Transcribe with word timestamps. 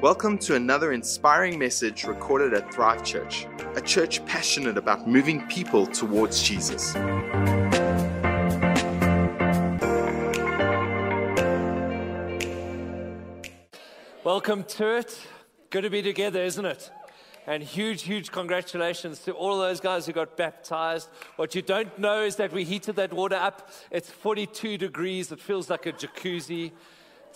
Welcome 0.00 0.38
to 0.38 0.54
another 0.54 0.92
inspiring 0.92 1.58
message 1.58 2.04
recorded 2.04 2.54
at 2.54 2.72
Thrive 2.72 3.02
Church, 3.02 3.48
a 3.74 3.80
church 3.80 4.24
passionate 4.26 4.78
about 4.78 5.08
moving 5.08 5.44
people 5.48 5.88
towards 5.88 6.40
Jesus. 6.40 6.94
Welcome 14.22 14.62
to 14.62 14.98
it. 14.98 15.18
Good 15.70 15.82
to 15.82 15.90
be 15.90 16.00
together, 16.02 16.44
isn't 16.44 16.64
it? 16.64 16.92
And 17.48 17.60
huge, 17.60 18.02
huge 18.02 18.30
congratulations 18.30 19.18
to 19.24 19.32
all 19.32 19.58
those 19.58 19.80
guys 19.80 20.06
who 20.06 20.12
got 20.12 20.36
baptized. 20.36 21.08
What 21.34 21.56
you 21.56 21.62
don't 21.62 21.98
know 21.98 22.22
is 22.22 22.36
that 22.36 22.52
we 22.52 22.62
heated 22.62 22.94
that 22.96 23.12
water 23.12 23.34
up. 23.34 23.68
It's 23.90 24.08
42 24.08 24.78
degrees. 24.78 25.32
It 25.32 25.40
feels 25.40 25.68
like 25.68 25.86
a 25.86 25.92
jacuzzi. 25.92 26.70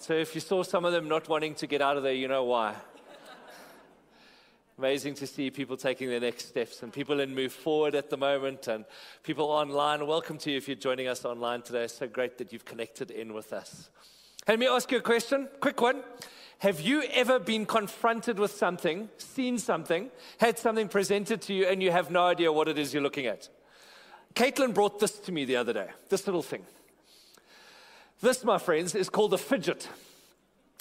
So 0.03 0.15
if 0.15 0.35
you 0.35 0.41
saw 0.41 0.65
some 0.65 0.85
of 0.85 0.91
them 0.91 1.07
not 1.07 1.29
wanting 1.29 1.55
to 1.55 1.69
get 1.69 1.81
out 1.81 1.97
of 1.97 2.03
there, 2.03 2.13
you 2.13 2.27
know 2.27 2.43
why. 2.43 2.75
Amazing 4.77 5.15
to 5.15 5.29
see 5.29 5.49
people 5.49 5.77
taking 5.77 6.09
their 6.09 6.19
next 6.19 6.49
steps 6.49 6.83
and 6.83 6.93
people 6.93 7.21
in 7.21 7.33
Move 7.33 7.53
Forward 7.53 7.95
at 7.95 8.11
the 8.11 8.17
moment 8.17 8.67
and 8.67 8.85
people 9.23 9.45
online. 9.45 10.05
Welcome 10.05 10.39
to 10.39 10.51
you 10.51 10.57
if 10.57 10.67
you're 10.67 10.75
joining 10.75 11.07
us 11.07 11.25
online 11.25 11.63
today. 11.63 11.87
So 11.87 12.09
great 12.09 12.37
that 12.39 12.53
you've 12.53 12.65
connected 12.65 13.13
in 13.13 13.33
with 13.33 13.53
us. 13.53 13.91
Let 14.49 14.59
me 14.59 14.67
ask 14.67 14.91
you 14.91 14.99
a 14.99 15.03
question, 15.03 15.47
quick 15.61 15.81
one. 15.81 16.03
Have 16.59 16.81
you 16.81 17.05
ever 17.13 17.39
been 17.39 17.65
confronted 17.65 18.41
with 18.41 18.51
something, 18.51 19.09
seen 19.19 19.57
something, 19.57 20.11
had 20.39 20.59
something 20.59 20.89
presented 20.89 21.43
to 21.43 21.55
you, 21.55 21.67
and 21.67 21.81
you 21.81 21.93
have 21.93 22.11
no 22.11 22.27
idea 22.27 22.53
what 22.53 22.67
it 22.67 22.77
is 22.77 22.93
you're 22.93 23.05
looking 23.05 23.27
at? 23.27 23.49
Caitlin 24.35 24.75
brought 24.75 24.99
this 24.99 25.17
to 25.21 25.31
me 25.31 25.45
the 25.45 25.55
other 25.55 25.73
day, 25.73 25.91
this 26.09 26.27
little 26.27 26.43
thing. 26.43 26.65
This, 28.23 28.45
my 28.45 28.59
friends, 28.59 28.95
is 28.95 29.11
called 29.11 29.35
a 29.35 29.39
fidget. 29.39 29.89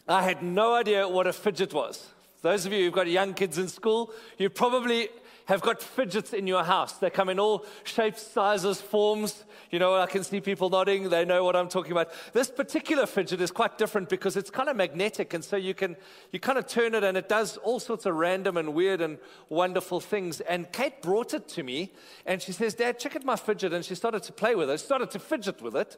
I 0.08 0.22
had 0.22 0.44
no 0.44 0.76
idea 0.76 1.08
what 1.08 1.26
a 1.26 1.34
fidget 1.34 1.74
was. 1.74 2.08
Those 2.44 2.68
of 2.68 2.72
you 2.72 2.86
who've 2.86 2.94
got 2.94 3.08
young 3.08 3.34
kids 3.34 3.58
in 3.58 3.68
school, 3.68 4.14
you 4.38 4.48
probably 4.52 5.10
have 5.46 5.62
got 5.62 5.82
fidgets 5.82 6.34
in 6.34 6.46
your 6.46 6.64
house. 6.64 6.94
They 7.00 7.10
come 7.10 7.30
in 7.30 7.40
all 7.40 7.66
shapes, 7.84 8.22
sizes, 8.22 8.80
forms. 8.80 9.44
You 9.72 9.80
know, 9.80 9.96
I 9.96 10.06
can 10.06 10.24
see 10.24 10.40
people 10.40 10.70
nodding. 10.70 11.10
They 11.10 11.26
know 11.26 11.44
what 11.44 11.56
I'm 11.56 11.68
talking 11.68 11.92
about. 11.92 12.12
This 12.32 12.52
particular 12.52 13.08
fidget 13.08 13.42
is 13.42 13.50
quite 13.50 13.76
different 13.80 14.08
because 14.08 14.38
it's 14.38 14.52
kind 14.52 14.70
of 14.70 14.76
magnetic. 14.76 15.34
And 15.34 15.44
so 15.44 15.56
you 15.56 15.74
can, 15.74 15.96
you 16.32 16.40
kind 16.40 16.60
of 16.60 16.68
turn 16.68 16.94
it 16.94 17.04
and 17.04 17.18
it 17.18 17.28
does 17.28 17.58
all 17.58 17.80
sorts 17.80 18.06
of 18.06 18.14
random 18.14 18.56
and 18.56 18.76
weird 18.76 19.02
and 19.02 19.18
wonderful 19.50 20.00
things. 20.00 20.42
And 20.42 20.72
Kate 20.72 21.02
brought 21.02 21.34
it 21.34 21.48
to 21.50 21.64
me 21.64 21.92
and 22.28 22.40
she 22.40 22.52
says, 22.52 22.76
Dad, 22.76 23.00
check 23.00 23.16
out 23.16 23.26
my 23.26 23.36
fidget. 23.36 23.74
And 23.74 23.84
she 23.84 23.96
started 23.96 24.22
to 24.24 24.32
play 24.32 24.54
with 24.54 24.70
it, 24.70 24.78
started 24.78 25.10
to 25.10 25.20
fidget 25.20 25.60
with 25.60 25.76
it. 25.76 25.98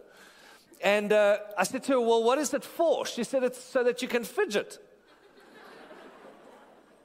And 0.84 1.14
uh, 1.14 1.38
I 1.58 1.64
said 1.64 1.84
to 1.86 1.94
her, 1.94 2.02
Well, 2.02 2.23
what 2.23 2.38
is 2.38 2.53
it 2.53 2.64
for? 2.64 3.06
She 3.06 3.23
said, 3.23 3.44
It's 3.44 3.64
so 3.64 3.84
that 3.86 4.02
you 4.02 4.08
can 4.08 4.23
fidget. 4.23 4.80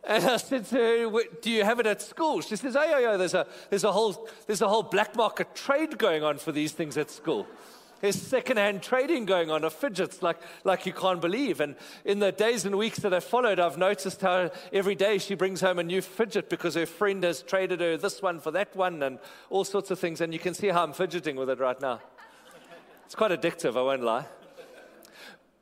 And 0.05 0.25
I 0.25 0.37
said 0.39 0.65
to 0.67 0.77
her, 0.77 1.23
Do 1.41 1.51
you 1.51 1.65
have 1.65 1.79
it 1.79 1.87
at 1.87 2.03
school? 2.03 2.41
She 2.41 2.57
says, 2.57 2.75
Oh, 2.75 2.83
yeah, 2.83 2.99
yeah, 2.99 3.17
there's 3.17 3.35
a, 3.35 3.47
there's 3.71 3.85
a, 3.85 3.93
whole, 3.93 4.29
there's 4.47 4.63
a 4.63 4.69
whole 4.69 4.83
black 4.83 5.15
market 5.15 5.55
trade 5.55 5.97
going 5.97 6.25
on 6.25 6.39
for 6.39 6.51
these 6.51 6.73
things 6.73 6.99
at 6.99 7.09
school. 7.11 7.47
There's 8.01 8.21
secondhand 8.21 8.83
trading 8.83 9.25
going 9.27 9.51
on 9.51 9.65
of 9.65 9.73
fidgets 9.73 10.23
like, 10.23 10.39
like 10.65 10.87
you 10.87 10.93
can't 10.93 11.21
believe. 11.21 11.61
And 11.61 11.75
in 12.05 12.21
the 12.21 12.31
days 12.31 12.65
and 12.65 12.79
weeks 12.79 13.01
that 13.01 13.13
have 13.13 13.25
followed, 13.25 13.59
I've 13.59 13.79
noticed 13.79 14.21
how 14.21 14.51
every 14.73 14.95
day 14.95 15.19
she 15.19 15.35
brings 15.35 15.61
home 15.61 15.79
a 15.79 15.83
new 15.83 16.01
fidget 16.01 16.49
because 16.49 16.75
her 16.75 16.87
friend 16.87 17.25
has 17.25 17.43
traded 17.43 17.81
her 17.81 17.97
this 17.97 18.23
one 18.23 18.39
for 18.39 18.53
that 18.53 18.75
one 18.77 19.03
and 19.03 19.19
all 19.51 19.65
sorts 19.65 19.91
of 19.91 19.99
things. 19.99 20.21
And 20.21 20.33
you 20.33 20.39
can 20.39 20.55
see 20.55 20.69
how 20.69 20.85
I'm 20.85 20.93
fidgeting 20.93 21.35
with 21.37 21.51
it 21.51 21.59
right 21.59 21.81
now. 21.81 22.01
It's 23.09 23.15
quite 23.15 23.31
addictive, 23.31 23.75
I 23.75 23.81
won't 23.81 24.03
lie. 24.03 24.27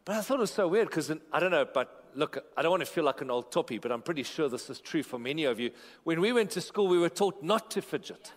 But 0.04 0.16
I 0.16 0.20
thought 0.20 0.38
it 0.38 0.40
was 0.40 0.50
so 0.50 0.66
weird 0.66 0.88
because 0.88 1.12
I 1.32 1.38
don't 1.38 1.52
know, 1.52 1.64
but 1.64 2.06
look, 2.16 2.44
I 2.56 2.62
don't 2.62 2.72
want 2.72 2.80
to 2.80 2.90
feel 2.90 3.04
like 3.04 3.20
an 3.20 3.30
old 3.30 3.52
toppy, 3.52 3.78
but 3.78 3.92
I'm 3.92 4.02
pretty 4.02 4.24
sure 4.24 4.48
this 4.48 4.68
is 4.68 4.80
true 4.80 5.04
for 5.04 5.16
many 5.16 5.44
of 5.44 5.60
you. 5.60 5.70
When 6.02 6.20
we 6.20 6.32
went 6.32 6.50
to 6.50 6.60
school, 6.60 6.88
we 6.88 6.98
were 6.98 7.08
taught 7.08 7.44
not 7.44 7.70
to 7.70 7.82
fidget. 7.82 8.32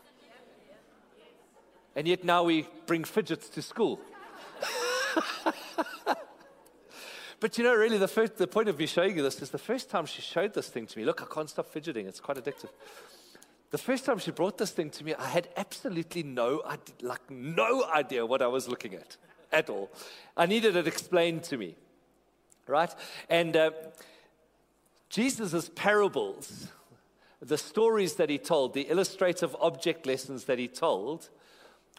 And 1.96 2.08
yet 2.08 2.24
now 2.24 2.44
we 2.44 2.68
bring 2.86 3.04
fidgets 3.04 3.50
to 3.50 3.64
school. 3.64 4.00
but 7.40 7.58
you 7.58 7.64
know, 7.64 7.74
really, 7.74 7.98
the, 7.98 8.08
first, 8.08 8.38
the 8.38 8.46
point 8.46 8.70
of 8.70 8.78
me 8.78 8.86
showing 8.86 9.18
you 9.18 9.24
this 9.24 9.42
is 9.42 9.50
the 9.50 9.58
first 9.58 9.90
time 9.90 10.06
she 10.06 10.22
showed 10.22 10.54
this 10.54 10.68
thing 10.68 10.86
to 10.86 11.00
me. 11.00 11.04
Look, 11.04 11.24
I 11.24 11.26
can't 11.34 11.50
stop 11.50 11.68
fidgeting, 11.68 12.06
it's 12.06 12.20
quite 12.20 12.38
addictive. 12.38 12.70
The 13.72 13.78
first 13.78 14.06
time 14.06 14.18
she 14.20 14.32
brought 14.32 14.58
this 14.58 14.72
thing 14.72 14.90
to 14.92 15.04
me, 15.04 15.14
I 15.14 15.28
had 15.28 15.50
absolutely 15.56 16.24
no, 16.24 16.64
like, 17.02 17.30
no 17.30 17.86
idea 17.86 18.26
what 18.26 18.42
I 18.42 18.48
was 18.48 18.68
looking 18.68 18.96
at 18.96 19.18
at 19.52 19.70
all. 19.70 19.92
I 20.36 20.46
needed 20.46 20.76
it 20.76 20.88
explained 20.88 21.44
to 21.46 21.58
me 21.58 21.76
right? 22.70 22.94
And 23.30 23.58
uh, 23.58 23.72
Jesus' 25.10 25.70
parables, 25.76 26.68
the 27.42 27.58
stories 27.58 28.16
that 28.16 28.30
he 28.30 28.38
told, 28.38 28.74
the 28.74 28.90
illustrative 28.90 29.56
object 29.60 30.06
lessons 30.06 30.46
that 30.46 30.60
he 30.60 30.68
told, 30.68 31.30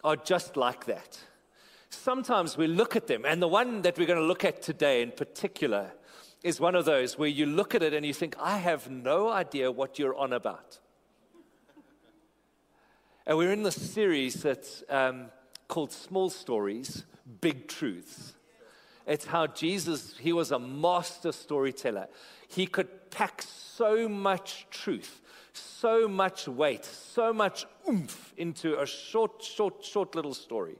are 0.03 0.15
just 0.15 0.57
like 0.57 0.85
that. 0.85 1.19
Sometimes 1.89 2.57
we 2.57 2.67
look 2.67 2.95
at 2.95 3.07
them, 3.07 3.25
and 3.25 3.41
the 3.41 3.47
one 3.47 3.81
that 3.81 3.97
we're 3.97 4.07
going 4.07 4.19
to 4.19 4.25
look 4.25 4.45
at 4.45 4.61
today 4.61 5.01
in 5.01 5.11
particular 5.11 5.91
is 6.41 6.59
one 6.59 6.73
of 6.73 6.85
those 6.85 7.19
where 7.19 7.27
you 7.27 7.45
look 7.45 7.75
at 7.75 7.83
it 7.83 7.93
and 7.93 8.05
you 8.05 8.13
think, 8.13 8.35
I 8.39 8.57
have 8.57 8.89
no 8.89 9.29
idea 9.29 9.71
what 9.71 9.99
you're 9.99 10.15
on 10.15 10.33
about. 10.33 10.79
And 13.25 13.37
we're 13.37 13.51
in 13.51 13.63
this 13.63 13.75
series 13.75 14.41
that's 14.41 14.83
um, 14.89 15.27
called 15.67 15.91
Small 15.91 16.29
Stories, 16.29 17.03
Big 17.39 17.67
Truths. 17.67 18.33
It's 19.05 19.25
how 19.25 19.47
Jesus, 19.47 20.17
he 20.17 20.33
was 20.33 20.51
a 20.51 20.59
master 20.59 21.31
storyteller. 21.31 22.07
He 22.47 22.65
could 22.65 23.11
pack 23.11 23.43
so 23.43 24.09
much 24.09 24.65
truth, 24.71 25.21
so 25.53 26.07
much 26.07 26.47
weight, 26.47 26.83
so 26.83 27.31
much 27.31 27.65
oomph 27.87 28.33
into 28.37 28.79
a 28.79 28.85
short, 28.87 29.43
short, 29.43 29.83
short 29.83 30.15
little 30.15 30.33
story. 30.33 30.77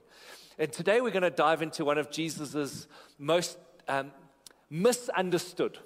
And 0.58 0.72
today 0.72 1.00
we're 1.00 1.10
going 1.10 1.22
to 1.22 1.30
dive 1.30 1.62
into 1.62 1.84
one 1.84 1.98
of 1.98 2.10
Jesus's 2.10 2.88
most 3.18 3.56
um, 3.88 4.10
misunderstood 4.68 5.78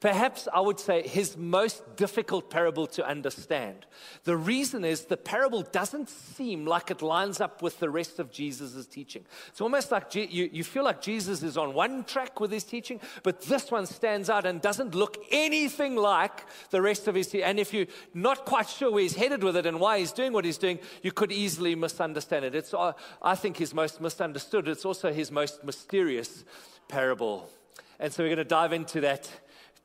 Perhaps 0.00 0.48
I 0.52 0.60
would 0.60 0.78
say 0.78 1.06
his 1.06 1.36
most 1.36 1.96
difficult 1.96 2.50
parable 2.50 2.86
to 2.88 3.06
understand. 3.06 3.86
The 4.24 4.36
reason 4.36 4.84
is 4.84 5.06
the 5.06 5.16
parable 5.16 5.62
doesn't 5.62 6.08
seem 6.08 6.66
like 6.66 6.90
it 6.90 7.02
lines 7.02 7.40
up 7.40 7.62
with 7.62 7.78
the 7.80 7.90
rest 7.90 8.18
of 8.18 8.30
Jesus' 8.30 8.86
teaching. 8.86 9.24
It's 9.48 9.60
almost 9.60 9.90
like 9.90 10.14
you, 10.14 10.48
you 10.52 10.64
feel 10.64 10.84
like 10.84 11.00
Jesus 11.00 11.42
is 11.42 11.56
on 11.56 11.74
one 11.74 12.04
track 12.04 12.40
with 12.40 12.50
his 12.50 12.64
teaching, 12.64 13.00
but 13.22 13.42
this 13.42 13.70
one 13.70 13.86
stands 13.86 14.30
out 14.30 14.46
and 14.46 14.60
doesn't 14.60 14.94
look 14.94 15.16
anything 15.30 15.96
like 15.96 16.44
the 16.70 16.82
rest 16.82 17.08
of 17.08 17.14
his 17.14 17.26
teaching. 17.26 17.44
And 17.44 17.58
if 17.58 17.72
you're 17.72 17.86
not 18.14 18.44
quite 18.44 18.68
sure 18.68 18.90
where 18.90 19.02
he's 19.02 19.16
headed 19.16 19.42
with 19.42 19.56
it 19.56 19.66
and 19.66 19.80
why 19.80 19.98
he's 19.98 20.12
doing 20.12 20.32
what 20.32 20.44
he's 20.44 20.58
doing, 20.58 20.78
you 21.02 21.12
could 21.12 21.32
easily 21.32 21.74
misunderstand 21.74 22.44
it. 22.44 22.54
It's, 22.54 22.74
uh, 22.74 22.92
I 23.22 23.34
think, 23.34 23.56
his 23.56 23.74
most 23.74 24.00
misunderstood. 24.00 24.68
It's 24.68 24.84
also 24.84 25.12
his 25.12 25.30
most 25.30 25.64
mysterious 25.64 26.44
parable. 26.88 27.48
And 28.00 28.12
so 28.12 28.22
we're 28.22 28.28
going 28.28 28.38
to 28.38 28.44
dive 28.44 28.72
into 28.72 29.00
that 29.00 29.28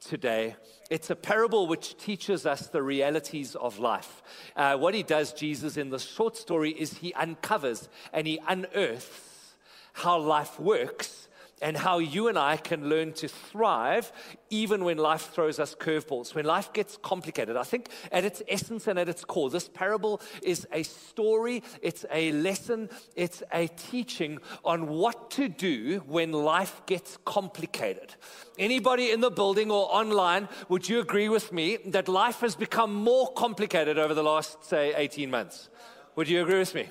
today. 0.04 0.56
It's 0.90 1.10
a 1.10 1.16
parable 1.16 1.68
which 1.68 1.98
teaches 1.98 2.46
us 2.46 2.68
the 2.68 2.84
realities 2.84 3.56
of 3.56 3.80
life. 3.80 4.22
Uh, 4.56 4.78
what 4.78 4.94
he 4.94 5.04
does, 5.04 5.34
Jesus, 5.34 5.78
in 5.78 5.90
the 5.90 6.00
short 6.00 6.38
story, 6.38 6.72
is 6.72 6.98
he 6.98 7.14
uncovers 7.14 7.90
and 8.12 8.28
he 8.28 8.40
unearths 8.48 9.56
how 9.94 10.20
life 10.20 10.60
works 10.60 11.28
and 11.64 11.78
how 11.78 11.98
you 12.00 12.28
and 12.28 12.38
I 12.38 12.58
can 12.58 12.90
learn 12.90 13.14
to 13.14 13.30
thrive 13.30 14.12
even 14.50 14.84
when 14.84 14.98
life 14.98 15.32
throws 15.32 15.60
us 15.60 15.74
curveballs, 15.74 16.36
when 16.36 16.44
life 16.44 16.74
gets 16.74 16.98
complicated. 16.98 17.56
I 17.56 17.64
think 17.64 17.88
at 18.12 18.26
its 18.26 18.44
essence 18.50 18.86
and 18.86 19.00
at 19.00 19.08
its 19.08 19.24
core, 19.24 19.50
this 19.50 19.70
parable 19.70 20.22
is 20.44 20.68
a 20.74 20.84
story, 20.84 21.64
it's 21.82 22.06
a 22.12 22.34
lesson, 22.34 22.90
it's 23.16 23.42
a 23.54 23.68
teaching 23.70 24.40
on 24.66 24.90
what 24.90 25.32
to 25.32 25.48
do 25.48 26.04
when 26.06 26.34
life 26.34 26.82
gets 26.86 27.18
complicated. 27.24 28.14
Anybody 28.60 29.12
in 29.12 29.22
the 29.22 29.32
building 29.32 29.72
or 29.72 29.88
online, 29.90 30.50
would 30.68 30.90
you 30.90 31.00
agree 31.00 31.30
with 31.30 31.54
me 31.54 31.78
that 31.86 32.10
life 32.10 32.42
has 32.42 32.58
become 32.58 32.94
more 32.94 33.32
complicated 33.32 33.98
over 33.98 34.14
the 34.14 34.22
last, 34.22 34.66
say, 34.66 34.94
18 34.96 35.32
months? 35.32 35.70
Would 36.18 36.28
you 36.28 36.44
agree 36.44 36.60
with 36.60 36.76
me? 36.76 36.90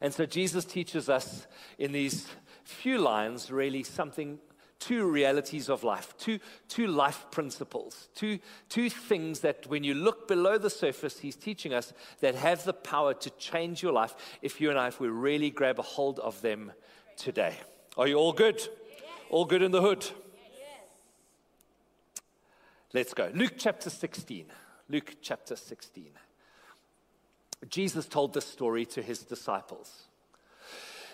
And 0.00 0.14
so 0.14 0.26
Jesus 0.26 0.64
teaches 0.64 1.08
us 1.08 1.48
in 1.76 1.90
these 1.90 2.28
few 2.68 2.98
lines, 2.98 3.50
really, 3.50 3.82
something, 3.82 4.38
two 4.78 5.04
realities 5.06 5.68
of 5.68 5.82
life, 5.82 6.14
two, 6.18 6.38
two 6.68 6.86
life 6.86 7.26
principles, 7.30 8.08
two, 8.14 8.38
two 8.68 8.90
things 8.90 9.40
that 9.40 9.66
when 9.66 9.84
you 9.84 9.94
look 9.94 10.28
below 10.28 10.58
the 10.58 10.70
surface, 10.70 11.18
he's 11.18 11.36
teaching 11.36 11.72
us 11.72 11.92
that 12.20 12.34
have 12.34 12.64
the 12.64 12.72
power 12.72 13.14
to 13.14 13.30
change 13.30 13.82
your 13.82 13.92
life 13.92 14.14
if 14.42 14.60
you 14.60 14.70
and 14.70 14.78
I, 14.78 14.88
if 14.88 15.00
we 15.00 15.08
really 15.08 15.50
grab 15.50 15.78
a 15.78 15.82
hold 15.82 16.18
of 16.20 16.40
them 16.42 16.72
today. 17.16 17.54
Are 17.96 18.06
you 18.06 18.16
all 18.16 18.32
good? 18.32 18.60
All 19.30 19.44
good 19.44 19.62
in 19.62 19.72
the 19.72 19.82
hood? 19.82 20.06
Let's 22.94 23.12
go. 23.12 23.30
Luke 23.34 23.54
chapter 23.58 23.90
16. 23.90 24.46
Luke 24.88 25.16
chapter 25.20 25.56
16. 25.56 26.10
Jesus 27.68 28.06
told 28.06 28.34
this 28.34 28.46
story 28.46 28.86
to 28.86 29.02
his 29.02 29.20
disciples. 29.20 30.07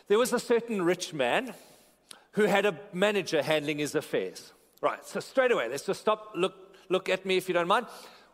There 0.08 0.18
was 0.18 0.32
a 0.32 0.38
certain 0.38 0.82
rich 0.82 1.14
man 1.14 1.54
who 2.32 2.44
had 2.44 2.66
a 2.66 2.78
manager 2.92 3.42
handling 3.42 3.78
his 3.78 3.94
affairs, 3.94 4.52
Right, 4.84 5.02
so 5.06 5.18
straight 5.18 5.50
away, 5.50 5.66
let's 5.70 5.86
just 5.86 6.02
stop, 6.02 6.32
look, 6.34 6.76
look 6.90 7.08
at 7.08 7.24
me 7.24 7.38
if 7.38 7.48
you 7.48 7.54
don't 7.54 7.68
mind. 7.68 7.86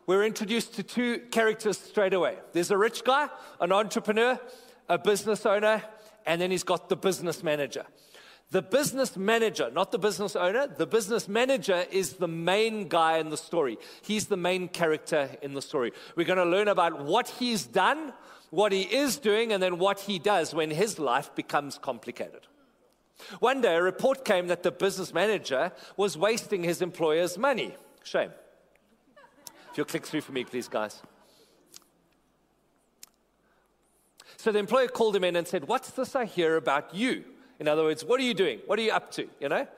We're 0.08 0.24
introduced 0.24 0.74
to 0.74 0.82
two 0.82 1.20
characters 1.30 1.78
straight 1.78 2.12
away. 2.12 2.38
There's 2.52 2.72
a 2.72 2.76
rich 2.76 3.04
guy, 3.04 3.28
an 3.60 3.70
entrepreneur, 3.70 4.36
a 4.88 4.98
business 4.98 5.46
owner, 5.46 5.80
and 6.26 6.40
then 6.40 6.50
he's 6.50 6.64
got 6.64 6.88
the 6.88 6.96
business 6.96 7.44
manager. 7.44 7.86
The 8.50 8.62
business 8.62 9.16
manager, 9.16 9.70
not 9.70 9.92
the 9.92 9.98
business 10.00 10.34
owner, 10.34 10.66
the 10.66 10.88
business 10.88 11.28
manager 11.28 11.84
is 11.92 12.14
the 12.14 12.26
main 12.26 12.88
guy 12.88 13.18
in 13.18 13.30
the 13.30 13.36
story. 13.36 13.78
He's 14.02 14.26
the 14.26 14.36
main 14.36 14.66
character 14.66 15.30
in 15.42 15.54
the 15.54 15.62
story. 15.62 15.92
We're 16.16 16.26
going 16.26 16.38
to 16.38 16.44
learn 16.44 16.66
about 16.66 17.04
what 17.04 17.28
he's 17.28 17.64
done, 17.64 18.12
what 18.50 18.72
he 18.72 18.82
is 18.82 19.16
doing, 19.16 19.52
and 19.52 19.62
then 19.62 19.78
what 19.78 20.00
he 20.00 20.18
does 20.18 20.54
when 20.54 20.70
his 20.70 20.98
life 20.98 21.34
becomes 21.34 21.78
complicated. 21.78 22.46
One 23.38 23.60
day, 23.60 23.76
a 23.76 23.82
report 23.82 24.24
came 24.24 24.48
that 24.48 24.62
the 24.62 24.70
business 24.70 25.14
manager 25.14 25.72
was 25.96 26.16
wasting 26.16 26.64
his 26.64 26.82
employer's 26.82 27.38
money. 27.38 27.74
Shame. 28.02 28.30
If 29.70 29.76
you'll 29.76 29.86
click 29.86 30.06
through 30.06 30.22
for 30.22 30.32
me, 30.32 30.44
please, 30.44 30.68
guys. 30.68 31.00
So 34.36 34.50
the 34.50 34.58
employer 34.58 34.88
called 34.88 35.14
him 35.14 35.24
in 35.24 35.36
and 35.36 35.46
said, 35.46 35.68
What's 35.68 35.90
this 35.90 36.16
I 36.16 36.24
hear 36.24 36.56
about 36.56 36.94
you? 36.94 37.24
In 37.58 37.68
other 37.68 37.82
words, 37.82 38.04
what 38.04 38.18
are 38.18 38.24
you 38.24 38.34
doing? 38.34 38.60
What 38.66 38.78
are 38.78 38.82
you 38.82 38.90
up 38.90 39.12
to? 39.12 39.28
You 39.38 39.50
know? 39.50 39.68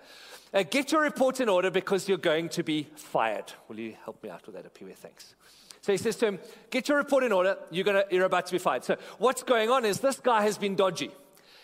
Uh, 0.55 0.63
get 0.63 0.93
your 0.93 1.03
report 1.03 1.41
in 1.41 1.49
order 1.49 1.71
because 1.71 2.09
you're 2.09 2.19
going 2.19 2.49
to 2.51 2.63
be 2.63 2.87
fired. 2.95 3.53
Will 3.69 3.81
you 3.81 3.97
help 4.05 4.23
me 4.23 4.31
out 4.31 4.47
with 4.47 4.55
that 4.55 4.71
here? 4.79 4.93
Thanks. 4.95 5.35
So 5.83 5.93
he 5.93 5.99
says 5.99 6.17
to 6.17 6.27
him, 6.27 6.39
Get 6.71 6.89
your 6.89 6.99
report 6.99 7.25
in 7.25 7.33
order. 7.33 7.59
You're, 7.71 7.85
gonna, 7.85 8.05
you're 8.11 8.25
about 8.25 8.47
to 8.47 8.53
be 8.53 8.59
fired. 8.59 8.85
So 8.85 8.97
what's 9.19 9.43
going 9.43 9.69
on 9.69 9.85
is 9.85 10.01
this 10.01 10.19
guy 10.21 10.43
has 10.43 10.57
been 10.57 10.77
dodgy. 10.77 11.11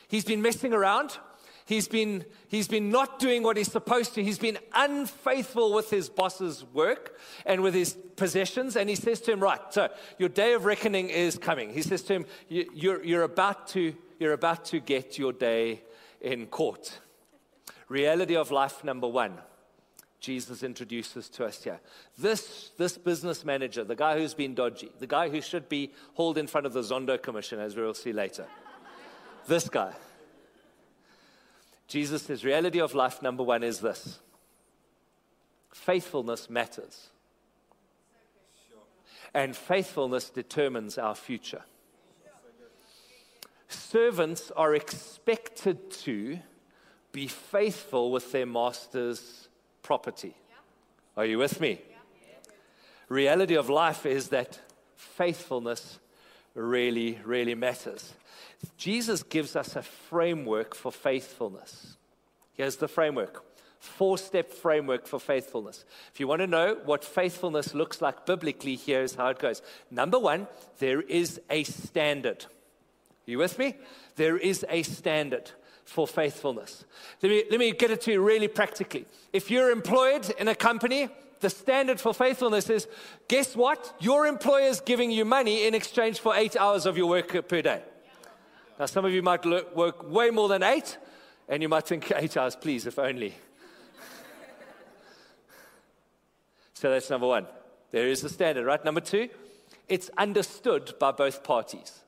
He's 0.08 0.24
been 0.24 0.42
messing 0.42 0.72
around. 0.72 1.18
He's 1.64 1.86
been, 1.86 2.24
he's 2.48 2.66
been 2.66 2.90
not 2.90 3.18
doing 3.18 3.42
what 3.42 3.58
he's 3.58 3.70
supposed 3.70 4.14
to. 4.14 4.24
He's 4.24 4.38
been 4.38 4.58
unfaithful 4.74 5.74
with 5.74 5.90
his 5.90 6.08
boss's 6.08 6.64
work 6.72 7.18
and 7.44 7.62
with 7.62 7.74
his 7.74 7.94
possessions. 8.16 8.74
And 8.74 8.88
he 8.88 8.96
says 8.96 9.20
to 9.22 9.32
him, 9.32 9.40
Right, 9.40 9.60
so 9.70 9.88
your 10.18 10.30
day 10.30 10.54
of 10.54 10.64
reckoning 10.64 11.10
is 11.10 11.38
coming. 11.38 11.72
He 11.72 11.82
says 11.82 12.02
to 12.04 12.14
him, 12.14 12.26
You're, 12.48 13.04
you're, 13.04 13.22
about, 13.22 13.68
to, 13.68 13.94
you're 14.18 14.32
about 14.32 14.64
to 14.66 14.80
get 14.80 15.18
your 15.18 15.32
day 15.32 15.82
in 16.20 16.46
court. 16.46 17.00
Reality 17.88 18.34
of 18.34 18.50
life 18.50 18.82
number 18.82 19.06
one. 19.06 19.38
Jesus 20.20 20.62
introduces 20.62 21.28
to 21.30 21.44
us 21.44 21.62
here. 21.62 21.80
This, 22.16 22.70
this 22.76 22.98
business 22.98 23.44
manager, 23.44 23.84
the 23.84 23.94
guy 23.94 24.18
who's 24.18 24.34
been 24.34 24.54
dodgy, 24.54 24.90
the 24.98 25.06
guy 25.06 25.28
who 25.28 25.40
should 25.40 25.68
be 25.68 25.92
hauled 26.14 26.38
in 26.38 26.46
front 26.46 26.66
of 26.66 26.72
the 26.72 26.82
Zondo 26.82 27.20
Commission, 27.22 27.60
as 27.60 27.76
we'll 27.76 27.94
see 27.94 28.12
later. 28.12 28.46
this 29.46 29.68
guy 29.68 29.94
Jesus 31.88 32.22
says, 32.22 32.44
reality 32.44 32.80
of 32.80 32.94
life 32.94 33.22
number 33.22 33.42
one 33.42 33.64
is 33.64 33.80
this 33.80 34.20
faithfulness 35.72 36.50
matters. 36.50 37.08
And 39.34 39.54
faithfulness 39.54 40.30
determines 40.30 40.98
our 40.98 41.14
future. 41.14 41.62
Servants 43.68 44.50
are 44.56 44.74
expected 44.74 45.90
to 45.90 46.38
be 47.12 47.26
faithful 47.26 48.10
with 48.10 48.32
their 48.32 48.46
master's 48.46 49.47
property. 49.88 50.34
Are 51.16 51.24
you 51.24 51.38
with 51.38 51.62
me? 51.62 51.80
Reality 53.08 53.56
of 53.56 53.70
life 53.70 54.04
is 54.04 54.28
that 54.28 54.60
faithfulness 54.96 55.98
really, 56.54 57.18
really 57.24 57.54
matters. 57.54 58.12
Jesus 58.76 59.22
gives 59.22 59.56
us 59.56 59.76
a 59.76 59.82
framework 59.82 60.74
for 60.74 60.92
faithfulness. 60.92 61.96
Here's 62.52 62.76
the 62.76 62.86
framework 62.86 63.42
four 63.80 64.18
step 64.18 64.52
framework 64.52 65.06
for 65.06 65.18
faithfulness. 65.18 65.86
If 66.12 66.20
you 66.20 66.28
want 66.28 66.42
to 66.42 66.46
know 66.46 66.76
what 66.84 67.02
faithfulness 67.02 67.72
looks 67.72 68.02
like 68.02 68.26
biblically, 68.26 68.76
here's 68.76 69.14
how 69.14 69.28
it 69.28 69.38
goes. 69.38 69.62
Number 69.90 70.18
one, 70.18 70.48
there 70.80 71.00
is 71.00 71.40
a 71.48 71.64
standard. 71.64 72.44
Are 72.44 73.30
you 73.30 73.38
with 73.38 73.58
me? 73.58 73.76
There 74.16 74.36
is 74.36 74.66
a 74.68 74.82
standard 74.82 75.52
for 75.88 76.06
faithfulness. 76.06 76.84
Let 77.22 77.30
me, 77.30 77.44
let 77.50 77.58
me 77.58 77.72
get 77.72 77.90
it 77.90 78.02
to 78.02 78.12
you 78.12 78.20
really 78.20 78.46
practically. 78.46 79.06
If 79.32 79.50
you're 79.50 79.70
employed 79.70 80.28
in 80.38 80.46
a 80.46 80.54
company, 80.54 81.08
the 81.40 81.48
standard 81.48 81.98
for 81.98 82.12
faithfulness 82.12 82.68
is 82.68 82.86
guess 83.26 83.56
what? 83.56 83.94
Your 83.98 84.26
employer 84.26 84.68
is 84.68 84.80
giving 84.80 85.10
you 85.10 85.24
money 85.24 85.66
in 85.66 85.74
exchange 85.74 86.20
for 86.20 86.34
eight 86.34 86.56
hours 86.56 86.84
of 86.84 86.98
your 86.98 87.08
work 87.08 87.48
per 87.48 87.62
day. 87.62 87.82
Now, 88.78 88.84
some 88.84 89.06
of 89.06 89.12
you 89.12 89.22
might 89.22 89.44
work 89.74 90.08
way 90.08 90.28
more 90.30 90.46
than 90.48 90.62
eight, 90.62 90.98
and 91.48 91.62
you 91.62 91.70
might 91.70 91.86
think, 91.86 92.12
eight 92.16 92.36
hours, 92.36 92.54
please, 92.54 92.86
if 92.86 92.98
only. 92.98 93.34
so 96.74 96.90
that's 96.90 97.08
number 97.08 97.26
one. 97.26 97.46
There 97.92 98.08
is 98.08 98.22
a 98.24 98.28
standard, 98.28 98.66
right? 98.66 98.84
Number 98.84 99.00
two, 99.00 99.30
it's 99.88 100.10
understood 100.18 100.94
by 101.00 101.12
both 101.12 101.42
parties. 101.42 102.00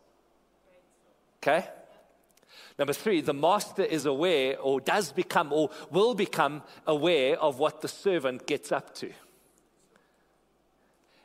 Okay? 1.42 1.66
Number 2.80 2.94
three, 2.94 3.20
the 3.20 3.34
master 3.34 3.82
is 3.82 4.06
aware 4.06 4.58
or 4.58 4.80
does 4.80 5.12
become 5.12 5.52
or 5.52 5.68
will 5.90 6.14
become 6.14 6.62
aware 6.86 7.38
of 7.38 7.58
what 7.58 7.82
the 7.82 7.88
servant 7.88 8.46
gets 8.46 8.72
up 8.72 8.94
to. 8.94 9.12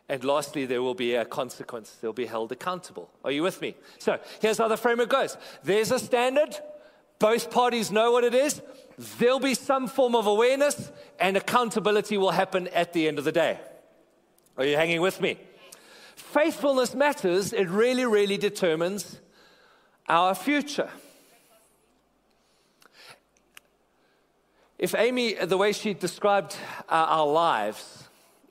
And 0.09 0.21
lastly, 0.25 0.65
there 0.65 0.81
will 0.81 0.95
be 0.95 1.15
a 1.15 1.23
consequence. 1.23 1.91
They'll 1.91 2.11
be 2.11 2.25
held 2.25 2.51
accountable. 2.51 3.09
Are 3.23 3.31
you 3.31 3.41
with 3.41 3.61
me? 3.61 3.75
So 3.99 4.19
here's 4.41 4.57
how 4.57 4.67
the 4.67 4.75
framework 4.75 5.07
goes 5.07 5.37
there's 5.63 5.91
a 5.91 5.97
standard, 5.97 6.57
both 7.19 7.49
parties 7.49 7.89
know 7.89 8.11
what 8.11 8.25
it 8.25 8.33
is, 8.33 8.61
there'll 9.17 9.39
be 9.39 9.53
some 9.53 9.87
form 9.87 10.13
of 10.13 10.27
awareness, 10.27 10.91
and 11.21 11.37
accountability 11.37 12.17
will 12.17 12.31
happen 12.31 12.67
at 12.67 12.91
the 12.91 13.07
end 13.07 13.17
of 13.17 13.23
the 13.23 13.31
day. 13.31 13.61
Are 14.57 14.65
you 14.65 14.75
hanging 14.75 14.99
with 14.99 15.21
me? 15.21 15.39
Faithfulness 16.17 16.93
matters, 16.93 17.53
it 17.53 17.69
really, 17.69 18.05
really 18.05 18.35
determines 18.35 19.21
our 20.09 20.35
future. 20.35 20.89
If 24.77 24.93
Amy, 24.95 25.33
the 25.33 25.57
way 25.57 25.71
she 25.71 25.93
described 25.93 26.55
uh, 26.89 26.93
our 26.93 27.27
lives, 27.27 28.05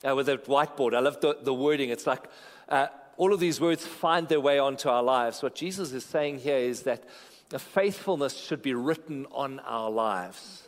uh, 0.05 0.15
with 0.15 0.29
a 0.29 0.37
whiteboard. 0.37 0.95
I 0.95 0.99
love 0.99 1.19
the, 1.21 1.37
the 1.41 1.53
wording. 1.53 1.89
It's 1.89 2.07
like 2.07 2.23
uh, 2.69 2.87
all 3.17 3.33
of 3.33 3.39
these 3.39 3.59
words 3.59 3.85
find 3.85 4.27
their 4.27 4.39
way 4.39 4.59
onto 4.59 4.89
our 4.89 5.03
lives. 5.03 5.41
What 5.41 5.55
Jesus 5.55 5.91
is 5.91 6.05
saying 6.05 6.39
here 6.39 6.57
is 6.57 6.83
that 6.83 7.03
the 7.49 7.59
faithfulness 7.59 8.35
should 8.37 8.61
be 8.61 8.73
written 8.73 9.25
on 9.31 9.59
our 9.59 9.89
lives. 9.89 10.63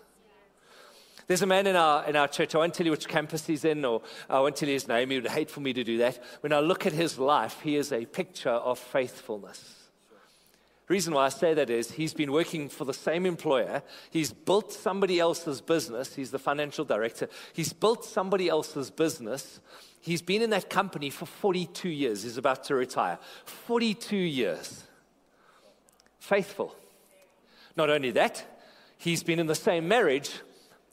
There's 1.27 1.41
a 1.41 1.47
man 1.47 1.67
in 1.67 1.75
our, 1.75 2.05
in 2.05 2.15
our 2.15 2.27
church, 2.27 2.55
I 2.55 2.59
won't 2.59 2.73
tell 2.73 2.85
you 2.85 2.91
which 2.91 3.07
campus 3.07 3.45
he's 3.45 3.65
in, 3.65 3.83
or 3.83 4.01
I 4.29 4.39
won't 4.39 4.55
tell 4.55 4.69
you 4.69 4.75
his 4.75 4.87
name, 4.87 5.09
he 5.09 5.19
would 5.19 5.29
hate 5.29 5.51
for 5.51 5.59
me 5.59 5.73
to 5.73 5.83
do 5.83 5.97
that. 5.97 6.23
When 6.39 6.53
I 6.53 6.61
look 6.61 6.85
at 6.85 6.93
his 6.93 7.19
life, 7.19 7.59
he 7.61 7.75
is 7.75 7.91
a 7.91 8.05
picture 8.05 8.49
of 8.49 8.79
faithfulness. 8.79 9.76
Reason 10.87 11.13
why 11.13 11.25
I 11.25 11.29
say 11.29 11.53
that 11.53 11.69
is 11.69 11.91
he's 11.91 12.13
been 12.13 12.31
working 12.31 12.69
for 12.69 12.85
the 12.85 12.93
same 12.93 13.25
employer. 13.25 13.83
He's 14.09 14.31
built 14.31 14.71
somebody 14.71 15.19
else's 15.19 15.59
business. 15.59 16.15
He's 16.15 16.31
the 16.31 16.39
financial 16.39 16.85
director. 16.85 17.27
He's 17.51 17.73
built 17.73 18.05
somebody 18.05 18.47
else's 18.47 18.89
business. 18.89 19.59
He's 19.99 20.21
been 20.21 20.41
in 20.41 20.49
that 20.51 20.69
company 20.69 21.09
for 21.09 21.25
42 21.25 21.89
years. 21.89 22.23
He's 22.23 22.37
about 22.37 22.63
to 22.65 22.75
retire. 22.75 23.19
42 23.43 24.15
years. 24.15 24.83
Faithful. 26.19 26.73
Not 27.75 27.89
only 27.89 28.11
that, 28.11 28.45
he's 28.97 29.23
been 29.23 29.39
in 29.39 29.47
the 29.47 29.55
same 29.55 29.89
marriage 29.89 30.31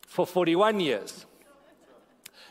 for 0.08 0.26
41 0.26 0.80
years. 0.80 1.24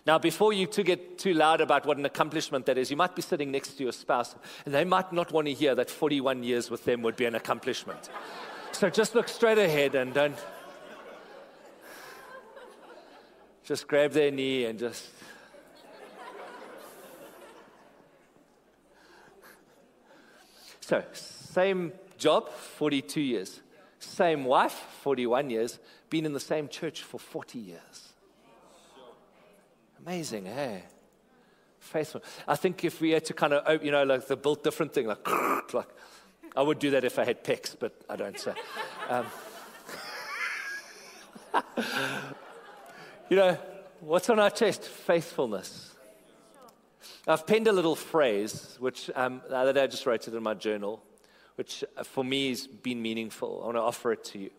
Now, 0.06 0.20
before 0.20 0.52
you 0.52 0.68
to 0.68 0.84
get 0.84 1.18
too 1.18 1.34
loud 1.34 1.62
about 1.62 1.86
what 1.86 1.98
an 1.98 2.06
accomplishment 2.06 2.66
that 2.66 2.78
is, 2.78 2.92
you 2.92 2.98
might 2.98 3.16
be 3.16 3.22
sitting 3.22 3.52
next 3.52 3.76
to 3.76 3.84
your 3.84 3.94
spouse, 3.94 4.36
and 4.66 4.74
they 4.74 4.84
might 4.84 5.14
not 5.14 5.32
want 5.32 5.48
to 5.48 5.54
hear 5.54 5.76
that 5.76 5.90
41 5.90 6.44
years 6.44 6.70
with 6.70 6.84
them 6.84 7.02
would 7.04 7.16
be 7.16 7.26
an 7.26 7.36
accomplishment. 7.36 8.10
so 8.74 8.90
just 8.90 9.16
look 9.16 9.30
straight 9.30 9.58
ahead 9.58 9.96
and 9.96 10.14
don't. 10.14 10.38
Just 13.64 13.88
grab 13.88 14.12
their 14.12 14.32
knee 14.32 14.66
and 14.66 14.78
just. 14.80 15.08
So, 20.82 21.02
same 21.14 21.94
job, 22.18 22.50
42 22.50 23.22
years. 23.22 23.62
Same 24.00 24.44
wife, 24.44 24.74
41 25.02 25.50
years. 25.50 25.80
Been 26.10 26.26
in 26.26 26.34
the 26.34 26.42
same 26.42 26.68
church 26.68 27.04
for 27.04 27.18
40 27.18 27.58
years. 27.58 28.13
Amazing, 30.06 30.46
hey? 30.48 30.84
Faithful. 31.80 32.22
I 32.46 32.58
think 32.58 32.84
if 32.84 33.00
we 33.00 33.12
had 33.12 33.24
to 33.26 33.34
kind 33.34 33.54
of, 33.54 33.84
you 33.84 33.92
know, 33.92 34.04
like 34.04 34.28
the 34.28 34.36
built 34.36 34.62
different 34.62 34.94
thing, 34.94 35.08
like, 35.08 35.26
like 35.74 35.88
I 36.58 36.62
would 36.62 36.80
do 36.80 36.90
that 36.92 37.06
if 37.06 37.20
I 37.20 37.24
had 37.24 37.42
pecs, 37.44 37.74
but 37.78 37.94
I 38.10 38.18
don't. 38.18 38.38
So, 38.38 38.54
um, 39.10 39.26
you 43.30 43.38
know, 43.38 43.58
what's 44.02 44.30
on 44.30 44.40
our 44.40 44.50
chest? 44.50 44.84
Faithfulness. 44.84 45.96
I've 47.26 47.48
penned 47.48 47.68
a 47.68 47.72
little 47.72 47.96
phrase, 47.96 48.76
which 48.82 49.10
um, 49.16 49.42
the 49.48 49.56
other 49.56 49.72
day 49.72 49.84
I 49.84 49.88
just 49.88 50.06
wrote 50.06 50.28
it 50.28 50.34
in 50.34 50.44
my 50.44 50.54
journal, 50.54 51.02
which 51.56 51.86
uh, 51.96 52.04
for 52.04 52.26
me 52.26 52.50
has 52.50 52.68
been 52.68 53.02
meaningful. 53.02 53.62
I 53.62 53.66
want 53.68 53.78
to 53.78 53.82
offer 53.82 54.12
it 54.12 54.26
to 54.26 54.40
you. 54.40 54.50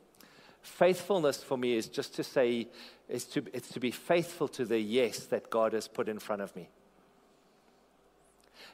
Faithfulness 0.65 1.45
for 1.45 1.59
me 1.59 1.75
is 1.75 1.89
just 1.89 2.15
to 2.15 2.25
say, 2.25 2.67
is 3.07 3.27
to, 3.27 3.45
it's 3.53 3.69
to 3.69 3.81
be 3.81 3.91
faithful 3.91 4.49
to 4.49 4.65
the 4.65 4.79
yes 4.79 5.19
that 5.27 5.51
God 5.51 5.75
has 5.75 5.87
put 5.87 6.09
in 6.09 6.19
front 6.19 6.41
of 6.41 6.57
me. 6.57 6.71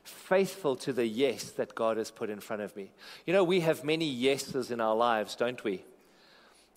Faithful 0.04 0.76
to 0.76 0.92
the 0.92 1.04
yes 1.04 1.50
that 1.50 1.74
God 1.74 1.96
has 1.96 2.12
put 2.12 2.30
in 2.30 2.38
front 2.38 2.62
of 2.62 2.76
me. 2.76 2.92
You 3.26 3.32
know, 3.32 3.42
we 3.42 3.58
have 3.60 3.82
many 3.82 4.04
yeses 4.04 4.70
in 4.70 4.80
our 4.80 4.94
lives, 4.94 5.34
don't 5.34 5.62
we? 5.64 5.82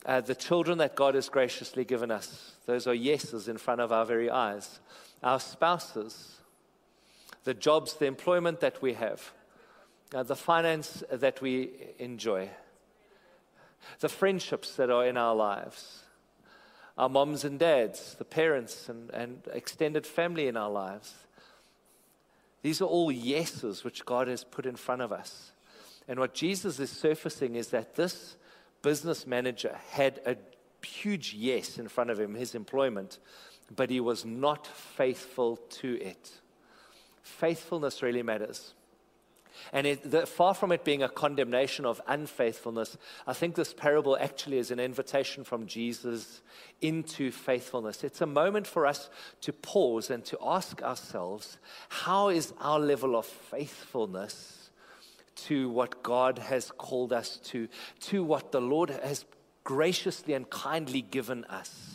Uh, 0.03 0.19
the 0.19 0.33
children 0.33 0.79
that 0.79 0.95
God 0.95 1.13
has 1.13 1.29
graciously 1.29 1.85
given 1.85 2.09
us, 2.09 2.53
those 2.65 2.87
are 2.87 2.93
yeses 2.95 3.47
in 3.47 3.59
front 3.59 3.81
of 3.81 3.91
our 3.91 4.07
very 4.07 4.31
eyes. 4.31 4.79
Our 5.21 5.39
spouses, 5.39 6.37
the 7.43 7.53
jobs, 7.53 7.93
the 7.93 8.07
employment 8.07 8.61
that 8.61 8.81
we 8.81 8.93
have, 8.93 9.31
uh, 10.11 10.23
the 10.23 10.35
finance 10.35 11.03
that 11.11 11.39
we 11.39 11.69
enjoy, 11.99 12.49
the 13.99 14.09
friendships 14.09 14.75
that 14.75 14.89
are 14.89 15.05
in 15.05 15.17
our 15.17 15.35
lives, 15.35 16.03
our 16.97 17.09
moms 17.09 17.43
and 17.43 17.59
dads, 17.59 18.15
the 18.15 18.25
parents 18.25 18.89
and, 18.89 19.09
and 19.11 19.41
extended 19.51 20.05
family 20.05 20.47
in 20.47 20.57
our 20.57 20.69
lives. 20.69 21.13
These 22.61 22.81
are 22.81 22.85
all 22.85 23.11
yeses 23.11 23.83
which 23.83 24.05
God 24.05 24.27
has 24.27 24.43
put 24.43 24.65
in 24.65 24.75
front 24.75 25.01
of 25.01 25.11
us. 25.11 25.51
And 26.07 26.19
what 26.19 26.33
Jesus 26.33 26.79
is 26.79 26.89
surfacing 26.89 27.55
is 27.55 27.69
that 27.69 27.95
this 27.95 28.35
business 28.81 29.25
manager 29.25 29.79
had 29.91 30.21
a 30.25 30.37
huge 30.85 31.33
yes 31.33 31.77
in 31.77 31.87
front 31.87 32.09
of 32.09 32.19
him, 32.19 32.35
his 32.35 32.55
employment, 32.55 33.19
but 33.75 33.89
he 33.89 33.99
was 33.99 34.25
not 34.25 34.67
faithful 34.67 35.57
to 35.57 35.99
it. 36.01 36.31
Faithfulness 37.21 38.01
really 38.01 38.21
matters. 38.21 38.73
And 39.71 39.87
it, 39.87 40.09
the, 40.09 40.25
far 40.25 40.53
from 40.53 40.71
it 40.71 40.83
being 40.83 41.03
a 41.03 41.09
condemnation 41.09 41.85
of 41.85 42.01
unfaithfulness, 42.07 42.97
I 43.27 43.33
think 43.33 43.55
this 43.55 43.73
parable 43.73 44.17
actually 44.19 44.57
is 44.57 44.71
an 44.71 44.79
invitation 44.79 45.43
from 45.43 45.67
Jesus 45.67 46.41
into 46.81 47.31
faithfulness. 47.31 48.03
It's 48.03 48.21
a 48.21 48.25
moment 48.25 48.67
for 48.67 48.85
us 48.85 49.09
to 49.41 49.53
pause 49.53 50.09
and 50.09 50.23
to 50.25 50.37
ask 50.41 50.81
ourselves 50.81 51.57
how 51.89 52.29
is 52.29 52.53
our 52.59 52.79
level 52.79 53.15
of 53.15 53.25
faithfulness 53.25 54.71
to 55.35 55.69
what 55.69 56.03
God 56.03 56.37
has 56.39 56.71
called 56.71 57.11
us 57.13 57.37
to, 57.45 57.67
to 58.01 58.23
what 58.23 58.51
the 58.51 58.61
Lord 58.61 58.89
has 58.89 59.25
graciously 59.63 60.33
and 60.33 60.49
kindly 60.49 61.01
given 61.01 61.45
us? 61.45 61.92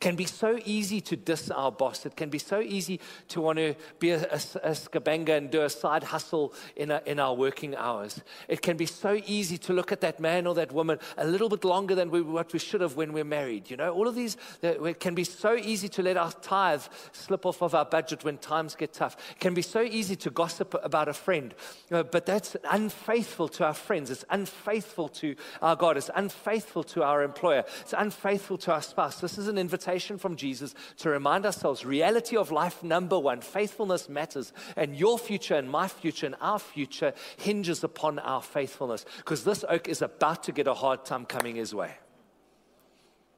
Can 0.00 0.14
be 0.14 0.24
so 0.24 0.58
easy 0.64 1.00
to 1.00 1.16
diss 1.16 1.50
our 1.50 1.72
boss. 1.72 2.06
It 2.06 2.16
can 2.16 2.30
be 2.30 2.38
so 2.38 2.60
easy 2.60 3.00
to 3.28 3.40
want 3.40 3.58
to 3.58 3.74
be 3.98 4.10
a, 4.10 4.20
a, 4.20 4.40
a 4.62 4.70
skabanga 4.70 5.36
and 5.36 5.50
do 5.50 5.62
a 5.62 5.70
side 5.70 6.04
hustle 6.04 6.54
in, 6.76 6.90
a, 6.92 7.02
in 7.04 7.18
our 7.18 7.34
working 7.34 7.74
hours. 7.74 8.20
It 8.46 8.62
can 8.62 8.76
be 8.76 8.86
so 8.86 9.20
easy 9.26 9.58
to 9.58 9.72
look 9.72 9.90
at 9.90 10.00
that 10.02 10.20
man 10.20 10.46
or 10.46 10.54
that 10.54 10.72
woman 10.72 10.98
a 11.16 11.26
little 11.26 11.48
bit 11.48 11.64
longer 11.64 11.94
than 11.94 12.10
we, 12.10 12.22
what 12.22 12.52
we 12.52 12.60
should 12.60 12.80
have 12.80 12.96
when 12.96 13.12
we're 13.12 13.24
married. 13.24 13.70
You 13.70 13.76
know, 13.76 13.92
all 13.92 14.06
of 14.06 14.14
these, 14.14 14.36
it 14.62 15.00
can 15.00 15.14
be 15.14 15.24
so 15.24 15.56
easy 15.56 15.88
to 15.88 16.02
let 16.02 16.16
our 16.16 16.32
tithe 16.32 16.82
slip 17.12 17.44
off 17.44 17.60
of 17.62 17.74
our 17.74 17.84
budget 17.84 18.22
when 18.24 18.38
times 18.38 18.76
get 18.76 18.92
tough. 18.92 19.16
It 19.32 19.40
can 19.40 19.54
be 19.54 19.62
so 19.62 19.80
easy 19.80 20.14
to 20.16 20.30
gossip 20.30 20.76
about 20.84 21.08
a 21.08 21.14
friend, 21.14 21.54
uh, 21.90 22.04
but 22.04 22.24
that's 22.24 22.56
unfaithful 22.70 23.48
to 23.48 23.64
our 23.64 23.74
friends. 23.74 24.10
It's 24.10 24.24
unfaithful 24.30 25.08
to 25.08 25.34
our 25.60 25.74
God. 25.74 25.96
It's 25.96 26.10
unfaithful 26.14 26.84
to 26.84 27.02
our 27.02 27.22
employer. 27.22 27.64
It's 27.80 27.94
unfaithful 27.96 28.58
to 28.58 28.72
our 28.72 28.82
spouse. 28.82 29.20
This 29.20 29.38
is 29.38 29.48
an 29.48 29.58
invitation 29.58 29.87
invitation 29.88 30.18
from 30.18 30.36
Jesus 30.36 30.74
to 30.98 31.08
remind 31.08 31.46
ourselves 31.46 31.84
reality 31.84 32.36
of 32.36 32.50
life 32.50 32.82
number 32.82 33.18
one, 33.18 33.40
faithfulness 33.40 34.08
matters. 34.08 34.52
And 34.76 34.94
your 34.94 35.18
future 35.18 35.54
and 35.54 35.70
my 35.70 35.88
future 35.88 36.26
and 36.26 36.36
our 36.40 36.58
future 36.58 37.14
hinges 37.38 37.82
upon 37.82 38.18
our 38.18 38.42
faithfulness 38.42 39.06
because 39.16 39.44
this 39.44 39.64
oak 39.68 39.88
is 39.88 40.02
about 40.02 40.42
to 40.44 40.52
get 40.52 40.66
a 40.66 40.74
hard 40.74 41.04
time 41.04 41.24
coming 41.24 41.56
his 41.56 41.74
way. 41.74 41.94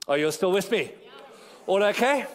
Are 0.09 0.19
you 0.19 0.31
still 0.33 0.51
with 0.51 0.71
me? 0.71 0.91
All 1.67 1.83
okay? 1.85 2.27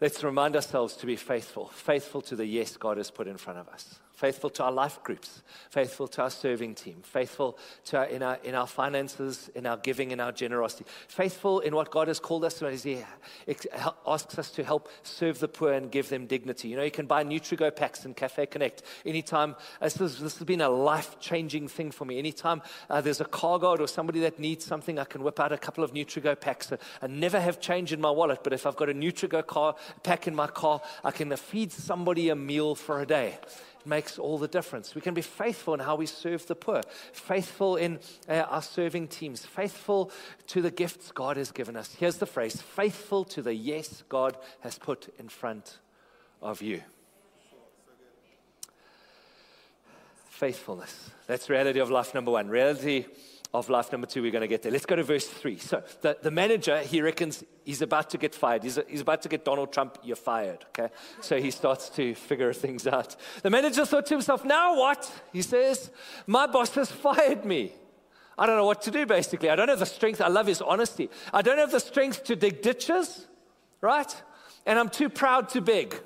Let's 0.00 0.24
remind 0.24 0.56
ourselves 0.56 0.96
to 0.96 1.06
be 1.06 1.14
faithful, 1.14 1.68
faithful 1.68 2.22
to 2.22 2.34
the 2.34 2.46
yes 2.46 2.76
God 2.76 2.96
has 2.96 3.10
put 3.10 3.28
in 3.28 3.36
front 3.36 3.58
of 3.58 3.68
us 3.68 4.00
faithful 4.20 4.50
to 4.50 4.62
our 4.62 4.70
life 4.70 5.02
groups, 5.02 5.42
faithful 5.70 6.06
to 6.06 6.20
our 6.20 6.28
serving 6.28 6.74
team, 6.74 6.96
faithful 7.02 7.56
to 7.86 7.96
our, 7.96 8.04
in, 8.04 8.22
our, 8.22 8.38
in 8.44 8.54
our 8.54 8.66
finances, 8.66 9.50
in 9.54 9.64
our 9.64 9.78
giving, 9.78 10.10
in 10.10 10.20
our 10.20 10.30
generosity, 10.30 10.84
faithful 11.08 11.60
in 11.60 11.74
what 11.74 11.90
God 11.90 12.06
has 12.06 12.20
called 12.20 12.44
us 12.44 12.58
to 12.58 12.70
He 12.70 13.02
asks 14.06 14.38
us 14.38 14.50
to 14.50 14.62
help 14.62 14.90
serve 15.04 15.38
the 15.40 15.48
poor 15.48 15.72
and 15.72 15.90
give 15.90 16.10
them 16.10 16.26
dignity. 16.26 16.68
You 16.68 16.76
know, 16.76 16.82
you 16.82 16.90
can 16.90 17.06
buy 17.06 17.24
Nutrigo 17.24 17.74
packs 17.74 18.04
in 18.04 18.12
Cafe 18.12 18.44
Connect 18.44 18.82
anytime. 19.06 19.56
This, 19.80 19.98
is, 19.98 20.18
this 20.18 20.36
has 20.36 20.44
been 20.44 20.60
a 20.60 20.68
life 20.68 21.18
changing 21.18 21.68
thing 21.68 21.90
for 21.90 22.04
me. 22.04 22.18
Anytime 22.18 22.60
uh, 22.90 23.00
there's 23.00 23.22
a 23.22 23.24
car 23.24 23.58
guard 23.58 23.80
or 23.80 23.88
somebody 23.88 24.20
that 24.20 24.38
needs 24.38 24.66
something, 24.66 24.98
I 24.98 25.04
can 25.04 25.22
whip 25.22 25.40
out 25.40 25.50
a 25.50 25.56
couple 25.56 25.82
of 25.82 25.94
Nutrigo 25.94 26.38
packs. 26.38 26.70
I 27.00 27.06
never 27.06 27.40
have 27.40 27.58
change 27.58 27.90
in 27.90 28.02
my 28.02 28.10
wallet, 28.10 28.40
but 28.44 28.52
if 28.52 28.66
I've 28.66 28.76
got 28.76 28.90
a 28.90 28.94
Nutrigo 28.94 29.46
car, 29.46 29.76
pack 30.02 30.28
in 30.28 30.34
my 30.34 30.48
car, 30.48 30.82
I 31.02 31.10
can 31.10 31.34
feed 31.36 31.72
somebody 31.72 32.28
a 32.28 32.36
meal 32.36 32.74
for 32.74 33.00
a 33.00 33.06
day. 33.06 33.38
Makes 33.84 34.18
all 34.18 34.36
the 34.38 34.48
difference. 34.48 34.94
We 34.94 35.00
can 35.00 35.14
be 35.14 35.22
faithful 35.22 35.74
in 35.74 35.80
how 35.80 35.96
we 35.96 36.06
serve 36.06 36.46
the 36.46 36.54
poor, 36.54 36.82
faithful 37.12 37.76
in 37.76 37.98
uh, 38.28 38.44
our 38.48 38.62
serving 38.62 39.08
teams, 39.08 39.46
faithful 39.46 40.10
to 40.48 40.60
the 40.60 40.70
gifts 40.70 41.12
God 41.12 41.36
has 41.36 41.50
given 41.50 41.76
us. 41.76 41.94
Here's 41.98 42.18
the 42.18 42.26
phrase 42.26 42.60
faithful 42.60 43.24
to 43.26 43.42
the 43.42 43.54
yes 43.54 44.02
God 44.08 44.36
has 44.60 44.78
put 44.78 45.12
in 45.18 45.28
front 45.28 45.78
of 46.42 46.60
you. 46.60 46.82
Faithfulness. 50.28 51.10
That's 51.26 51.48
reality 51.48 51.80
of 51.80 51.90
life 51.90 52.14
number 52.14 52.30
one. 52.30 52.48
Reality 52.48 53.06
of 53.52 53.68
life 53.68 53.90
number 53.90 54.06
two, 54.06 54.22
we're 54.22 54.30
going 54.30 54.42
to 54.42 54.48
get 54.48 54.62
there. 54.62 54.70
Let's 54.70 54.86
go 54.86 54.94
to 54.94 55.02
verse 55.02 55.26
three. 55.26 55.58
So 55.58 55.82
the, 56.02 56.16
the 56.22 56.30
manager, 56.30 56.78
he 56.78 57.02
reckons 57.02 57.42
he's 57.64 57.82
about 57.82 58.10
to 58.10 58.18
get 58.18 58.34
fired. 58.34 58.62
He's, 58.62 58.78
he's 58.88 59.00
about 59.00 59.22
to 59.22 59.28
get 59.28 59.44
Donald 59.44 59.72
Trump, 59.72 59.98
you're 60.04 60.16
fired. 60.16 60.64
Okay. 60.68 60.92
So 61.20 61.40
he 61.40 61.50
starts 61.50 61.88
to 61.90 62.14
figure 62.14 62.52
things 62.64 62.86
out. 62.86 63.16
The 63.42 63.50
manager 63.50 63.84
thought 63.84 64.06
to 64.06 64.14
himself, 64.14 64.44
now 64.44 64.76
what? 64.78 65.10
He 65.32 65.42
says, 65.42 65.90
my 66.26 66.46
boss 66.46 66.74
has 66.74 66.90
fired 67.06 67.44
me. 67.44 67.72
I 68.38 68.46
don't 68.46 68.56
know 68.56 68.64
what 68.64 68.82
to 68.82 68.90
do, 68.90 69.04
basically. 69.04 69.50
I 69.50 69.56
don't 69.56 69.68
have 69.68 69.80
the 69.80 69.86
strength. 69.86 70.20
I 70.20 70.28
love 70.28 70.46
his 70.46 70.62
honesty. 70.62 71.10
I 71.32 71.42
don't 71.42 71.58
have 71.58 71.72
the 71.72 71.80
strength 71.80 72.24
to 72.24 72.36
dig 72.36 72.62
ditches, 72.62 73.26
right? 73.80 74.22
And 74.64 74.78
I'm 74.78 74.88
too 74.88 75.10
proud 75.10 75.50
to 75.50 75.60
beg. 75.60 76.00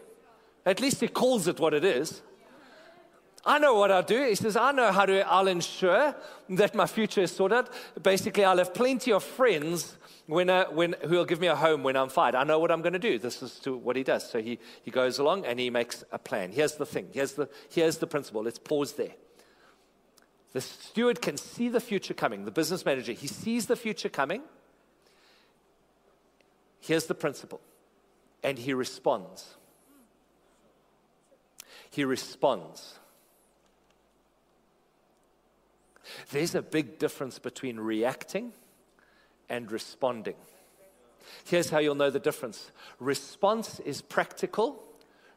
At 0.66 0.80
least 0.80 1.00
he 1.00 1.08
calls 1.08 1.46
it 1.46 1.60
what 1.60 1.74
it 1.74 1.84
is. 1.84 2.22
I 3.46 3.58
know 3.58 3.74
what 3.74 3.90
I'll 3.90 4.02
do. 4.02 4.24
He 4.24 4.34
says, 4.34 4.56
I 4.56 4.72
know 4.72 4.90
how 4.90 5.04
to, 5.04 5.20
I'll 5.28 5.48
ensure 5.48 6.14
that 6.50 6.74
my 6.74 6.86
future 6.86 7.22
is 7.22 7.30
sorted. 7.30 7.66
Basically, 8.02 8.44
I'll 8.44 8.56
have 8.58 8.72
plenty 8.72 9.12
of 9.12 9.22
friends 9.22 9.98
when, 10.26 10.48
uh, 10.48 10.66
when, 10.70 10.96
who 11.02 11.16
will 11.16 11.26
give 11.26 11.40
me 11.40 11.48
a 11.48 11.56
home 11.56 11.82
when 11.82 11.96
I'm 11.96 12.08
fired. 12.08 12.34
I 12.34 12.44
know 12.44 12.58
what 12.58 12.70
I'm 12.70 12.80
going 12.80 12.94
to 12.94 12.98
do. 12.98 13.18
This 13.18 13.42
is 13.42 13.58
to 13.60 13.76
what 13.76 13.96
he 13.96 14.02
does. 14.02 14.28
So 14.28 14.40
he, 14.40 14.58
he 14.82 14.90
goes 14.90 15.18
along 15.18 15.44
and 15.44 15.60
he 15.60 15.68
makes 15.68 16.04
a 16.10 16.18
plan. 16.18 16.52
Here's 16.52 16.74
the 16.76 16.86
thing. 16.86 17.08
Here's 17.12 17.32
the, 17.32 17.48
here's 17.70 17.98
the 17.98 18.06
principle. 18.06 18.42
Let's 18.42 18.58
pause 18.58 18.94
there. 18.94 19.14
The 20.54 20.60
steward 20.62 21.20
can 21.20 21.36
see 21.36 21.68
the 21.68 21.80
future 21.80 22.14
coming. 22.14 22.44
The 22.44 22.50
business 22.50 22.84
manager, 22.84 23.12
he 23.12 23.26
sees 23.26 23.66
the 23.66 23.76
future 23.76 24.08
coming. 24.08 24.42
Here's 26.80 27.06
the 27.06 27.14
principle. 27.14 27.60
And 28.42 28.58
he 28.58 28.72
responds. 28.72 29.54
He 31.90 32.04
responds. 32.04 32.98
There's 36.30 36.54
a 36.54 36.62
big 36.62 36.98
difference 36.98 37.38
between 37.38 37.78
reacting 37.78 38.52
and 39.48 39.70
responding. 39.70 40.36
Here's 41.44 41.70
how 41.70 41.78
you'll 41.78 41.94
know 41.94 42.10
the 42.10 42.18
difference 42.18 42.70
response 43.00 43.80
is 43.80 44.02
practical, 44.02 44.82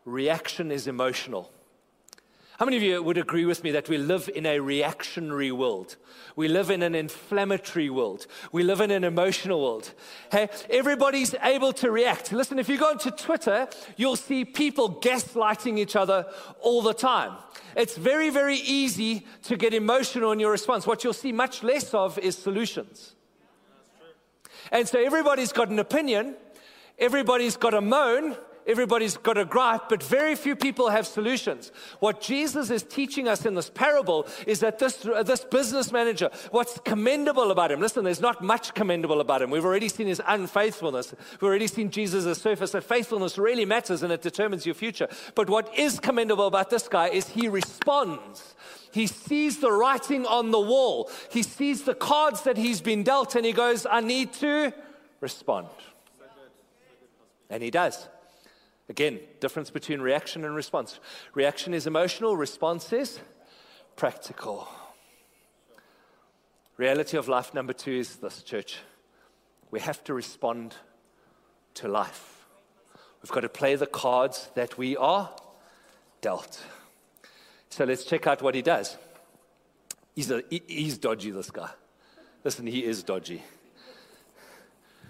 reaction 0.05 0.71
is 0.71 0.87
emotional. 0.87 1.51
How 2.57 2.65
many 2.65 2.77
of 2.77 2.81
you 2.81 3.03
would 3.03 3.19
agree 3.19 3.45
with 3.45 3.63
me 3.63 3.69
that 3.71 3.87
we 3.87 3.99
live 3.99 4.31
in 4.33 4.47
a 4.47 4.59
reactionary 4.59 5.51
world? 5.51 5.95
We 6.35 6.47
live 6.47 6.71
in 6.71 6.81
an 6.81 6.95
inflammatory 6.95 7.91
world. 7.91 8.25
We 8.51 8.63
live 8.63 8.81
in 8.81 8.89
an 8.89 9.03
emotional 9.03 9.61
world. 9.61 9.93
Hey, 10.31 10.49
everybody's 10.67 11.35
able 11.43 11.71
to 11.73 11.91
react. 11.91 12.31
Listen, 12.31 12.57
if 12.57 12.67
you 12.67 12.79
go 12.79 12.89
onto 12.89 13.11
Twitter, 13.11 13.67
you'll 13.95 14.15
see 14.15 14.43
people 14.43 14.91
gaslighting 14.91 15.77
each 15.77 15.95
other 15.95 16.25
all 16.59 16.81
the 16.81 16.95
time. 16.95 17.33
It's 17.75 17.95
very, 17.95 18.31
very 18.31 18.57
easy 18.57 19.27
to 19.43 19.55
get 19.55 19.75
emotional 19.75 20.31
in 20.31 20.39
your 20.39 20.49
response. 20.49 20.87
What 20.87 21.03
you'll 21.03 21.13
see 21.13 21.31
much 21.31 21.61
less 21.61 21.93
of 21.93 22.17
is 22.17 22.35
solutions. 22.35 23.13
And 24.71 24.87
so 24.87 24.99
everybody's 24.99 25.51
got 25.51 25.69
an 25.69 25.77
opinion, 25.77 26.35
everybody's 26.97 27.55
got 27.55 27.75
a 27.75 27.81
moan, 27.81 28.35
Everybody's 28.67 29.15
got 29.15 29.37
a 29.37 29.45
gripe, 29.45 29.87
but 29.87 30.03
very 30.03 30.35
few 30.35 30.53
people 30.53 30.89
have 30.89 31.07
solutions. 31.07 31.71
What 31.99 32.19
Jesus 32.19 32.69
is 32.69 32.83
teaching 32.83 33.27
us 33.29 33.45
in 33.45 33.55
this 33.55 33.69
parable 33.69 34.27
is 34.45 34.59
that 34.59 34.77
this, 34.77 35.05
uh, 35.05 35.23
this 35.23 35.45
business 35.45 35.93
manager, 35.93 36.29
what's 36.51 36.77
commendable 36.83 37.51
about 37.51 37.71
him, 37.71 37.79
listen, 37.79 38.03
there's 38.03 38.19
not 38.19 38.43
much 38.43 38.73
commendable 38.73 39.21
about 39.21 39.41
him. 39.41 39.51
We've 39.51 39.63
already 39.63 39.87
seen 39.87 40.07
his 40.07 40.21
unfaithfulness. 40.27 41.15
We've 41.31 41.43
already 41.43 41.67
seen 41.67 41.89
Jesus' 41.89 42.41
surface 42.41 42.71
that 42.71 42.83
faithfulness 42.83 43.37
really 43.37 43.63
matters 43.63 44.03
and 44.03 44.11
it 44.11 44.21
determines 44.21 44.65
your 44.65 44.75
future. 44.75 45.07
But 45.33 45.49
what 45.49 45.73
is 45.77 45.99
commendable 46.01 46.47
about 46.47 46.69
this 46.69 46.89
guy 46.89 47.07
is 47.07 47.29
he 47.29 47.47
responds 47.47 48.55
He 48.91 49.07
sees 49.07 49.59
the 49.59 49.71
writing 49.71 50.25
on 50.25 50.51
the 50.51 50.59
wall. 50.59 51.09
He 51.31 51.43
sees 51.43 51.83
the 51.83 51.95
cards 51.95 52.41
that 52.43 52.57
he's 52.57 52.81
been 52.81 53.03
dealt, 53.03 53.35
and 53.35 53.45
he 53.45 53.53
goes, 53.53 53.85
I 53.85 54.01
need 54.01 54.33
to 54.33 54.73
respond. 55.21 55.67
And 57.49 57.63
he 57.63 57.71
does. 57.71 58.07
Again, 58.89 59.19
difference 59.39 59.69
between 59.69 60.01
reaction 60.01 60.45
and 60.45 60.55
response. 60.55 60.99
Reaction 61.33 61.73
is 61.73 61.87
emotional, 61.87 62.37
response 62.37 62.93
is 62.93 63.19
practical. 63.95 64.67
Reality 66.77 67.17
of 67.17 67.27
life 67.27 67.53
number 67.53 67.73
two 67.73 67.93
is 67.93 68.17
this, 68.17 68.43
church. 68.43 68.77
We 69.71 69.79
have 69.81 70.03
to 70.05 70.13
respond 70.13 70.75
to 71.75 71.87
life. 71.87 72.45
We've 73.21 73.31
got 73.31 73.41
to 73.41 73.49
play 73.49 73.75
the 73.75 73.87
cards 73.87 74.49
that 74.55 74.77
we 74.77 74.95
are 74.95 75.33
dealt. 76.21 76.63
So 77.69 77.83
let's 77.83 78.05
check 78.05 78.25
out 78.25 78.41
what 78.41 78.55
he 78.55 78.61
does. 78.61 78.95
He's, 80.15 80.31
a, 80.31 80.43
he's 80.49 80.97
dodgy, 80.97 81.31
this 81.31 81.51
guy. 81.51 81.69
Listen, 82.43 82.65
he 82.65 82.85
is 82.85 83.03
dodgy. 83.03 83.43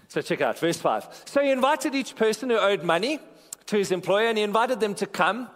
So 0.08 0.22
check 0.22 0.40
out 0.40 0.58
verse 0.58 0.78
5. 0.78 1.24
So 1.26 1.42
he 1.42 1.50
invited 1.50 1.94
each 1.94 2.16
person 2.16 2.50
who 2.50 2.58
owed 2.58 2.82
money 2.82 3.20
to 3.68 3.76
his 3.76 3.92
employer 3.92 4.26
and 4.26 4.36
he 4.36 4.44
invited 4.44 4.80
them 4.80 4.94
to 4.96 5.06
come 5.06 5.48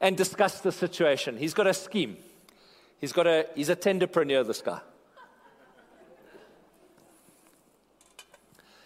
and 0.00 0.16
discuss 0.16 0.60
the 0.60 0.72
situation. 0.72 1.36
He's 1.36 1.54
got 1.54 1.66
a 1.66 1.74
scheme. 1.74 2.16
He's 3.00 3.12
got 3.12 3.26
a 3.26 3.46
he's 3.54 3.68
a 3.70 3.76
tenderpreneur, 3.76 4.46
this 4.46 4.60
guy. 4.60 4.80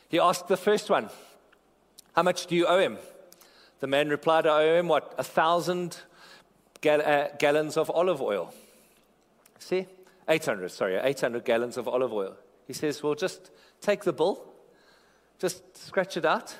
He 0.08 0.20
asked 0.20 0.46
the 0.48 0.56
first 0.56 0.90
one, 0.90 1.10
How 2.14 2.22
much 2.22 2.46
do 2.46 2.54
you 2.54 2.66
owe 2.66 2.78
him? 2.78 2.98
The 3.80 3.86
man 3.86 4.08
replied, 4.08 4.46
I 4.46 4.68
owe 4.68 4.78
him 4.78 4.88
what? 4.88 5.14
A 5.18 5.24
thousand 5.24 5.96
gal- 6.80 7.02
uh, 7.02 7.28
gallons 7.38 7.76
of 7.76 7.90
olive 7.90 8.22
oil. 8.22 8.54
See? 9.58 9.86
800, 10.28 10.70
sorry, 10.70 10.96
800 10.96 11.44
gallons 11.44 11.76
of 11.76 11.88
olive 11.88 12.12
oil. 12.12 12.36
He 12.66 12.72
says, 12.72 13.02
Well, 13.02 13.14
just 13.14 13.50
take 13.80 14.04
the 14.04 14.12
bill, 14.12 14.44
just 15.38 15.76
scratch 15.76 16.16
it 16.16 16.24
out, 16.24 16.54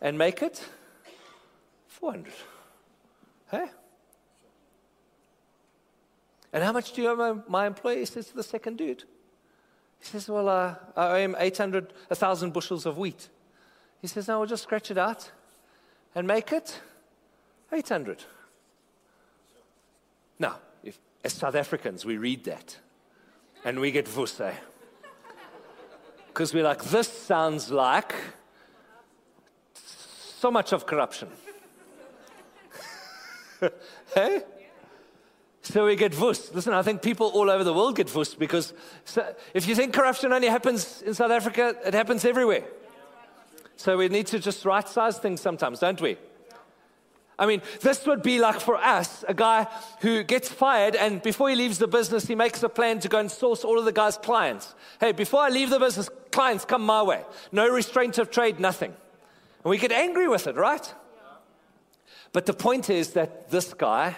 and 0.00 0.16
make 0.16 0.40
it 0.40 0.64
400. 2.00 2.32
Hey? 3.50 3.66
And 6.52 6.64
how 6.64 6.72
much 6.72 6.92
do 6.92 7.02
you 7.02 7.10
owe 7.10 7.42
my, 7.46 7.66
employee? 7.66 7.98
He 8.00 8.04
says 8.06 8.28
to 8.28 8.36
the 8.36 8.42
second 8.42 8.78
dude. 8.78 9.04
He 10.00 10.06
says, 10.06 10.28
Well, 10.28 10.48
uh, 10.48 10.74
I 10.96 11.10
owe 11.12 11.16
him 11.16 11.36
800, 11.38 11.92
1,000 12.08 12.52
bushels 12.52 12.86
of 12.86 12.98
wheat. 12.98 13.28
He 14.00 14.06
says, 14.06 14.26
No, 14.26 14.38
we'll 14.38 14.48
just 14.48 14.64
scratch 14.64 14.90
it 14.90 14.98
out 14.98 15.30
and 16.14 16.26
make 16.26 16.52
it 16.52 16.80
800. 17.72 18.24
Now, 20.38 20.56
if, 20.82 20.98
as 21.22 21.34
South 21.34 21.54
Africans, 21.54 22.04
we 22.04 22.16
read 22.16 22.44
that 22.44 22.78
and 23.64 23.78
we 23.78 23.90
get 23.90 24.06
vusse. 24.06 24.54
Because 26.28 26.54
we're 26.54 26.64
like, 26.64 26.82
this 26.84 27.08
sounds 27.08 27.70
like 27.70 28.14
so 29.74 30.50
much 30.50 30.72
of 30.72 30.86
corruption. 30.86 31.28
hey? 34.14 34.42
So 35.62 35.86
we 35.86 35.96
get 35.96 36.14
vus. 36.14 36.52
Listen, 36.54 36.72
I 36.72 36.82
think 36.82 37.02
people 37.02 37.28
all 37.28 37.50
over 37.50 37.64
the 37.64 37.74
world 37.74 37.96
get 37.96 38.08
vus 38.08 38.34
because 38.34 38.72
so 39.04 39.34
if 39.52 39.68
you 39.68 39.74
think 39.74 39.92
corruption 39.92 40.32
only 40.32 40.48
happens 40.48 41.02
in 41.02 41.14
South 41.14 41.30
Africa, 41.30 41.76
it 41.84 41.94
happens 41.94 42.24
everywhere. 42.24 42.64
So 43.76 43.96
we 43.96 44.08
need 44.08 44.26
to 44.28 44.38
just 44.38 44.64
right 44.64 44.88
size 44.88 45.18
things 45.18 45.40
sometimes, 45.40 45.80
don't 45.80 46.00
we? 46.00 46.16
I 47.38 47.46
mean, 47.46 47.62
this 47.80 48.06
would 48.06 48.22
be 48.22 48.38
like 48.38 48.60
for 48.60 48.76
us 48.76 49.24
a 49.26 49.32
guy 49.32 49.66
who 50.00 50.22
gets 50.22 50.50
fired, 50.50 50.94
and 50.94 51.22
before 51.22 51.48
he 51.48 51.56
leaves 51.56 51.78
the 51.78 51.88
business, 51.88 52.26
he 52.26 52.34
makes 52.34 52.62
a 52.62 52.68
plan 52.68 53.00
to 53.00 53.08
go 53.08 53.18
and 53.18 53.30
source 53.30 53.64
all 53.64 53.78
of 53.78 53.86
the 53.86 53.92
guy's 53.92 54.18
clients. 54.18 54.74
Hey, 55.00 55.12
before 55.12 55.40
I 55.40 55.48
leave 55.48 55.70
the 55.70 55.78
business, 55.78 56.10
clients 56.30 56.66
come 56.66 56.82
my 56.82 57.02
way. 57.02 57.24
No 57.50 57.66
restraint 57.66 58.18
of 58.18 58.30
trade, 58.30 58.60
nothing. 58.60 58.94
And 59.64 59.70
we 59.70 59.78
get 59.78 59.90
angry 59.90 60.28
with 60.28 60.46
it, 60.46 60.56
right? 60.56 60.94
But 62.32 62.46
the 62.46 62.52
point 62.52 62.88
is 62.88 63.10
that 63.12 63.50
this 63.50 63.74
guy, 63.74 64.16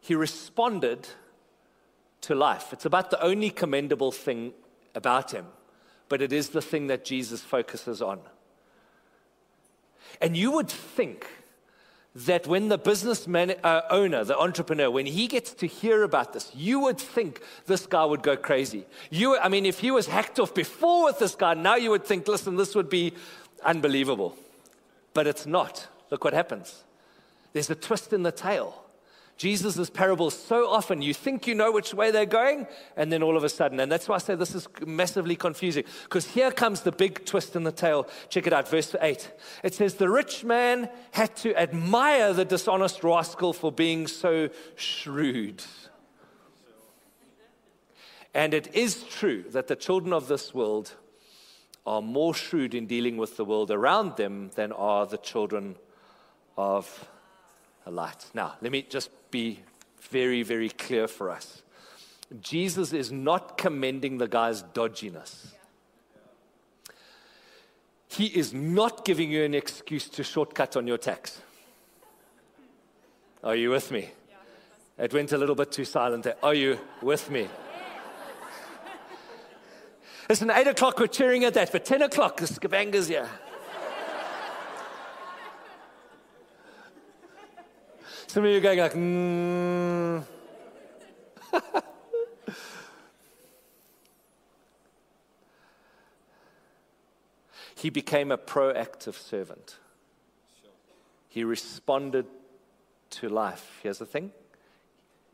he 0.00 0.14
responded 0.14 1.08
to 2.22 2.34
life. 2.34 2.72
It's 2.72 2.84
about 2.84 3.10
the 3.10 3.22
only 3.22 3.50
commendable 3.50 4.12
thing 4.12 4.52
about 4.94 5.32
him, 5.32 5.46
but 6.08 6.22
it 6.22 6.32
is 6.32 6.50
the 6.50 6.62
thing 6.62 6.86
that 6.88 7.04
Jesus 7.04 7.40
focuses 7.40 8.00
on. 8.02 8.20
And 10.20 10.36
you 10.36 10.50
would 10.52 10.68
think 10.68 11.26
that 12.14 12.46
when 12.46 12.68
the 12.68 12.78
business 12.78 13.26
man, 13.28 13.54
uh, 13.62 13.82
owner, 13.88 14.24
the 14.24 14.36
entrepreneur, 14.36 14.90
when 14.90 15.06
he 15.06 15.28
gets 15.28 15.52
to 15.54 15.66
hear 15.66 16.02
about 16.02 16.32
this, 16.32 16.50
you 16.54 16.80
would 16.80 16.98
think 16.98 17.40
this 17.66 17.86
guy 17.86 18.04
would 18.04 18.22
go 18.22 18.36
crazy. 18.36 18.84
You, 19.10 19.38
I 19.38 19.48
mean, 19.48 19.64
if 19.64 19.78
he 19.78 19.90
was 19.90 20.08
hacked 20.08 20.40
off 20.40 20.52
before 20.52 21.04
with 21.04 21.20
this 21.20 21.36
guy, 21.36 21.54
now 21.54 21.76
you 21.76 21.90
would 21.90 22.04
think, 22.04 22.26
listen, 22.26 22.56
this 22.56 22.74
would 22.74 22.90
be 22.90 23.14
unbelievable. 23.64 24.36
But 25.14 25.28
it's 25.28 25.46
not. 25.46 25.86
Look 26.10 26.24
what 26.24 26.34
happens. 26.34 26.82
There's 27.52 27.70
a 27.70 27.74
twist 27.74 28.12
in 28.12 28.22
the 28.22 28.32
tale. 28.32 28.84
Jesus' 29.40 29.88
parables 29.88 30.38
so 30.38 30.68
often, 30.68 31.00
you 31.00 31.14
think 31.14 31.46
you 31.46 31.54
know 31.54 31.72
which 31.72 31.94
way 31.94 32.10
they're 32.10 32.26
going, 32.26 32.66
and 32.94 33.10
then 33.10 33.22
all 33.22 33.38
of 33.38 33.42
a 33.42 33.48
sudden, 33.48 33.80
and 33.80 33.90
that's 33.90 34.06
why 34.06 34.16
I 34.16 34.18
say 34.18 34.34
this 34.34 34.54
is 34.54 34.68
massively 34.84 35.34
confusing, 35.34 35.84
because 36.02 36.26
here 36.26 36.50
comes 36.50 36.82
the 36.82 36.92
big 36.92 37.24
twist 37.24 37.56
in 37.56 37.62
the 37.62 37.72
tale. 37.72 38.06
Check 38.28 38.46
it 38.46 38.52
out, 38.52 38.68
verse 38.68 38.94
8. 39.00 39.32
It 39.64 39.72
says, 39.72 39.94
The 39.94 40.10
rich 40.10 40.44
man 40.44 40.90
had 41.12 41.34
to 41.36 41.58
admire 41.58 42.34
the 42.34 42.44
dishonest 42.44 43.02
rascal 43.02 43.54
for 43.54 43.72
being 43.72 44.06
so 44.08 44.50
shrewd. 44.76 45.64
And 48.34 48.52
it 48.52 48.74
is 48.74 49.04
true 49.04 49.44
that 49.52 49.68
the 49.68 49.76
children 49.76 50.12
of 50.12 50.28
this 50.28 50.52
world 50.52 50.96
are 51.86 52.02
more 52.02 52.34
shrewd 52.34 52.74
in 52.74 52.86
dealing 52.86 53.16
with 53.16 53.38
the 53.38 53.44
world 53.46 53.70
around 53.70 54.16
them 54.16 54.50
than 54.54 54.70
are 54.72 55.06
the 55.06 55.16
children 55.16 55.76
of 56.58 57.08
a 57.90 57.92
light. 57.92 58.26
Now, 58.32 58.54
let 58.62 58.72
me 58.72 58.82
just 58.82 59.10
be 59.30 59.60
very, 60.00 60.42
very 60.42 60.70
clear 60.70 61.08
for 61.08 61.30
us. 61.30 61.62
Jesus 62.40 62.92
is 62.92 63.10
not 63.10 63.58
commending 63.58 64.18
the 64.18 64.28
guy's 64.28 64.62
dodginess. 64.62 65.48
He 68.08 68.26
is 68.26 68.54
not 68.54 69.04
giving 69.04 69.30
you 69.30 69.44
an 69.44 69.54
excuse 69.54 70.08
to 70.10 70.24
shortcut 70.24 70.76
on 70.76 70.86
your 70.86 70.98
tax. 70.98 71.40
Are 73.42 73.56
you 73.56 73.70
with 73.70 73.90
me? 73.90 74.10
It 74.98 75.12
went 75.12 75.32
a 75.32 75.38
little 75.38 75.54
bit 75.54 75.72
too 75.72 75.84
silent 75.84 76.24
there. 76.24 76.36
Are 76.42 76.54
you 76.54 76.78
with 77.02 77.30
me? 77.30 77.48
Listen, 80.28 80.50
8 80.50 80.68
o'clock, 80.68 80.98
we're 81.00 81.08
cheering 81.08 81.44
at 81.44 81.54
that. 81.54 81.72
But 81.72 81.84
10 81.84 82.02
o'clock, 82.02 82.36
the 82.36 82.46
Skabanga's 82.46 83.08
here. 83.08 83.28
Some 88.30 88.44
of 88.44 88.50
you 88.52 88.58
are 88.58 88.60
going 88.60 88.78
like, 88.78 88.92
mm. 88.92 90.24
he 97.74 97.90
became 97.90 98.30
a 98.30 98.38
proactive 98.38 99.14
servant. 99.14 99.78
He 101.28 101.42
responded 101.42 102.26
to 103.10 103.28
life. 103.28 103.80
Here's 103.82 103.98
the 103.98 104.06
thing 104.06 104.30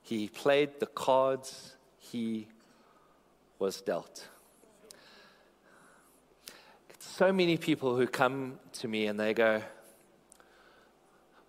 he 0.02 0.28
played 0.28 0.80
the 0.80 0.86
cards 0.86 1.76
he 1.98 2.48
was 3.58 3.82
dealt. 3.82 4.26
So 6.98 7.30
many 7.30 7.58
people 7.58 7.94
who 7.94 8.06
come 8.06 8.58
to 8.72 8.88
me 8.88 9.04
and 9.06 9.20
they 9.20 9.34
go, 9.34 9.60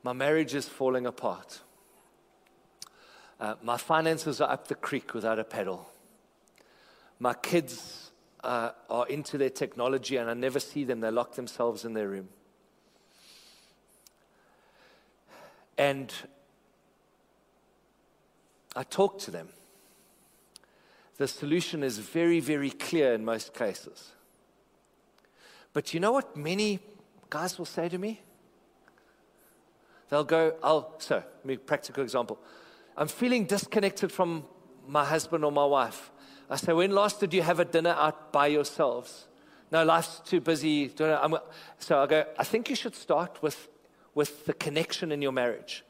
my 0.07 0.13
marriage 0.13 0.55
is 0.55 0.65
falling 0.65 1.05
apart. 1.05 1.59
Uh, 3.41 3.55
my 3.61 3.75
finances 3.75 4.39
are 4.39 4.49
up 4.49 4.69
the 4.69 4.73
creek 4.73 5.13
without 5.13 5.37
a 5.37 5.43
paddle. 5.43 5.85
My 7.19 7.33
kids 7.33 8.11
uh, 8.41 8.71
are 8.89 9.05
into 9.09 9.37
their 9.37 9.49
technology 9.49 10.15
and 10.15 10.29
I 10.29 10.33
never 10.33 10.61
see 10.61 10.85
them. 10.85 11.01
They 11.01 11.11
lock 11.11 11.35
themselves 11.35 11.83
in 11.83 11.93
their 11.93 12.07
room. 12.07 12.29
And 15.77 16.13
I 18.77 18.83
talk 18.83 19.19
to 19.23 19.31
them. 19.31 19.49
The 21.17 21.27
solution 21.27 21.83
is 21.83 21.99
very, 21.99 22.39
very 22.39 22.69
clear 22.69 23.13
in 23.13 23.25
most 23.25 23.53
cases. 23.53 24.13
But 25.73 25.93
you 25.93 25.99
know 25.99 26.13
what 26.13 26.37
many 26.37 26.79
guys 27.29 27.57
will 27.59 27.65
say 27.65 27.89
to 27.89 27.97
me? 27.97 28.21
They'll 30.09 30.23
go, 30.23 30.55
oh, 30.63 30.67
I'll, 30.67 30.95
so, 30.99 31.23
me 31.43 31.57
practical 31.57 32.03
example. 32.03 32.39
I'm 32.95 33.07
feeling 33.07 33.45
disconnected 33.45 34.11
from 34.11 34.45
my 34.87 35.03
husband 35.03 35.43
or 35.43 35.51
my 35.51 35.65
wife. 35.65 36.11
I 36.49 36.55
say, 36.55 36.73
when 36.73 36.91
last 36.91 37.19
did 37.19 37.33
you 37.33 37.41
have 37.41 37.59
a 37.59 37.65
dinner 37.65 37.91
out 37.91 38.31
by 38.31 38.47
yourselves? 38.47 39.27
No, 39.71 39.83
life's 39.83 40.21
too 40.21 40.39
busy. 40.39 40.89
So 40.95 42.01
I 42.01 42.05
go, 42.07 42.25
I 42.37 42.43
think 42.43 42.69
you 42.69 42.75
should 42.75 42.95
start 42.95 43.41
with, 43.43 43.67
with 44.15 44.45
the 44.45 44.53
connection 44.53 45.11
in 45.11 45.21
your 45.21 45.33
marriage. 45.33 45.83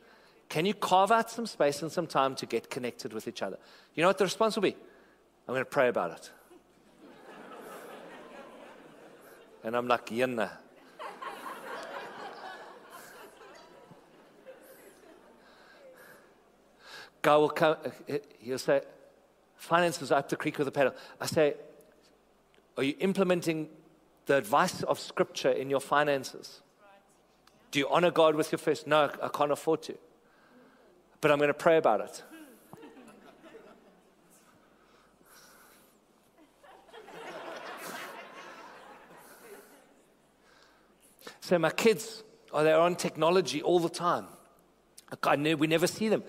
Can 0.49 0.65
you 0.65 0.73
carve 0.73 1.11
out 1.11 1.29
some 1.29 1.45
space 1.45 1.81
and 1.81 1.91
some 1.91 2.07
time 2.07 2.33
to 2.35 2.45
get 2.45 2.69
connected 2.69 3.13
with 3.13 3.27
each 3.27 3.41
other? 3.41 3.57
You 3.93 4.01
know 4.01 4.07
what 4.07 4.17
the 4.17 4.23
response 4.23 4.55
will 4.55 4.63
be? 4.63 4.75
I'm 5.47 5.53
going 5.53 5.61
to 5.61 5.65
pray 5.65 5.89
about 5.89 6.11
it. 6.11 6.31
and 9.63 9.75
I'm 9.75 9.87
like, 9.87 10.07
Yenna. 10.07 10.49
Guy 17.27 17.35
will 17.35 17.49
come, 17.49 17.75
uh, 17.83 17.89
he'll 18.39 18.57
say, 18.57 18.79
finances 19.57 20.13
are 20.13 20.19
up 20.19 20.29
the 20.29 20.37
creek 20.37 20.57
with 20.57 20.69
a 20.69 20.71
paddle. 20.71 20.93
I 21.19 21.25
say, 21.25 21.55
are 22.77 22.83
you 22.83 22.95
implementing 23.01 23.67
the 24.27 24.37
advice 24.37 24.81
of 24.83 24.97
Scripture 24.97 25.51
in 25.51 25.69
your 25.69 25.81
finances? 25.81 26.61
Do 27.71 27.79
you 27.79 27.89
honor 27.89 28.11
God 28.11 28.35
with 28.35 28.53
your 28.53 28.59
first? 28.59 28.87
No, 28.87 29.11
I 29.21 29.27
can't 29.27 29.51
afford 29.51 29.81
to. 29.81 29.97
But 31.19 31.31
I'm 31.31 31.37
going 31.37 31.49
to 31.49 31.53
pray 31.53 31.75
about 31.75 31.99
it. 31.99 32.23
so 41.41 41.59
my 41.59 41.71
kids, 41.71 42.23
are—they're 42.53 42.79
on 42.79 42.95
technology 42.95 43.61
all 43.61 43.81
the 43.81 43.89
time? 43.89 44.27
I 45.23 45.35
ne- 45.35 45.55
we 45.55 45.67
never 45.67 45.87
see 45.87 46.07
them. 46.07 46.23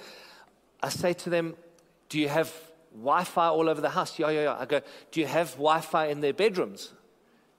I 0.82 0.88
say 0.88 1.12
to 1.12 1.30
them, 1.30 1.54
Do 2.08 2.18
you 2.18 2.28
have 2.28 2.52
Wi 2.92 3.24
Fi 3.24 3.48
all 3.48 3.68
over 3.68 3.80
the 3.80 3.90
house? 3.90 4.18
Yeah, 4.18 4.30
yeah, 4.30 4.42
yeah. 4.42 4.56
I 4.58 4.66
go, 4.66 4.80
Do 5.10 5.20
you 5.20 5.26
have 5.26 5.52
Wi 5.52 5.80
Fi 5.80 6.06
in 6.06 6.20
their 6.20 6.32
bedrooms? 6.32 6.92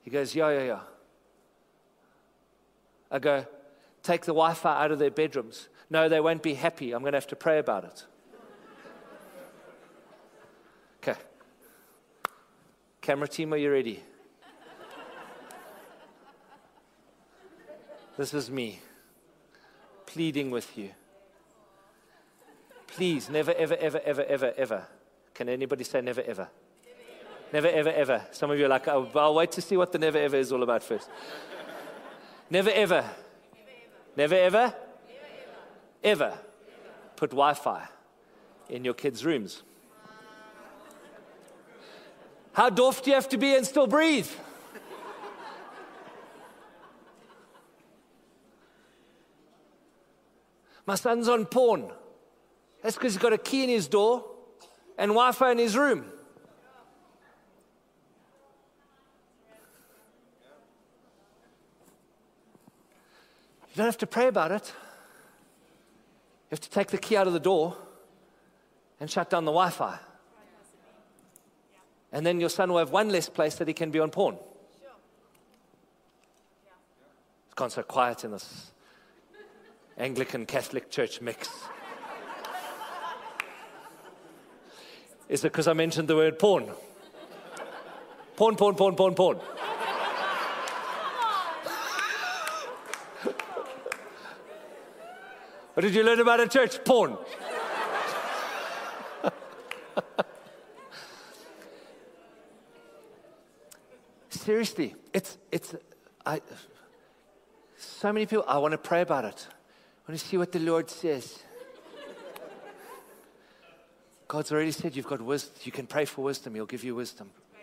He 0.02 0.10
goes, 0.10 0.34
Yeah, 0.34 0.50
yeah, 0.50 0.64
yeah. 0.64 0.80
I 3.10 3.18
go, 3.18 3.46
Take 4.02 4.22
the 4.22 4.32
Wi 4.32 4.54
Fi 4.54 4.84
out 4.84 4.92
of 4.92 4.98
their 4.98 5.10
bedrooms. 5.10 5.68
No, 5.90 6.08
they 6.08 6.20
won't 6.20 6.42
be 6.42 6.54
happy. 6.54 6.92
I'm 6.92 7.02
going 7.02 7.12
to 7.12 7.16
have 7.16 7.26
to 7.28 7.36
pray 7.36 7.58
about 7.58 7.84
it. 7.84 8.04
Okay. 11.02 11.18
Camera 13.00 13.26
team, 13.26 13.54
are 13.54 13.56
you 13.56 13.72
ready? 13.72 14.02
This 18.18 18.34
is 18.34 18.50
me 18.50 18.80
pleading 20.04 20.50
with 20.50 20.76
you. 20.76 20.90
Please, 22.90 23.30
never, 23.30 23.52
ever, 23.52 23.76
ever, 23.76 24.00
ever, 24.04 24.24
ever, 24.24 24.54
ever. 24.56 24.86
Can 25.34 25.48
anybody 25.48 25.84
say 25.84 26.00
never, 26.00 26.22
ever? 26.22 26.48
Never, 27.52 27.68
ever, 27.68 27.90
ever. 27.90 28.26
Some 28.30 28.50
of 28.50 28.58
you 28.58 28.66
are 28.66 28.68
like, 28.68 28.86
oh, 28.88 29.08
I'll 29.14 29.34
wait 29.34 29.52
to 29.52 29.62
see 29.62 29.76
what 29.76 29.90
the 29.92 29.98
never, 29.98 30.18
ever 30.18 30.36
is 30.36 30.52
all 30.52 30.62
about 30.62 30.82
first. 30.82 31.08
never, 32.48 32.70
ever. 32.70 33.04
Never, 34.16 34.34
ever. 34.34 34.74
Ever 36.02 36.38
put 37.16 37.30
Wi 37.30 37.54
Fi 37.54 37.86
in 38.68 38.84
your 38.84 38.94
kids' 38.94 39.24
rooms. 39.24 39.62
How 42.52 42.70
doof 42.70 43.02
do 43.02 43.10
you 43.10 43.14
have 43.14 43.28
to 43.28 43.36
be 43.36 43.54
and 43.54 43.66
still 43.66 43.86
breathe? 43.86 44.28
My 50.86 50.94
son's 50.96 51.28
on 51.28 51.46
porn. 51.46 51.92
That's 52.82 52.96
because 52.96 53.14
he's 53.14 53.22
got 53.22 53.32
a 53.32 53.38
key 53.38 53.62
in 53.62 53.68
his 53.68 53.88
door 53.88 54.24
and 54.96 55.10
Wi 55.10 55.32
Fi 55.32 55.52
in 55.52 55.58
his 55.58 55.76
room. 55.76 56.04
You 63.68 63.76
don't 63.76 63.86
have 63.86 63.98
to 63.98 64.06
pray 64.06 64.26
about 64.26 64.50
it. 64.50 64.72
You 66.50 66.56
have 66.56 66.60
to 66.60 66.70
take 66.70 66.88
the 66.88 66.98
key 66.98 67.16
out 67.16 67.26
of 67.26 67.32
the 67.32 67.40
door 67.40 67.76
and 68.98 69.10
shut 69.10 69.30
down 69.30 69.44
the 69.44 69.52
Wi 69.52 69.70
Fi. 69.70 69.98
And 72.12 72.26
then 72.26 72.40
your 72.40 72.48
son 72.48 72.70
will 72.70 72.78
have 72.78 72.90
one 72.90 73.08
less 73.08 73.28
place 73.28 73.54
that 73.56 73.68
he 73.68 73.74
can 73.74 73.90
be 73.90 74.00
on 74.00 74.10
porn. 74.10 74.36
It's 77.46 77.54
gone 77.54 77.70
so 77.70 77.82
quiet 77.82 78.24
in 78.24 78.32
this 78.32 78.72
Anglican 79.96 80.46
Catholic 80.46 80.90
church 80.90 81.20
mix. 81.20 81.48
Is 85.30 85.44
it 85.44 85.52
because 85.52 85.68
I 85.68 85.74
mentioned 85.74 86.08
the 86.08 86.16
word 86.16 86.40
porn? 86.40 86.68
Porn, 88.34 88.56
porn, 88.56 88.74
porn, 88.74 88.96
porn, 88.96 89.14
porn. 89.14 89.36
What 95.74 95.82
did 95.82 95.94
you 95.94 96.02
learn 96.02 96.18
about 96.18 96.40
a 96.40 96.48
church? 96.48 96.84
Porn. 96.84 97.16
Seriously, 104.30 104.96
it's, 105.14 105.38
it's, 105.52 105.76
I, 106.26 106.40
so 107.78 108.12
many 108.12 108.26
people, 108.26 108.44
I 108.48 108.58
want 108.58 108.72
to 108.72 108.78
pray 108.78 109.02
about 109.02 109.24
it. 109.24 109.46
I 109.48 110.10
want 110.10 110.20
to 110.20 110.26
see 110.26 110.36
what 110.36 110.50
the 110.50 110.58
Lord 110.58 110.90
says. 110.90 111.44
God's 114.30 114.52
already 114.52 114.70
said 114.70 114.94
you've 114.94 115.08
got 115.08 115.20
wisdom. 115.20 115.54
You 115.64 115.72
can 115.72 115.88
pray 115.88 116.04
for 116.04 116.22
wisdom, 116.22 116.54
He'll 116.54 116.64
give 116.64 116.84
you 116.84 116.94
wisdom. 116.94 117.32
I 117.52 117.62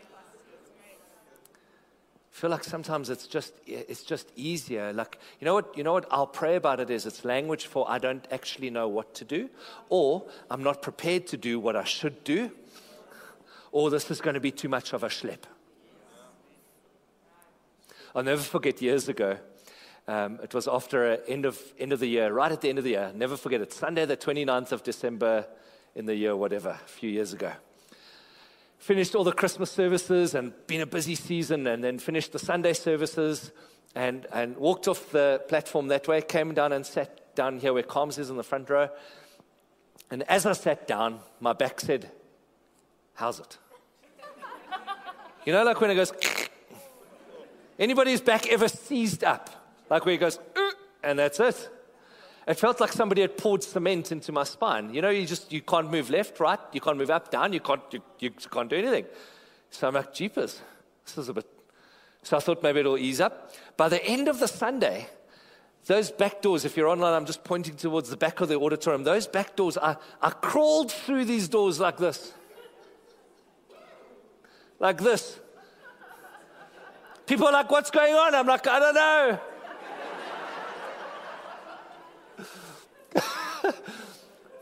feel 2.29 2.49
like 2.49 2.65
sometimes 2.65 3.09
it's 3.09 3.25
just 3.25 3.53
it's 3.65 4.03
just 4.03 4.29
easier. 4.35 4.91
Like 4.91 5.17
you 5.39 5.45
know 5.45 5.53
what 5.53 5.77
you 5.77 5.83
know 5.85 5.93
what 5.93 6.05
I'll 6.11 6.27
pray 6.27 6.57
about 6.57 6.81
it 6.81 6.89
is 6.89 7.05
it's 7.05 7.23
language 7.23 7.67
for 7.67 7.89
I 7.89 7.99
don't 7.99 8.27
actually 8.31 8.69
know 8.69 8.89
what 8.89 9.15
to 9.15 9.23
do, 9.23 9.49
or 9.87 10.25
I'm 10.51 10.61
not 10.61 10.81
prepared 10.81 11.25
to 11.27 11.37
do 11.37 11.57
what 11.57 11.77
I 11.77 11.85
should 11.85 12.25
do, 12.25 12.51
or 13.71 13.89
this 13.89 14.11
is 14.11 14.19
going 14.19 14.33
to 14.33 14.41
be 14.41 14.51
too 14.51 14.67
much 14.67 14.91
of 14.91 15.03
a 15.03 15.07
schlep. 15.07 15.43
I'll 18.13 18.23
never 18.23 18.41
forget 18.41 18.81
years 18.81 19.07
ago. 19.07 19.37
Um, 20.05 20.39
it 20.43 20.53
was 20.53 20.67
after 20.67 21.21
end 21.29 21.45
of 21.45 21.61
end 21.79 21.93
of 21.93 22.01
the 22.01 22.07
year, 22.07 22.33
right 22.33 22.51
at 22.51 22.59
the 22.59 22.67
end 22.67 22.77
of 22.77 22.83
the 22.83 22.91
year. 22.91 23.13
Never 23.15 23.37
forget 23.37 23.61
it. 23.61 23.71
Sunday, 23.71 24.03
the 24.03 24.17
29th 24.17 24.73
of 24.73 24.83
December, 24.83 25.47
in 25.97 26.05
the 26.05 26.15
year, 26.15 26.35
whatever, 26.35 26.69
a 26.69 26.87
few 26.87 27.09
years 27.09 27.33
ago. 27.33 27.51
Finished 28.77 29.15
all 29.15 29.23
the 29.23 29.31
Christmas 29.31 29.71
services 29.71 30.35
and 30.35 30.53
been 30.67 30.81
a 30.81 30.85
busy 30.85 31.15
season, 31.15 31.65
and 31.65 31.83
then 31.83 31.97
finished 31.97 32.31
the 32.31 32.39
Sunday 32.39 32.73
services 32.73 33.51
and, 33.95 34.27
and 34.31 34.55
walked 34.57 34.87
off 34.87 35.11
the 35.11 35.41
platform 35.49 35.87
that 35.87 36.07
way, 36.07 36.21
came 36.21 36.53
down 36.53 36.71
and 36.71 36.85
sat 36.85 37.35
down 37.35 37.57
here 37.59 37.73
where 37.73 37.81
Calms 37.81 38.19
is 38.19 38.29
in 38.29 38.37
the 38.37 38.43
front 38.43 38.69
row. 38.69 38.89
And 40.11 40.21
as 40.23 40.45
I 40.45 40.53
sat 40.53 40.87
down, 40.87 41.19
my 41.39 41.53
back 41.53 41.81
said, 41.81 42.11
How's 43.15 43.39
it? 43.39 43.57
You 45.45 45.53
know, 45.53 45.63
like 45.63 45.79
when 45.79 45.89
it 45.89 45.95
goes, 45.95 46.11
anybody's 47.79 48.21
back 48.21 48.47
ever 48.47 48.67
seized 48.67 49.23
up? 49.23 49.49
Like 49.89 50.05
where 50.05 50.13
it 50.13 50.19
goes, 50.19 50.37
and 51.03 51.17
that's 51.17 51.39
it. 51.39 51.69
It 52.47 52.57
felt 52.57 52.79
like 52.79 52.93
somebody 52.93 53.21
had 53.21 53.37
poured 53.37 53.61
cement 53.61 54.11
into 54.13 54.31
my 54.31 54.45
spine. 54.45 54.93
You 54.93 55.01
know, 55.01 55.09
you 55.09 55.25
just 55.25 55.51
you 55.51 55.61
can't 55.61 55.91
move 55.91 56.09
left, 56.09 56.39
right, 56.39 56.59
you 56.71 56.79
can't 56.79 56.97
move 56.97 57.09
up, 57.09 57.29
down, 57.29 57.51
you 57.51 57.59
can't 57.59 57.81
you, 57.91 58.01
you 58.19 58.31
can't 58.31 58.69
do 58.69 58.77
anything. 58.77 59.05
So 59.69 59.87
I'm 59.87 59.93
like, 59.93 60.13
jeepers, 60.13 60.61
this 61.05 61.17
is 61.17 61.27
a 61.27 61.33
bit. 61.33 61.45
So 62.23 62.37
I 62.37 62.39
thought 62.39 62.63
maybe 62.63 62.79
it'll 62.79 62.97
ease 62.97 63.19
up. 63.19 63.53
By 63.75 63.89
the 63.89 64.03
end 64.03 64.29
of 64.29 64.39
the 64.39 64.47
Sunday, 64.47 65.09
those 65.87 66.09
back 66.09 66.41
doors, 66.41 66.63
if 66.63 66.77
you're 66.77 66.87
online, 66.87 67.13
I'm 67.13 67.25
just 67.25 67.43
pointing 67.43 67.75
towards 67.75 68.09
the 68.09 68.17
back 68.17 68.39
of 68.39 68.47
the 68.47 68.59
auditorium. 68.59 69.03
Those 69.03 69.27
back 69.27 69.55
doors, 69.55 69.77
I, 69.77 69.97
I 70.21 70.29
crawled 70.29 70.91
through 70.91 71.25
these 71.25 71.47
doors 71.49 71.79
like 71.79 71.97
this. 71.97 72.33
Like 74.79 74.99
this. 74.99 75.39
People 77.25 77.47
are 77.47 77.53
like, 77.53 77.69
what's 77.69 77.91
going 77.91 78.13
on? 78.13 78.35
I'm 78.35 78.47
like, 78.47 78.67
I 78.67 78.79
don't 78.79 78.95
know. 78.95 79.39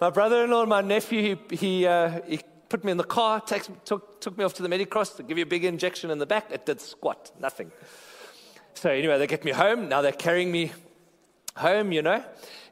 My 0.02 0.10
brother-in-law 0.10 0.62
and 0.62 0.70
my 0.70 0.82
nephew, 0.82 1.38
he, 1.50 1.56
he, 1.56 1.88
uh, 1.88 2.22
he 2.28 2.40
put 2.70 2.84
me 2.84 2.92
in 2.92 2.98
the 2.98 3.04
car, 3.04 3.40
takes, 3.42 3.70
took, 3.86 4.20
took 4.22 4.38
me 4.38 4.44
off 4.44 4.54
to 4.56 4.64
the 4.64 4.70
Medicross 4.70 5.16
to 5.18 5.24
give 5.24 5.38
you 5.38 5.44
a 5.44 5.48
big 5.48 5.66
injection 5.66 6.12
in 6.12 6.18
the 6.18 6.26
back. 6.26 6.52
It 6.52 6.66
did 6.66 6.82
squat, 6.82 7.32
nothing. 7.40 7.72
So 8.74 8.90
anyway, 8.90 9.18
they 9.18 9.28
get 9.28 9.46
me 9.46 9.52
home. 9.52 9.88
Now 9.88 10.02
they're 10.02 10.12
carrying 10.12 10.52
me 10.52 10.72
home, 11.56 11.92
you 11.92 12.02
know, 12.02 12.24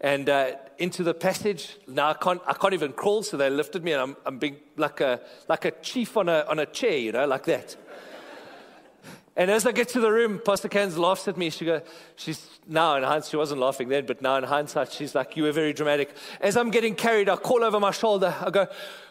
and 0.01 0.27
uh, 0.29 0.51
into 0.77 1.03
the 1.03 1.13
passage. 1.13 1.77
Now 1.87 2.09
I 2.09 2.13
can't, 2.15 2.41
I 2.45 2.53
can't 2.53 2.73
even 2.73 2.91
crawl, 2.91 3.23
so 3.23 3.37
they 3.37 3.49
lifted 3.49 3.83
me, 3.83 3.93
and 3.93 4.01
I'm, 4.01 4.17
I'm 4.25 4.39
being 4.39 4.57
like 4.75 4.99
a, 4.99 5.21
like 5.47 5.65
a 5.65 5.71
chief 5.71 6.17
on 6.17 6.27
a, 6.27 6.45
on 6.49 6.59
a 6.59 6.65
chair, 6.65 6.97
you 6.97 7.13
know, 7.13 7.25
like 7.25 7.45
that. 7.45 7.77
And 9.35 9.49
as 9.49 9.65
I 9.65 9.71
get 9.71 9.89
to 9.89 9.99
the 9.99 10.11
room, 10.11 10.39
Pastor 10.43 10.67
Kans 10.67 10.95
laughs 10.97 11.27
at 11.27 11.37
me. 11.37 11.49
She 11.49 11.65
goes, 11.65 11.81
she's 12.15 12.47
now 12.67 12.95
in 12.97 13.03
hindsight, 13.03 13.31
she 13.31 13.37
wasn't 13.37 13.61
laughing 13.61 13.89
then, 13.89 14.05
but 14.05 14.21
now 14.21 14.35
in 14.35 14.43
hindsight, 14.43 14.91
she's 14.91 15.15
like, 15.15 15.35
You 15.35 15.43
were 15.43 15.51
very 15.51 15.73
dramatic. 15.73 16.15
As 16.39 16.55
I'm 16.55 16.69
getting 16.69 16.93
carried, 16.93 17.29
I 17.29 17.35
call 17.35 17.63
over 17.63 17.79
my 17.79 17.89
shoulder. 17.91 18.35
I 18.39 18.51
go, 18.51 18.67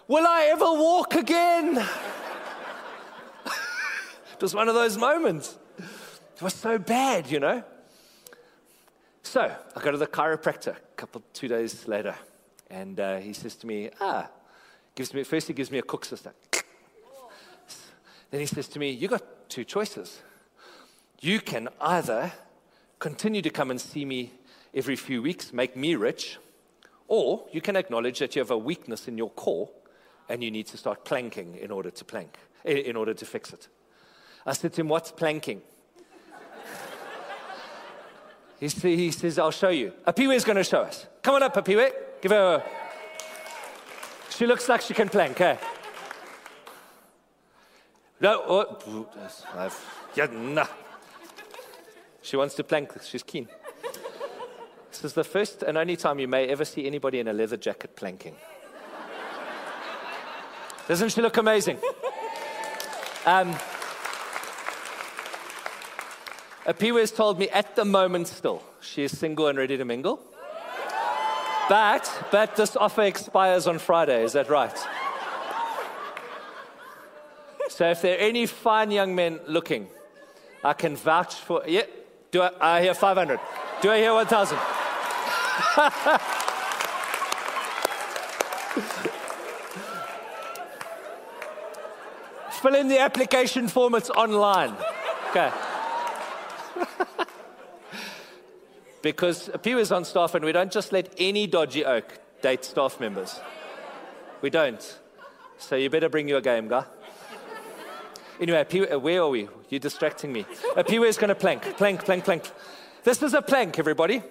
Will 0.07 0.27
I 0.27 0.45
ever 0.45 0.65
walk 0.65 1.15
again? 1.15 1.79
it 3.47 4.41
was 4.41 4.55
one 4.55 4.69
of 4.69 4.75
those 4.75 4.97
moments. 4.97 5.59
It 5.79 6.43
was 6.43 6.55
so 6.55 6.79
bad, 6.79 7.29
you 7.29 7.41
know. 7.41 7.65
So 9.23 9.41
I 9.41 9.81
go 9.81 9.91
to 9.91 9.99
the 9.99 10.07
chiropractor 10.07 10.77
a 10.77 10.97
couple, 10.97 11.23
two 11.33 11.49
days 11.49 11.89
later. 11.89 12.15
And 12.71 13.01
uh, 13.01 13.19
he 13.19 13.33
says 13.33 13.57
to 13.57 13.67
me, 13.67 13.91
Ah, 14.01 14.29
gives 14.95 15.13
me, 15.15 15.25
first 15.25 15.49
he 15.49 15.55
gives 15.55 15.71
me 15.71 15.79
a 15.79 15.83
koeksister. 15.83 16.33
Then 18.33 18.41
he 18.41 18.47
says 18.47 18.67
to 18.69 18.81
me, 18.81 18.91
You 18.91 19.07
got 19.07 19.23
two 19.49 19.63
choices. 19.63 20.23
You 21.21 21.39
can 21.39 21.69
either 21.81 22.33
continue 22.99 23.43
to 23.43 23.51
come 23.51 23.71
and 23.71 23.81
see 23.81 24.05
me 24.05 24.33
every 24.75 24.97
few 24.97 25.23
weeks, 25.23 25.53
make 25.53 25.77
me 25.77 25.95
rich, 25.95 26.39
or 27.07 27.45
you 27.53 27.61
can 27.61 27.77
acknowledge 27.77 28.19
that 28.19 28.35
you 28.35 28.41
have 28.41 28.51
a 28.51 28.59
weakness 28.59 29.07
in 29.07 29.19
your 29.19 29.31
core 29.31 29.69
and 30.29 30.43
you 30.43 30.51
need 30.51 30.67
to 30.69 30.79
start 30.79 31.05
planking 31.05 31.57
in 31.57 31.71
order 31.71 31.91
to 31.91 32.05
plank, 32.05 32.39
in 32.65 32.97
order 32.97 33.13
to 33.13 33.27
fix 33.27 33.53
it. 33.53 33.69
I 34.47 34.55
said 34.55 34.73
to 34.73 34.81
him, 34.81 34.89
What's 34.89 35.13
planking? 35.13 35.61
he, 38.61 38.67
he 38.67 39.11
says, 39.11 39.39
I'll 39.39 39.51
show 39.51 39.69
you. 39.69 39.93
Apiwe 40.07 40.35
is 40.35 40.45
going 40.45 40.57
to 40.57 40.65
show 40.65 40.81
us. 40.81 41.07
Come 41.21 41.35
on 41.35 41.43
up, 41.43 41.55
Apiwe. 41.55 41.93
Give 42.23 42.33
her 42.33 42.55
a. 42.55 44.33
She 44.33 44.47
looks 44.47 44.71
like 44.71 44.81
she 44.81 44.95
can 44.95 45.11
plank, 45.11 45.39
eh? 45.43 45.59
No, 48.23 48.41
oh, 48.47 49.09
yeah, 50.15 50.27
nah. 50.31 50.69
She 52.23 52.37
wants 52.37 52.55
to 52.55 52.63
plank, 52.63 52.93
she's 53.03 53.25
keen. 53.25 53.49
This 54.93 55.03
is 55.03 55.13
the 55.15 55.25
first 55.25 55.65
and 55.65 55.77
only 55.77 55.97
time 55.97 56.21
you 56.21 56.29
may 56.29 56.47
ever 56.47 56.65
see 56.65 56.87
anybody 56.87 57.19
in 57.19 57.27
a 57.27 57.33
leather 57.33 57.57
jacket 57.57 57.97
planking. 57.97 58.37
Doesn't 60.87 61.09
she 61.09 61.21
look 61.21 61.37
amazing? 61.37 61.79
Um, 63.27 63.57
Apiwa 66.65 67.01
has 67.01 67.11
told 67.11 67.41
me 67.41 67.49
at 67.49 67.75
the 67.75 67.85
moment 67.85 68.29
still 68.29 68.63
she 68.81 69.03
is 69.03 69.19
single 69.19 69.49
and 69.49 69.59
ready 69.59 69.77
to 69.77 69.85
mingle. 69.85 70.21
But, 71.69 72.29
but 72.31 72.55
this 72.55 72.77
offer 72.77 73.03
expires 73.03 73.67
on 73.67 73.81
Friday, 73.81 74.23
is 74.23 74.35
that 74.35 74.49
right? 74.49 74.79
So 77.73 77.89
if 77.89 78.03
there 78.03 78.19
are 78.19 78.21
any 78.21 78.45
fine 78.45 78.91
young 78.91 79.15
men 79.15 79.41
looking, 79.47 79.89
I 80.63 80.75
can 80.75 80.95
vouch 80.95 81.37
for. 81.37 81.63
Yeah, 81.67 81.85
do 82.31 82.43
I, 82.43 82.51
I 82.61 82.83
hear 82.83 82.93
500? 82.93 83.41
Do 83.81 83.91
I 83.91 83.97
hear 83.97 84.13
1,000? 84.13 84.59
Fill 92.61 92.75
in 92.75 92.89
the 92.89 92.99
application 92.99 93.69
form, 93.69 93.95
it's 93.95 94.11
online. 94.11 94.75
Okay. 95.31 95.51
because 99.03 99.49
Apiwa 99.49 99.81
is 99.81 99.93
on 99.93 100.05
staff 100.05 100.35
and 100.35 100.45
we 100.45 100.53
don't 100.53 100.71
just 100.71 100.93
let 100.93 101.15
any 101.17 101.47
dodgy 101.47 101.87
oak 101.87 102.19
date 102.43 102.67
staff 102.67 103.01
members. 103.01 103.41
We 104.43 104.51
don't. 104.51 104.99
So 105.57 105.77
you 105.77 105.89
better 105.89 106.11
bring 106.11 106.29
your 106.29 106.43
game, 106.43 106.69
guy. 106.69 106.85
Anyway, 108.41 108.65
Apiwa, 108.65 109.01
where 109.01 109.23
are 109.23 109.29
we? 109.29 109.49
You're 109.69 109.81
distracting 109.81 110.33
me. 110.33 110.45
Apiwa 110.77 111.07
is 111.07 111.17
going 111.17 111.29
to 111.29 111.35
plank, 111.35 111.63
plank, 111.77 112.05
plank, 112.05 112.25
plank. 112.25 112.51
This 113.05 113.23
is 113.23 113.35
a 113.35 113.43
plank, 113.43 113.79
everybody. 113.79 114.23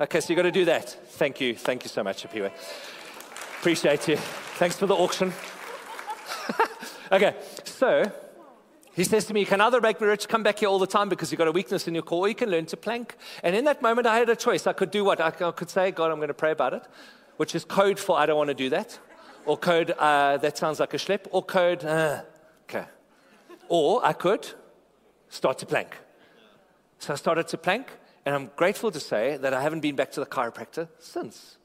Okay, 0.00 0.20
so 0.20 0.32
you've 0.32 0.36
got 0.36 0.42
to 0.42 0.50
do 0.50 0.64
that. 0.66 0.88
Thank 0.90 1.40
you. 1.40 1.54
Thank 1.54 1.84
you 1.84 1.88
so 1.88 2.02
much, 2.02 2.24
Apiwa. 2.24 2.50
Appreciate 3.60 4.08
you. 4.08 4.16
Thanks 4.16 4.76
for 4.76 4.86
the 4.86 4.94
auction. 4.94 5.32
okay, 7.12 7.34
so 7.64 8.10
he 8.94 9.04
says 9.04 9.24
to 9.26 9.34
me, 9.34 9.40
You 9.40 9.46
can 9.46 9.60
either 9.60 9.80
make 9.80 10.00
me 10.00 10.06
rich, 10.06 10.28
come 10.28 10.42
back 10.42 10.58
here 10.58 10.68
all 10.68 10.78
the 10.78 10.86
time 10.86 11.08
because 11.08 11.32
you've 11.32 11.38
got 11.38 11.48
a 11.48 11.52
weakness 11.52 11.88
in 11.88 11.94
your 11.94 12.02
core, 12.02 12.26
or 12.26 12.28
you 12.28 12.34
can 12.34 12.50
learn 12.50 12.66
to 12.66 12.76
plank. 12.76 13.16
And 13.42 13.56
in 13.56 13.64
that 13.64 13.82
moment, 13.82 14.06
I 14.06 14.18
had 14.18 14.28
a 14.28 14.36
choice. 14.36 14.66
I 14.66 14.72
could 14.72 14.90
do 14.90 15.04
what? 15.04 15.20
I 15.20 15.30
could 15.30 15.70
say, 15.70 15.90
God, 15.90 16.10
I'm 16.10 16.18
going 16.18 16.28
to 16.28 16.34
pray 16.34 16.52
about 16.52 16.74
it, 16.74 16.82
which 17.36 17.54
is 17.54 17.64
code 17.64 17.98
for 17.98 18.18
I 18.18 18.26
don't 18.26 18.36
want 18.36 18.48
to 18.48 18.54
do 18.54 18.70
that, 18.70 18.98
or 19.46 19.56
code 19.56 19.90
uh, 19.92 20.36
that 20.38 20.56
sounds 20.56 20.78
like 20.80 20.94
a 20.94 20.98
schlep, 20.98 21.26
or 21.30 21.42
code, 21.42 21.84
uh, 21.84 22.22
okay. 22.68 22.86
Or 23.68 24.04
I 24.04 24.12
could 24.12 24.48
start 25.28 25.58
to 25.58 25.66
plank. 25.66 25.96
So 26.98 27.12
I 27.12 27.16
started 27.16 27.48
to 27.48 27.58
plank, 27.58 27.88
and 28.24 28.34
I'm 28.34 28.50
grateful 28.56 28.90
to 28.90 29.00
say 29.00 29.36
that 29.36 29.52
I 29.52 29.60
haven't 29.60 29.80
been 29.80 29.96
back 29.96 30.12
to 30.12 30.20
the 30.20 30.26
chiropractor 30.26 30.88
since. 30.98 31.58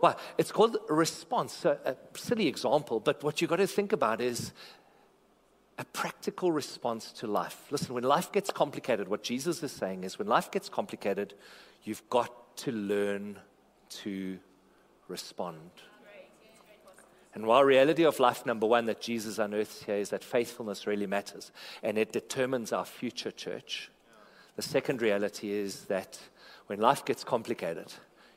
Well, 0.00 0.18
it's 0.38 0.52
called 0.52 0.78
response, 0.88 1.64
a 1.64 1.96
silly 2.14 2.46
example, 2.46 3.00
but 3.00 3.22
what 3.22 3.40
you've 3.40 3.50
got 3.50 3.56
to 3.56 3.66
think 3.66 3.92
about 3.92 4.20
is 4.20 4.52
a 5.76 5.84
practical 5.84 6.52
response 6.52 7.12
to 7.12 7.26
life. 7.26 7.66
Listen, 7.70 7.94
when 7.94 8.04
life 8.04 8.32
gets 8.32 8.50
complicated, 8.50 9.08
what 9.08 9.22
Jesus 9.22 9.62
is 9.62 9.72
saying 9.72 10.04
is 10.04 10.18
when 10.18 10.28
life 10.28 10.50
gets 10.50 10.68
complicated, 10.68 11.34
you've 11.84 12.08
got 12.08 12.56
to 12.58 12.72
learn 12.72 13.38
to 13.88 14.38
respond. 15.08 15.70
And 17.34 17.46
while 17.46 17.62
reality 17.62 18.04
of 18.04 18.18
life 18.18 18.44
number 18.44 18.66
one 18.66 18.86
that 18.86 19.00
Jesus 19.00 19.38
unearths 19.38 19.84
here 19.84 19.96
is 19.96 20.10
that 20.10 20.24
faithfulness 20.24 20.86
really 20.86 21.06
matters 21.06 21.52
and 21.82 21.96
it 21.96 22.12
determines 22.12 22.72
our 22.72 22.84
future 22.84 23.30
church, 23.30 23.90
the 24.56 24.62
second 24.62 25.00
reality 25.00 25.50
is 25.50 25.84
that 25.84 26.18
when 26.66 26.80
life 26.80 27.04
gets 27.04 27.22
complicated, 27.22 27.92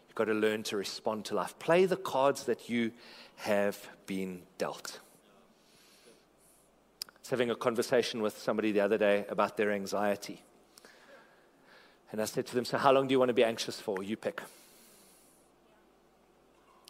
you've 0.07 0.15
got 0.15 0.25
to 0.25 0.33
learn 0.33 0.63
to 0.63 0.77
respond 0.77 1.25
to 1.25 1.35
life. 1.35 1.57
Play 1.57 1.85
the 1.85 1.97
cards 1.97 2.43
that 2.43 2.69
you 2.69 2.91
have 3.37 3.89
been 4.05 4.43
dealt 4.57 4.99
I 7.23 7.25
was 7.25 7.29
having 7.29 7.51
a 7.51 7.55
conversation 7.55 8.21
with 8.21 8.37
somebody 8.37 8.73
the 8.73 8.81
other 8.81 8.97
day 8.97 9.23
about 9.29 9.55
their 9.55 9.71
anxiety. 9.71 10.43
And 12.11 12.21
I 12.21 12.25
said 12.25 12.45
to 12.47 12.55
them, 12.55 12.65
So, 12.65 12.77
how 12.77 12.91
long 12.91 13.07
do 13.07 13.13
you 13.13 13.19
want 13.19 13.29
to 13.29 13.33
be 13.33 13.45
anxious 13.45 13.79
for? 13.79 14.03
You 14.03 14.17
pick. 14.17 14.41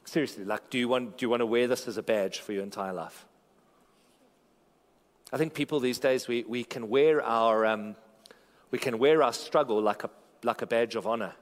Seriously, 0.06 0.44
like, 0.44 0.70
do 0.70 0.78
you, 0.78 0.88
want, 0.88 1.18
do 1.18 1.26
you 1.26 1.30
want 1.30 1.42
to 1.42 1.46
wear 1.46 1.68
this 1.68 1.88
as 1.88 1.98
a 1.98 2.04
badge 2.04 2.40
for 2.40 2.54
your 2.54 2.64
entire 2.64 2.94
life? 2.94 3.26
I 5.32 5.38
think 5.38 5.54
people 5.54 5.80
these 5.80 6.00
days, 6.00 6.28
we, 6.28 6.44
we, 6.44 6.64
can, 6.64 6.90
wear 6.90 7.24
our, 7.24 7.66
um, 7.66 7.96
we 8.70 8.78
can 8.78 9.00
wear 9.00 9.24
our 9.24 9.34
struggle 9.34 9.82
like 9.82 10.04
a, 10.04 10.10
like 10.44 10.62
a 10.62 10.68
badge 10.68 10.96
of 10.96 11.08
honor. 11.08 11.34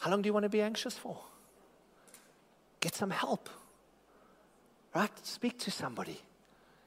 How 0.00 0.10
long 0.10 0.20
do 0.20 0.26
you 0.26 0.32
want 0.32 0.44
to 0.44 0.50
be 0.50 0.60
anxious 0.60 0.98
for? 0.98 1.16
Get 2.80 2.94
some 2.94 3.10
help, 3.10 3.48
right? 4.94 5.12
Speak 5.24 5.58
to 5.60 5.70
somebody. 5.70 6.20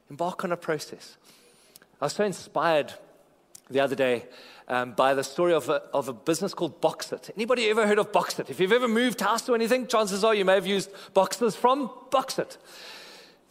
Embark 0.10 0.44
on 0.44 0.52
a 0.52 0.58
process. 0.58 1.18
I 2.02 2.06
was 2.06 2.14
so 2.14 2.26
inspired 2.26 2.94
the 3.70 3.80
other 3.80 3.96
day 3.96 4.26
um, 4.68 4.94
by 4.94 5.14
the 5.14 5.24
story 5.24 5.54
of 5.54 5.70
a, 5.70 5.82
of 5.94 6.08
a 6.08 6.14
business 6.14 6.54
called 6.54 6.82
Boxit. 6.82 7.32
Anybody 7.36 7.70
ever 7.70 7.88
heard 7.88 8.00
of 8.00 8.12
Boxit? 8.12 8.50
If 8.50 8.60
you've 8.60 8.72
ever 8.72 8.88
moved 8.88 9.22
house 9.22 9.48
or 9.50 9.56
anything, 9.56 9.88
chances 9.88 10.24
are 10.24 10.36
you 10.36 10.46
may 10.46 10.56
have 10.56 10.68
used 10.68 10.92
boxes 11.14 11.56
from 11.56 11.90
Boxit. 12.12 12.58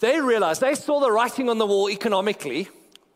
They 0.00 0.20
realized, 0.20 0.60
they 0.60 0.74
saw 0.74 1.00
the 1.00 1.10
writing 1.10 1.48
on 1.48 1.58
the 1.58 1.66
wall 1.66 1.88
economically 1.88 2.68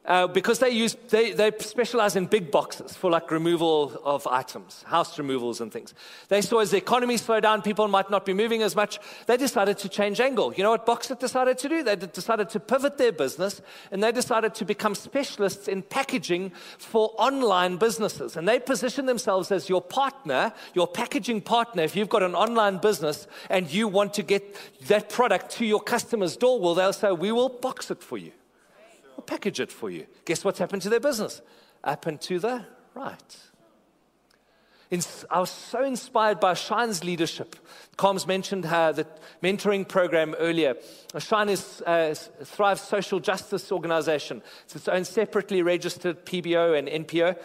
uh, 0.09 0.27
because 0.27 0.59
they 0.59 0.71
use 0.71 0.97
they, 1.11 1.33
they 1.33 1.53
specialize 1.59 2.17
in 2.17 2.25
big 2.25 2.51
boxes 2.51 2.97
for 2.97 3.11
like 3.11 3.31
removal 3.31 4.01
of 4.05 4.27
items, 4.27 4.83
house 4.85 5.19
removals 5.19 5.61
and 5.61 5.71
things. 5.71 5.93
They 6.29 6.41
saw 6.41 6.61
as 6.61 6.71
the 6.71 6.79
economy 6.79 7.19
slowed 7.19 7.43
down, 7.43 7.61
people 7.61 7.87
might 7.89 8.11
not 8.11 8.25
be 8.25 8.33
moving 8.33 8.63
as 8.63 8.75
much. 8.75 8.99
They 9.27 9.37
decided 9.37 9.77
to 9.79 9.89
change 9.89 10.19
angle. 10.19 10.55
You 10.55 10.65
know 10.65 10.71
what 10.71 10.87
Boxit 10.87 11.19
decided 11.19 11.59
to 11.59 11.69
do? 11.69 11.83
They 11.83 11.95
decided 11.95 12.49
to 12.51 12.61
pivot 12.61 12.97
their 12.97 13.13
business 13.13 13.61
and 13.93 14.03
they 14.03 14.11
decided 14.11 14.55
to 14.57 14.65
become 14.65 14.95
specialists 14.95 15.69
in 15.69 15.83
packaging 15.83 16.53
for 16.79 17.13
online 17.19 17.77
businesses. 17.77 18.37
And 18.37 18.49
they 18.49 18.59
positioned 18.59 19.09
themselves 19.09 19.53
as 19.53 19.69
your 19.69 19.83
partner, 19.83 20.55
your 20.73 20.89
packaging 20.89 21.43
partner. 21.43 21.83
If 21.83 21.95
you've 21.95 22.09
got 22.09 22.23
an 22.23 22.35
online 22.35 22.79
business 22.79 23.27
and 23.51 23.71
you 23.71 23.87
want 23.89 24.15
to 24.15 24.23
get 24.23 24.57
that 24.87 25.11
product 25.11 25.51
to 25.57 25.67
your 25.67 25.81
customer's 25.81 26.35
door, 26.35 26.59
well, 26.59 26.75
they'll 26.75 26.95
say, 26.95 27.13
we 27.13 27.31
will 27.31 27.51
box 27.51 27.91
it 27.91 28.03
for 28.03 28.17
you. 28.17 28.33
Package 29.29 29.61
it 29.61 29.71
for 29.71 29.91
you. 29.91 30.07
Guess 30.25 30.43
what's 30.43 30.59
happened 30.59 30.81
to 30.83 30.89
their 30.89 31.01
business? 31.01 31.43
Up 31.85 32.07
and 32.07 32.19
to 32.23 32.39
the 32.39 32.65
right. 32.95 33.37
In, 34.91 35.03
I 35.31 35.41
was 35.41 35.51
so 35.51 35.85
inspired 35.85 36.41
by 36.41 36.55
Shine's 36.55 37.05
leadership. 37.05 37.55
Coms 37.99 38.27
mentioned 38.27 38.65
her, 38.65 38.91
the 38.95 39.07
mentoring 39.43 39.87
program 39.87 40.35
earlier. 40.39 40.77
Shine 41.19 41.51
is 41.51 41.83
uh, 41.83 42.15
Thrive 42.43 42.81
Social 42.81 43.21
Justice 43.21 43.71
Organization. 43.71 44.41
It's 44.65 44.77
its 44.77 44.89
own 44.89 45.05
separately 45.05 45.61
registered 45.61 46.25
PBO 46.25 46.79
and 46.79 46.89
NPO. 47.07 47.37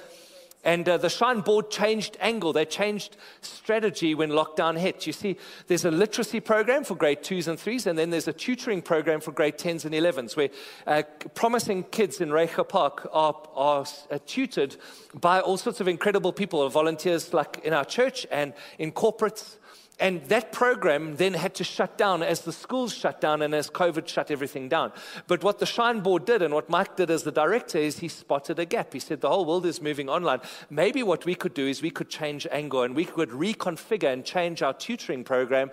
And 0.64 0.88
uh, 0.88 0.98
the 0.98 1.10
Shine 1.10 1.42
board 1.42 1.70
changed 1.70 2.18
angle. 2.22 2.54
They 2.54 2.66
changed 2.66 3.18
strategy 3.42 4.16
when 4.16 4.30
lockdown 4.30 4.78
hit. 4.78 5.06
You 5.06 5.14
see, 5.14 5.38
there's 5.68 5.86
a 5.86 5.92
literacy 5.92 6.40
program 6.40 6.84
for 6.84 6.96
grade 6.96 7.22
twos 7.22 7.48
and 7.48 7.60
threes, 7.60 7.86
and 7.86 8.00
then 8.00 8.10
there's 8.10 8.28
a 8.28 8.34
tutoring 8.34 8.82
program 8.82 9.20
for 9.20 9.32
grade 9.32 9.58
10s 9.58 9.86
and 9.86 9.94
11s, 9.94 10.38
where 10.38 10.50
uh, 10.88 11.04
promising 11.34 11.84
kids 11.84 12.22
in 12.22 12.30
Reiger 12.30 12.68
Park 12.68 13.08
are, 13.12 13.36
are 13.56 13.86
uh, 14.10 14.20
tutored 14.26 14.78
by 15.14 15.42
all 15.42 15.58
sorts 15.58 15.82
of 15.82 15.88
incredible 15.88 16.32
people, 16.32 16.68
volunteers 16.70 17.34
like 17.34 17.60
in 17.64 17.74
our 17.74 17.86
church 17.86 18.26
and 18.32 18.54
in 18.80 18.92
corporates 18.92 19.58
And 20.00 20.24
that 20.26 20.52
program 20.52 21.18
then 21.18 21.36
had 21.36 21.54
to 21.56 21.64
shut 21.64 21.98
down 21.98 22.24
as 22.24 22.42
the 22.42 22.52
schools 22.52 22.94
shut 22.94 23.22
down 23.22 23.44
and 23.44 23.54
as 23.54 23.70
COVID 23.70 24.08
shut 24.08 24.32
everything 24.32 24.68
down. 24.68 24.92
But 25.28 25.44
what 25.44 25.60
the 25.60 25.68
Shine 25.68 26.00
Board 26.00 26.26
did 26.26 26.42
and 26.42 26.54
what 26.54 26.70
Mike 26.70 26.96
did 26.96 27.12
as 27.12 27.24
the 27.24 27.32
director 27.32 27.78
is 27.78 28.00
he 28.00 28.08
spotted 28.08 28.58
a 28.58 28.66
gap. 28.66 28.94
He 28.94 29.00
said, 29.00 29.22
The 29.22 29.30
whole 29.30 29.46
world 29.46 29.66
is 29.68 29.82
moving 29.82 30.10
online. 30.10 30.42
Maybe 30.70 31.04
what 31.04 31.26
we 31.26 31.36
could 31.36 31.54
do 31.54 31.68
is 31.68 31.82
we 31.82 31.92
could 31.92 32.10
change 32.10 32.48
angle 32.52 32.82
and 32.82 32.96
we 32.96 33.06
could 33.06 33.30
reconfigure 33.30 34.12
and 34.12 34.26
change 34.26 34.64
our 34.64 34.74
tutoring 34.74 35.24
program 35.24 35.70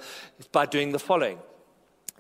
by 0.53 0.67
doing 0.67 0.93
the 0.93 0.99
following. 0.99 1.39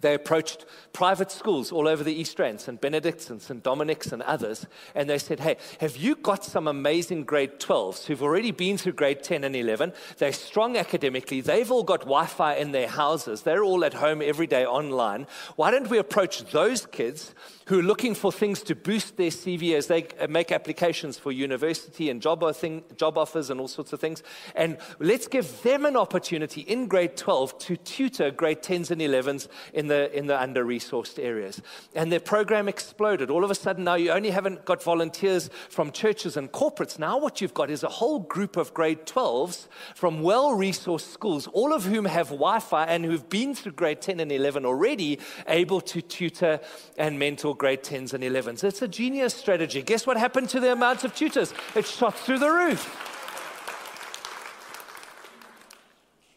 They 0.00 0.14
approached 0.14 0.66
private 0.92 1.30
schools 1.30 1.72
all 1.72 1.86
over 1.86 2.02
the 2.02 2.12
East 2.12 2.38
Rand, 2.38 2.60
St. 2.60 2.80
Benedict's 2.80 3.30
and 3.30 3.40
St. 3.40 3.62
Dominic's 3.62 4.12
and 4.12 4.22
others, 4.22 4.66
and 4.94 5.08
they 5.08 5.18
said, 5.18 5.40
Hey, 5.40 5.56
have 5.80 5.96
you 5.96 6.14
got 6.16 6.44
some 6.44 6.68
amazing 6.68 7.24
grade 7.24 7.58
12s 7.58 8.06
who've 8.06 8.22
already 8.22 8.50
been 8.50 8.78
through 8.78 8.92
grade 8.92 9.22
10 9.22 9.44
and 9.44 9.54
11? 9.54 9.92
They're 10.18 10.32
strong 10.32 10.76
academically, 10.76 11.40
they've 11.40 11.70
all 11.70 11.84
got 11.84 12.00
Wi 12.00 12.26
Fi 12.26 12.54
in 12.54 12.72
their 12.72 12.88
houses, 12.88 13.42
they're 13.42 13.64
all 13.64 13.84
at 13.84 13.94
home 13.94 14.22
every 14.22 14.46
day 14.46 14.64
online. 14.64 15.26
Why 15.56 15.70
don't 15.70 15.90
we 15.90 15.98
approach 15.98 16.44
those 16.50 16.86
kids 16.86 17.34
who 17.70 17.78
are 17.78 17.84
looking 17.84 18.16
for 18.16 18.32
things 18.32 18.62
to 18.62 18.74
boost 18.74 19.16
their 19.16 19.30
CV 19.30 19.76
as 19.76 19.86
they 19.86 20.04
uh, 20.18 20.26
make 20.28 20.50
applications 20.50 21.16
for 21.16 21.30
university 21.30 22.10
and 22.10 22.20
job, 22.20 22.42
thing, 22.56 22.82
job 22.96 23.16
offers 23.16 23.48
and 23.48 23.60
all 23.60 23.68
sorts 23.68 23.92
of 23.92 24.00
things? 24.00 24.24
And 24.56 24.76
let's 24.98 25.28
give 25.28 25.62
them 25.62 25.84
an 25.84 25.96
opportunity 25.96 26.62
in 26.62 26.88
grade 26.88 27.16
12 27.16 27.58
to 27.60 27.76
tutor 27.76 28.32
grade 28.32 28.60
10s 28.60 28.90
and 28.90 29.00
11s 29.00 29.46
in 29.72 29.86
the, 29.86 30.12
in 30.18 30.26
the 30.26 30.42
under 30.42 30.64
resourced 30.64 31.22
areas. 31.22 31.62
And 31.94 32.10
their 32.10 32.18
program 32.18 32.66
exploded. 32.66 33.30
All 33.30 33.44
of 33.44 33.52
a 33.52 33.54
sudden, 33.54 33.84
now 33.84 33.94
you 33.94 34.10
only 34.10 34.30
haven't 34.30 34.64
got 34.64 34.82
volunteers 34.82 35.48
from 35.68 35.92
churches 35.92 36.36
and 36.36 36.50
corporates. 36.50 36.98
Now, 36.98 37.18
what 37.18 37.40
you've 37.40 37.54
got 37.54 37.70
is 37.70 37.84
a 37.84 37.88
whole 37.88 38.18
group 38.18 38.56
of 38.56 38.74
grade 38.74 39.06
12s 39.06 39.68
from 39.94 40.22
well 40.22 40.56
resourced 40.56 41.12
schools, 41.12 41.46
all 41.46 41.72
of 41.72 41.84
whom 41.84 42.06
have 42.06 42.30
Wi 42.30 42.58
Fi 42.58 42.86
and 42.86 43.04
who've 43.04 43.28
been 43.28 43.54
through 43.54 43.72
grade 43.72 44.02
10 44.02 44.18
and 44.18 44.32
11 44.32 44.66
already, 44.66 45.20
able 45.46 45.80
to 45.82 46.02
tutor 46.02 46.58
and 46.98 47.16
mentor 47.16 47.54
grade 47.60 47.82
10s 47.82 48.14
and 48.14 48.24
11s. 48.24 48.64
It's 48.64 48.80
a 48.80 48.88
genius 48.88 49.34
strategy. 49.34 49.82
Guess 49.82 50.06
what 50.06 50.16
happened 50.16 50.48
to 50.48 50.60
the 50.60 50.72
amount 50.72 51.04
of 51.04 51.14
tutors? 51.14 51.52
It 51.76 51.84
shot 51.84 52.18
through 52.18 52.38
the 52.38 52.50
roof. 52.50 52.88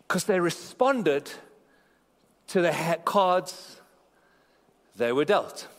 Because 0.05 0.25
they 0.25 0.41
responded 0.41 1.31
to 2.47 2.61
the 2.61 2.99
cards 3.05 3.79
they 4.97 5.13
were 5.13 5.23
dealt. 5.23 5.69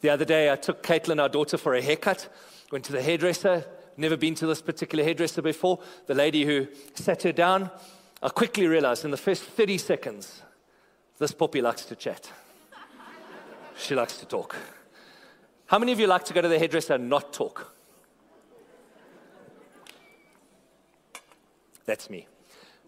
The 0.00 0.10
other 0.10 0.24
day, 0.24 0.52
I 0.52 0.54
took 0.54 0.84
Caitlin, 0.84 1.20
our 1.20 1.28
daughter, 1.28 1.58
for 1.58 1.74
a 1.74 1.82
haircut. 1.82 2.28
Went 2.70 2.84
to 2.84 2.92
the 2.92 3.02
hairdresser. 3.02 3.64
Never 3.96 4.16
been 4.16 4.36
to 4.36 4.46
this 4.46 4.62
particular 4.62 5.02
hairdresser 5.02 5.42
before. 5.42 5.80
The 6.06 6.14
lady 6.14 6.44
who 6.44 6.68
sat 6.94 7.24
her 7.24 7.32
down, 7.32 7.68
I 8.22 8.28
quickly 8.28 8.68
realized 8.68 9.04
in 9.04 9.10
the 9.10 9.16
first 9.16 9.42
30 9.42 9.76
seconds, 9.76 10.42
this 11.18 11.32
puppy 11.32 11.60
likes 11.60 11.84
to 11.86 11.96
chat. 11.96 12.30
She 13.78 13.94
likes 13.94 14.18
to 14.18 14.26
talk. 14.26 14.56
How 15.66 15.78
many 15.78 15.92
of 15.92 16.00
you 16.00 16.06
like 16.06 16.24
to 16.24 16.34
go 16.34 16.42
to 16.42 16.48
the 16.48 16.58
hairdresser 16.58 16.94
and 16.94 17.08
not 17.08 17.32
talk? 17.32 17.74
That's 21.84 22.10
me. 22.10 22.26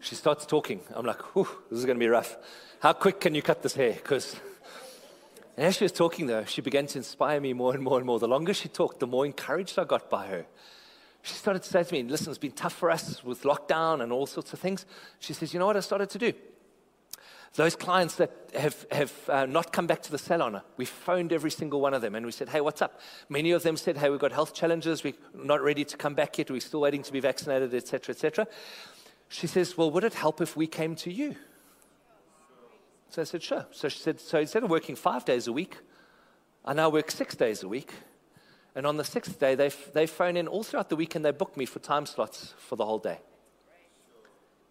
She 0.01 0.15
starts 0.15 0.45
talking. 0.47 0.81
I'm 0.95 1.07
like, 1.07 1.21
whew, 1.35 1.49
this 1.71 1.79
is 1.79 1.85
going 1.87 1.97
to 1.97 2.01
be 2.01 2.09
rough. 2.09 2.37
How 2.81 2.93
quick 2.93 3.21
can 3.21 3.35
you 3.35 3.43
cut 3.43 3.63
this 3.63 3.75
hair? 3.75 3.93
Because 3.93 4.37
as 5.57 5.77
she 5.77 5.85
was 5.85 5.93
talking, 5.93 6.27
though, 6.27 6.45
she 6.45 6.63
began 6.63 6.87
to 6.87 6.99
inspire 6.99 7.41
me 7.41 7.53
more 7.53 7.75
and 7.75 7.83
more 7.83 7.99
and 7.99 8.07
more. 8.07 8.19
The 8.19 8.29
longer 8.29 8.55
she 8.55 8.69
talked, 8.69 9.01
the 9.01 9.07
more 9.07 9.27
encouraged 9.27 9.79
I 9.79 9.85
got 9.85 10.09
by 10.09 10.27
her. 10.27 10.47
She 11.23 11.35
started 11.35 11.63
to 11.63 11.69
say 11.69 11.85
to 11.85 11.93
me, 11.93 12.03
Listen, 12.03 12.31
it's 12.31 12.39
been 12.39 12.53
tough 12.53 12.73
for 12.73 12.91
us 12.91 13.23
with 13.23 13.43
lockdown 13.43 14.03
and 14.03 14.11
all 14.11 14.27
sorts 14.27 14.55
of 14.55 14.59
things. 14.59 14.87
She 15.19 15.35
says, 15.35 15.53
You 15.53 15.61
know 15.61 15.67
what 15.67 15.77
I 15.77 15.81
started 15.81 16.09
to 16.11 16.19
do? 16.19 16.33
Those 17.55 17.75
clients 17.75 18.15
that 18.17 18.31
have, 18.55 18.87
have 18.93 19.13
uh, 19.29 19.47
not 19.47 19.73
come 19.73 19.87
back 19.87 20.03
to 20.03 20.11
the 20.11 20.19
salon, 20.19 20.61
we 20.77 20.85
phoned 20.85 21.33
every 21.33 21.51
single 21.51 21.81
one 21.81 21.95
of 21.95 22.03
them 22.03 22.15
and 22.15 22.25
we 22.25 22.31
said, 22.31 22.49
Hey, 22.49 22.61
what's 22.61 22.81
up? 22.81 23.01
Many 23.29 23.51
of 23.51 23.65
them 23.65 23.77
said, 23.77 23.97
Hey, 23.97 24.09
we've 24.09 24.21
got 24.21 24.31
health 24.31 24.55
challenges. 24.55 25.03
We're 25.03 25.15
not 25.35 25.61
ready 25.61 25.85
to 25.85 25.97
come 25.97 26.15
back 26.15 26.39
yet. 26.39 26.51
We're 26.51 26.61
still 26.61 26.81
waiting 26.81 27.03
to 27.03 27.13
be 27.13 27.19
vaccinated, 27.19 27.75
etc., 27.75 28.15
etc. 28.15 28.47
She 29.29 29.49
says, 29.49 29.77
Well, 29.77 29.91
would 29.91 30.05
it 30.05 30.15
help 30.15 30.41
if 30.41 30.57
we 30.57 30.69
came 30.69 30.95
to 30.97 31.13
you? 31.13 31.35
So 33.09 33.23
I 33.23 33.25
said, 33.25 33.43
Sure. 33.43 33.67
So 33.73 33.89
she 33.89 33.99
said, 33.99 34.21
So 34.21 34.39
instead 34.39 34.63
of 34.63 34.71
working 34.71 34.95
five 34.95 35.25
days 35.25 35.49
a 35.49 35.53
week, 35.53 35.77
I 36.65 36.73
now 36.73 36.89
work 36.89 37.11
six 37.11 37.35
days 37.35 37.65
a 37.65 37.69
week. 37.69 37.93
And 38.77 38.87
on 38.87 38.97
the 38.97 39.05
sixth 39.05 39.41
day, 39.41 39.57
they, 39.57 39.71
they 39.93 40.07
phone 40.07 40.37
in 40.37 40.47
all 40.47 40.63
throughout 40.63 40.89
the 40.89 40.97
week 40.97 41.17
and 41.17 41.25
they 41.25 41.33
book 41.33 41.57
me 41.57 41.67
for 41.67 41.81
time 41.81 42.07
slots 42.07 42.55
for 42.59 42.77
the 42.77 42.85
whole 42.85 43.01
day. 43.01 43.19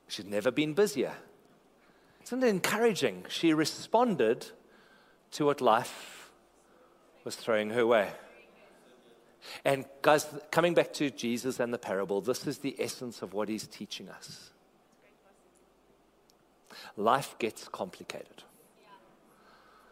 She's 0.08 0.26
never 0.26 0.52
been 0.52 0.74
busier. 0.74 1.14
Isn't 2.30 2.44
it 2.44 2.50
encouraging? 2.50 3.26
She 3.28 3.56
responded 3.56 4.46
to 5.32 5.46
what 5.46 5.62
life 5.62 6.30
was 7.24 7.36
throwing 7.36 7.72
her 7.72 7.88
way. 7.88 8.12
And 9.66 9.86
guys, 10.04 10.28
coming 10.52 10.76
back 10.76 10.94
to 10.94 11.10
Jesus 11.10 11.60
and 11.60 11.74
the 11.74 11.80
parable, 11.80 12.22
this 12.22 12.46
is 12.46 12.60
the 12.60 12.76
essence 12.78 13.24
of 13.24 13.34
what 13.34 13.50
he's 13.50 13.66
teaching 13.66 14.10
us. 14.10 14.52
Life 16.98 17.36
gets 17.40 17.68
complicated. 17.68 18.44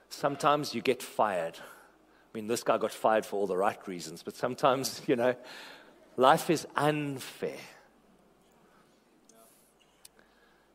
Sometimes 0.09 0.75
you 0.75 0.81
get 0.81 1.01
fired. 1.01 1.55
I 1.57 2.37
mean, 2.37 2.45
this 2.45 2.61
guy 2.61 2.77
got 2.77 2.91
fired 2.91 3.25
for 3.25 3.37
all 3.37 3.47
the 3.47 3.57
right 3.57 3.79
reasons, 3.87 4.21
but 4.21 4.35
sometimes, 4.35 5.01
you 5.07 5.15
know, 5.15 5.35
life 6.17 6.51
is 6.51 6.67
unfair. 6.75 7.57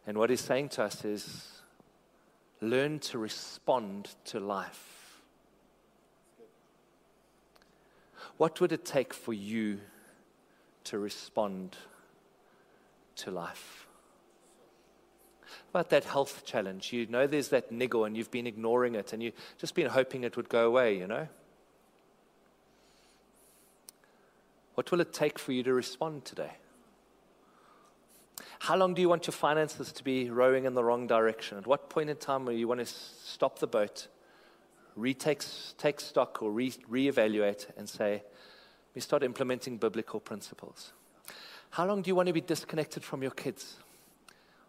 And 0.07 0.19
what 0.19 0.31
he's 0.31 0.41
saying 0.41 0.71
to 0.71 0.85
us 0.85 1.05
is 1.05 1.49
learn 2.61 2.99
to 3.01 3.19
respond 3.19 4.11
to 4.27 4.41
life. 4.41 5.21
What 8.37 8.61
would 8.61 8.73
it 8.73 8.85
take 8.85 9.15
for 9.15 9.33
you 9.33 9.81
to 10.85 10.99
respond 10.99 11.77
to 13.17 13.31
life? 13.31 13.87
About 15.71 15.91
that 15.91 16.05
health 16.05 16.45
challenge, 16.45 16.93
you 16.93 17.07
know 17.07 17.27
there's 17.27 17.49
that 17.49 17.71
niggle 17.71 18.05
and 18.05 18.17
you've 18.17 18.31
been 18.31 18.47
ignoring 18.47 18.95
it 18.95 19.13
and 19.13 19.23
you've 19.23 19.35
just 19.59 19.75
been 19.75 19.89
hoping 19.89 20.25
it 20.25 20.37
would 20.37 20.49
go 20.49 20.67
away, 20.67 20.99
you 20.99 21.07
know? 21.07 21.29
What 24.75 24.91
will 24.91 25.01
it 25.01 25.13
take 25.13 25.39
for 25.39 25.53
you 25.53 25.63
to 25.63 25.73
respond 25.73 26.25
today? 26.25 26.53
How 28.61 28.77
long 28.77 28.95
do 28.95 29.03
you 29.03 29.09
want 29.09 29.27
your 29.27 29.33
finances 29.33 29.93
to 29.93 30.05
be 30.05 30.31
rowing 30.31 30.65
in 30.65 30.75
the 30.75 30.85
wrong 30.85 31.07
direction? 31.07 31.59
At 31.59 31.67
what 31.67 31.91
point 31.91 32.11
in 32.11 32.17
time 32.17 32.45
will 32.45 32.53
you 32.53 32.69
want 32.69 32.81
to 32.81 32.87
stop 32.87 33.59
the 33.59 33.67
boat 33.67 34.09
retake 34.97 35.43
take 35.79 36.01
stock 36.01 36.43
or 36.43 36.51
re, 36.51 36.71
reevaluate 36.91 37.67
and 37.77 37.89
say, 37.89 38.23
we 38.95 39.01
start 39.01 39.23
implementing 39.23 39.79
biblical 39.79 40.21
principles. 40.21 40.93
How 41.71 41.87
long 41.87 42.03
do 42.03 42.09
you 42.09 42.15
want 42.15 42.27
to 42.27 42.33
be 42.33 42.43
disconnected 42.43 43.03
from 43.03 43.23
your 43.23 43.31
kids? 43.31 43.77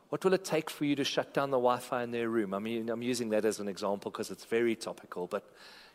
What 0.09 0.23
will 0.23 0.33
it 0.33 0.45
take 0.45 0.69
for 0.69 0.85
you 0.85 0.95
to 0.95 1.03
shut 1.03 1.33
down 1.33 1.49
the 1.49 1.57
Wi 1.57 1.79
Fi 1.79 2.03
in 2.03 2.11
their 2.11 2.29
room? 2.29 2.53
I 2.53 2.59
mean, 2.59 2.89
I'm 2.89 3.01
using 3.01 3.29
that 3.29 3.45
as 3.45 3.59
an 3.59 3.67
example 3.67 4.11
because 4.11 4.31
it's 4.31 4.45
very 4.45 4.75
topical, 4.75 5.27
but 5.27 5.43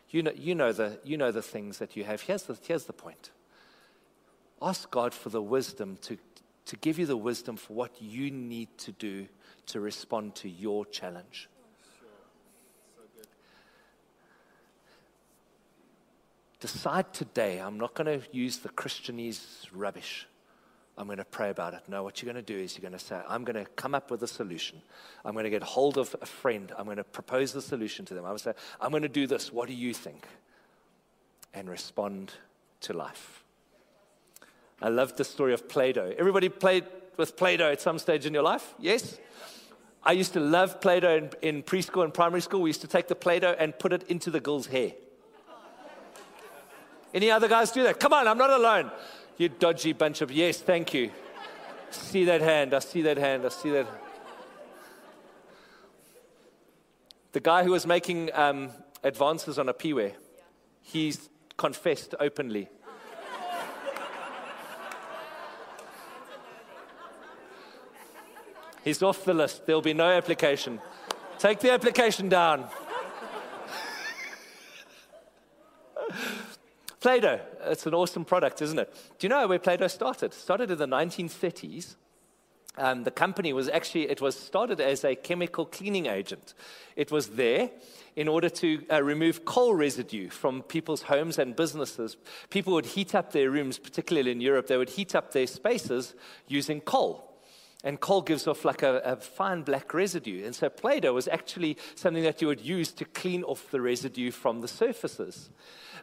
you 0.09 0.21
know, 0.21 0.33
you, 0.35 0.53
know 0.55 0.71
the, 0.71 0.99
you 1.03 1.17
know 1.17 1.31
the 1.31 1.41
things 1.41 1.77
that 1.79 1.95
you 1.95 2.03
have. 2.03 2.21
Here's 2.21 2.43
the, 2.43 2.57
here's 2.61 2.85
the 2.85 2.93
point 2.93 3.31
ask 4.61 4.91
God 4.91 5.13
for 5.13 5.29
the 5.29 5.41
wisdom 5.41 5.97
to, 6.01 6.17
to 6.69 6.75
give 6.75 6.99
you 6.99 7.07
the 7.07 7.17
wisdom 7.17 7.57
for 7.57 7.73
what 7.73 7.99
you 7.99 8.29
need 8.29 8.67
to 8.77 8.91
do 8.91 9.25
to 9.65 9.79
respond 9.79 10.35
to 10.35 10.47
your 10.47 10.85
challenge. 10.85 11.49
Decide 16.59 17.11
today, 17.11 17.57
I'm 17.57 17.79
not 17.79 17.95
going 17.95 18.21
to 18.21 18.27
use 18.31 18.59
the 18.59 18.69
Christianese 18.69 19.65
rubbish. 19.73 20.27
I'm 20.95 21.07
going 21.07 21.17
to 21.17 21.25
pray 21.25 21.49
about 21.49 21.73
it. 21.73 21.81
No, 21.87 22.03
what 22.03 22.21
you're 22.21 22.31
going 22.31 22.45
to 22.45 22.53
do 22.53 22.59
is 22.59 22.77
you're 22.77 22.87
going 22.87 22.99
to 22.99 23.03
say, 23.03 23.19
I'm 23.27 23.43
going 23.43 23.55
to 23.55 23.65
come 23.71 23.95
up 23.95 24.11
with 24.11 24.21
a 24.21 24.27
solution. 24.27 24.79
I'm 25.25 25.33
going 25.33 25.45
to 25.45 25.49
get 25.49 25.63
hold 25.63 25.97
of 25.97 26.15
a 26.21 26.27
friend. 26.27 26.71
I'm 26.77 26.85
going 26.85 26.97
to 26.97 27.03
propose 27.03 27.51
the 27.51 27.63
solution 27.63 28.05
to 28.05 28.13
them. 28.13 28.25
I'm 28.25 28.31
going 28.31 28.37
to 28.37 28.43
say, 28.43 28.53
I'm 28.79 28.91
going 28.91 29.01
to 29.01 29.09
do 29.09 29.25
this. 29.25 29.51
What 29.51 29.69
do 29.69 29.73
you 29.73 29.91
think? 29.91 30.27
And 31.51 31.67
respond 31.67 32.33
to 32.81 32.93
life. 32.93 33.38
I 34.81 34.89
love 34.89 35.15
the 35.15 35.23
story 35.25 35.53
of 35.53 35.67
Play 35.67 35.93
Doh. 35.93 36.13
Everybody 36.17 36.49
played 36.49 36.85
with 37.17 37.35
Play 37.35 37.57
Doh 37.57 37.71
at 37.71 37.81
some 37.81 37.99
stage 37.99 38.25
in 38.25 38.33
your 38.33 38.43
life? 38.43 38.73
Yes? 38.79 39.17
I 40.03 40.13
used 40.13 40.33
to 40.33 40.39
love 40.39 40.79
Play 40.79 41.01
Doh 41.01 41.17
in, 41.17 41.29
in 41.41 41.63
preschool 41.63 42.03
and 42.03 42.13
primary 42.13 42.41
school. 42.41 42.61
We 42.61 42.69
used 42.69 42.81
to 42.81 42.87
take 42.87 43.07
the 43.07 43.15
Play 43.15 43.39
Doh 43.39 43.55
and 43.59 43.77
put 43.77 43.91
it 43.91 44.03
into 44.03 44.31
the 44.31 44.39
girl's 44.39 44.67
hair. 44.67 44.93
Any 47.13 47.31
other 47.31 47.47
guys 47.47 47.71
do 47.71 47.83
that? 47.83 47.99
Come 47.99 48.13
on, 48.13 48.27
I'm 48.27 48.37
not 48.37 48.51
alone. 48.51 48.91
You 49.37 49.49
dodgy 49.49 49.93
bunch 49.93 50.21
of, 50.21 50.31
yes, 50.31 50.59
thank 50.59 50.93
you. 50.93 51.11
See 51.91 52.25
that 52.25 52.41
hand, 52.41 52.73
I 52.73 52.79
see 52.79 53.01
that 53.01 53.17
hand, 53.17 53.45
I 53.45 53.49
see 53.49 53.71
that. 53.71 53.87
The 57.31 57.39
guy 57.39 57.63
who 57.63 57.71
was 57.71 57.85
making 57.85 58.31
um, 58.33 58.69
advances 59.03 59.57
on 59.59 59.69
a 59.69 59.73
peeware, 59.73 60.13
he's 60.81 61.29
confessed 61.57 62.15
openly. 62.19 62.69
He's 68.83 69.03
off 69.03 69.25
the 69.25 69.33
list. 69.33 69.65
There'll 69.65 69.81
be 69.81 69.93
no 69.93 70.09
application. 70.09 70.79
Take 71.37 71.59
the 71.59 71.71
application 71.71 72.29
down. 72.29 72.67
Play 76.99 77.21
Doh, 77.21 77.39
it's 77.65 77.85
an 77.85 77.93
awesome 77.93 78.25
product, 78.25 78.61
isn't 78.61 78.77
it? 78.77 78.93
Do 79.19 79.25
you 79.25 79.29
know 79.29 79.47
where 79.47 79.59
Play 79.59 79.77
Doh 79.77 79.87
started? 79.87 80.33
Started 80.33 80.69
in 80.69 80.77
the 80.77 80.87
1930s. 80.87 81.95
Um, 82.77 83.03
the 83.03 83.11
company 83.11 83.53
was 83.53 83.69
actually, 83.69 84.09
it 84.09 84.21
was 84.21 84.37
started 84.37 84.79
as 84.81 85.03
a 85.03 85.15
chemical 85.15 85.65
cleaning 85.65 86.07
agent. 86.07 86.53
It 86.95 87.11
was 87.11 87.29
there 87.29 87.71
in 88.15 88.27
order 88.27 88.49
to 88.49 88.83
uh, 88.91 89.01
remove 89.01 89.45
coal 89.45 89.75
residue 89.75 90.29
from 90.29 90.61
people's 90.61 91.03
homes 91.03 91.37
and 91.39 91.55
businesses. 91.55 92.17
People 92.49 92.73
would 92.73 92.85
heat 92.85 93.15
up 93.15 93.31
their 93.31 93.49
rooms, 93.49 93.77
particularly 93.79 94.31
in 94.31 94.41
Europe, 94.41 94.67
they 94.67 94.77
would 94.77 94.89
heat 94.89 95.15
up 95.15 95.31
their 95.31 95.47
spaces 95.47 96.15
using 96.47 96.81
coal. 96.81 97.28
And 97.83 97.99
coal 97.99 98.21
gives 98.21 98.45
off 98.45 98.65
like 98.65 98.83
a, 98.83 98.97
a 98.99 99.15
fine 99.15 99.61
black 99.61 99.93
residue. 99.93 100.45
And 100.45 100.53
so 100.53 100.69
Play 100.69 100.99
Doh 100.99 101.13
was 101.13 101.29
actually 101.29 101.77
something 101.95 102.23
that 102.23 102.41
you 102.41 102.47
would 102.47 102.59
use 102.59 102.91
to 102.93 103.05
clean 103.05 103.41
off 103.43 103.71
the 103.71 103.79
residue 103.79 104.31
from 104.31 104.59
the 104.59 104.67
surfaces. 104.67 105.49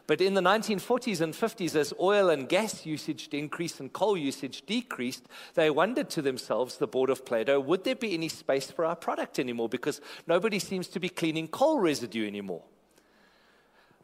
But 0.07 0.21
in 0.21 0.33
the 0.33 0.41
1940s 0.41 1.21
and 1.21 1.33
50s, 1.33 1.75
as 1.75 1.93
oil 1.99 2.29
and 2.29 2.47
gas 2.47 2.85
usage 2.85 3.27
increased 3.31 3.79
and 3.81 3.91
coal 3.91 4.17
usage 4.17 4.65
decreased, 4.65 5.27
they 5.53 5.69
wondered 5.69 6.09
to 6.11 6.21
themselves, 6.21 6.77
the 6.77 6.87
board 6.87 7.09
of 7.09 7.25
Play 7.25 7.43
Doh, 7.43 7.59
would 7.59 7.83
there 7.83 7.95
be 7.95 8.13
any 8.13 8.29
space 8.29 8.71
for 8.71 8.85
our 8.85 8.95
product 8.95 9.37
anymore? 9.37 9.67
Because 9.69 10.01
nobody 10.25 10.59
seems 10.59 10.87
to 10.87 10.99
be 10.99 11.09
cleaning 11.09 11.49
coal 11.49 11.79
residue 11.79 12.25
anymore. 12.25 12.63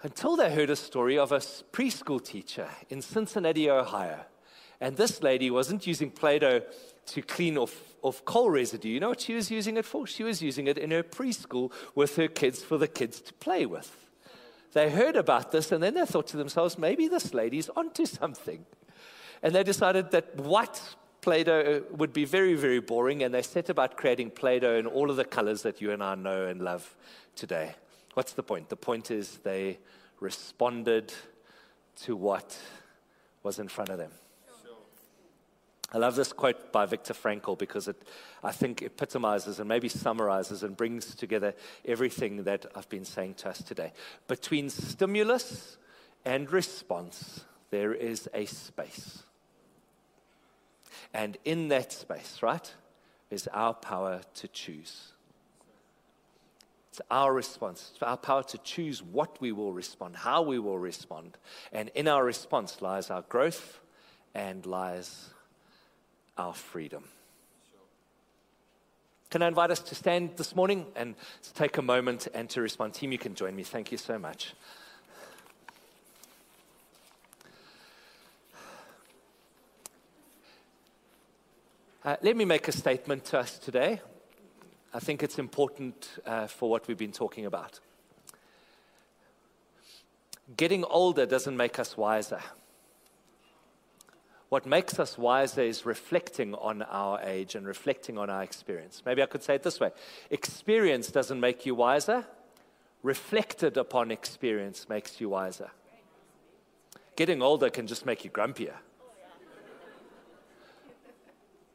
Until 0.03 0.36
they 0.36 0.53
heard 0.53 0.69
a 0.69 0.76
story 0.76 1.17
of 1.17 1.32
a 1.32 1.38
preschool 1.38 2.24
teacher 2.24 2.67
in 2.89 3.01
Cincinnati, 3.01 3.69
Ohio. 3.69 4.26
And 4.82 4.97
this 4.97 5.24
lady 5.24 5.49
wasn't 5.49 5.88
using 5.88 6.11
Play 6.11 6.39
Doh 6.39 6.61
to 7.08 7.22
clean 7.22 7.58
off, 7.58 7.76
off 8.01 8.24
coal 8.26 8.49
residue. 8.49 8.89
You 8.89 8.99
know 8.99 9.10
what 9.10 9.22
she 9.22 9.34
was 9.34 9.51
using 9.51 9.78
it 9.78 9.86
for? 9.86 10.08
She 10.08 10.24
was 10.24 10.41
using 10.41 10.68
it 10.68 10.78
in 10.78 10.91
her 10.91 11.04
preschool 11.04 11.72
with 11.95 12.16
her 12.16 12.28
kids 12.28 12.62
for 12.64 12.78
the 12.78 12.88
kids 12.88 13.20
to 13.22 13.34
play 13.34 13.66
with. 13.66 14.10
They 14.74 14.89
heard 14.89 15.16
about 15.16 15.51
this 15.51 15.72
and 15.72 15.84
then 15.84 15.93
they 15.93 16.06
thought 16.06 16.28
to 16.28 16.38
themselves, 16.38 16.78
maybe 16.78 17.08
this 17.08 17.34
lady's 17.34 17.70
onto 17.70 18.06
something. 18.06 18.66
And 19.41 19.54
they 19.54 19.64
decided 19.64 20.12
that 20.12 20.36
white 20.38 20.82
Play 21.24 21.45
Doh 21.45 21.62
uh, 21.62 21.95
would 21.95 22.12
be 22.12 22.26
very, 22.26 22.54
very 22.54 22.82
boring, 22.82 23.24
and 23.24 23.34
they 23.34 23.43
set 23.43 23.70
about 23.70 23.95
creating 23.95 24.32
Play 24.32 24.60
Doh 24.60 24.76
in 24.76 24.86
all 24.86 25.10
of 25.10 25.16
the 25.16 25.24
colors 25.24 25.62
that 25.62 25.80
you 25.80 25.91
and 25.91 26.04
I 26.04 26.16
know 26.16 26.47
and 26.47 26.62
love 26.62 26.93
today. 27.34 27.76
What's 28.14 28.34
the 28.34 28.43
point? 28.43 28.68
The 28.68 28.76
point 28.76 29.10
is 29.10 29.38
they 29.38 29.80
responded 30.20 31.14
to 32.01 32.18
what 32.18 32.58
was 33.41 33.58
in 33.58 33.70
front 33.70 33.89
of 33.89 33.97
them. 33.97 34.12
I 35.93 35.99
love 35.99 36.15
this 36.15 36.33
quote 36.33 36.71
by 36.71 36.87
Viktor 36.87 37.13
Frankl 37.13 37.55
because 37.57 37.87
it, 37.87 38.01
I 38.43 38.51
think, 38.51 38.81
epitomizes 38.81 39.59
and 39.59 39.69
maybe 39.69 39.89
summarizes 39.89 40.63
and 40.63 40.75
brings 40.75 41.13
together 41.13 41.53
everything 41.85 42.43
that 42.45 42.65
I've 42.73 42.89
been 42.89 43.05
saying 43.05 43.35
to 43.35 43.49
us 43.49 43.61
today. 43.61 43.93
Between 44.27 44.71
stimulus 44.71 45.77
and 46.25 46.51
response, 46.51 47.45
there 47.69 47.93
is 47.93 48.27
a 48.33 48.45
space. 48.45 49.21
And 51.13 51.37
in 51.45 51.67
that 51.67 51.93
space, 51.93 52.39
right, 52.41 52.73
is 53.29 53.47
our 53.53 53.75
power 53.75 54.21
to 54.35 54.47
choose. 54.47 55.11
It's 56.89 57.01
our 57.11 57.33
response. 57.33 57.91
It's 57.93 58.01
our 58.01 58.17
power 58.17 58.41
to 58.43 58.57
choose 58.59 59.03
what 59.03 59.39
we 59.39 59.51
will 59.51 59.73
respond, 59.73 60.15
how 60.15 60.41
we 60.41 60.57
will 60.57 60.79
respond. 60.79 61.37
And 61.71 61.89
in 61.93 62.07
our 62.07 62.23
response 62.23 62.81
lies 62.81 63.11
our 63.11 63.23
growth 63.23 63.79
and 64.33 64.65
lies 64.65 65.32
our 66.38 66.53
freedom. 66.53 67.03
Can 69.29 69.41
I 69.41 69.47
invite 69.47 69.71
us 69.71 69.79
to 69.79 69.95
stand 69.95 70.38
this 70.38 70.55
morning 70.55 70.86
and 70.95 71.15
to 71.41 71.53
take 71.53 71.77
a 71.77 71.81
moment 71.81 72.27
and 72.34 72.49
to 72.51 72.61
respond? 72.61 72.93
Team, 72.93 73.11
you 73.11 73.17
can 73.17 73.34
join 73.34 73.55
me. 73.55 73.63
Thank 73.63 73.91
you 73.91 73.97
so 73.97 74.19
much. 74.19 74.53
Uh, 82.05 82.17
let 82.21 82.36
me 82.36 82.45
make 82.45 82.67
a 82.67 82.71
statement 82.71 83.23
to 83.25 83.39
us 83.39 83.57
today. 83.57 84.01
I 84.93 84.99
think 84.99 85.23
it's 85.23 85.39
important 85.39 86.19
uh, 86.25 86.47
for 86.47 86.69
what 86.69 86.88
we've 86.88 86.97
been 86.97 87.13
talking 87.13 87.45
about. 87.45 87.79
Getting 90.55 90.84
older 90.84 91.25
doesn't 91.25 91.57
make 91.57 91.79
us 91.79 91.97
wiser. 91.97 92.41
What 94.54 94.68
makes 94.68 94.99
us 94.99 95.18
wiser 95.18 95.64
is 95.64 95.84
reflecting 95.84 96.54
on 96.54 96.84
our 96.84 97.20
age 97.24 97.56
and 97.56 97.66
reflecting 97.66 98.20
on 98.20 98.30
our 98.30 98.43
experience. 98.43 99.01
Maybe 99.04 99.24
I 99.24 99.26
could 99.26 99.41
say 99.41 99.56
it 99.56 99.64
this 99.64 99.80
way 99.80 99.89
experience 100.30 101.10
doesn't 101.10 101.39
make 101.39 101.66
you 101.66 101.74
wiser, 101.74 102.28
reflected 103.01 103.78
upon 103.78 104.12
experience 104.12 104.88
makes 104.88 105.20
you 105.20 105.30
wiser. 105.30 105.72
Getting 107.16 107.41
older 107.41 107.72
can 107.72 107.88
just 107.88 108.06
make 108.06 108.24
you 108.24 108.30
grumpier. 108.30 108.76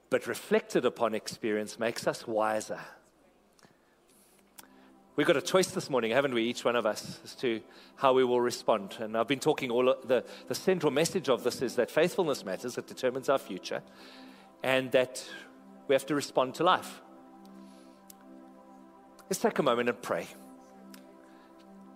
But 0.09 0.29
reflected 0.29 0.85
upon 0.85 1.17
experience 1.17 1.81
makes 1.81 2.07
us 2.07 2.29
wiser. 2.29 2.79
We've 5.19 5.27
got 5.27 5.37
a 5.37 5.43
choice 5.43 5.67
this 5.73 5.91
morning, 5.91 6.13
haven't 6.13 6.33
we, 6.33 6.45
each 6.45 6.65
one 6.65 6.77
of 6.77 6.87
us, 6.87 7.19
as 7.25 7.35
to 7.35 7.61
how 7.97 8.13
we 8.13 8.23
will 8.23 8.41
respond. 8.41 8.95
And 9.01 9.17
I've 9.17 9.27
been 9.27 9.41
talking 9.41 9.69
all 9.69 9.97
the, 10.05 10.25
the 10.47 10.55
central 10.55 10.93
message 10.93 11.29
of 11.29 11.43
this 11.43 11.61
is 11.61 11.75
that 11.75 11.91
faithfulness 11.91 12.45
matters, 12.45 12.79
it 12.79 12.87
determines 12.87 13.29
our 13.29 13.39
future, 13.39 13.83
and 14.63 14.93
that 14.93 15.29
we 15.89 15.97
have 15.97 16.07
to 16.07 16.15
respond 16.15 16.55
to 16.55 16.63
life. 16.63 17.01
Let's 19.29 19.41
take 19.41 19.59
a 19.59 19.63
moment 19.65 19.89
and 19.89 20.01
pray. 20.01 20.29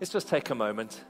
Let's 0.00 0.10
just 0.10 0.26
take 0.28 0.50
a 0.50 0.56
moment 0.56 1.04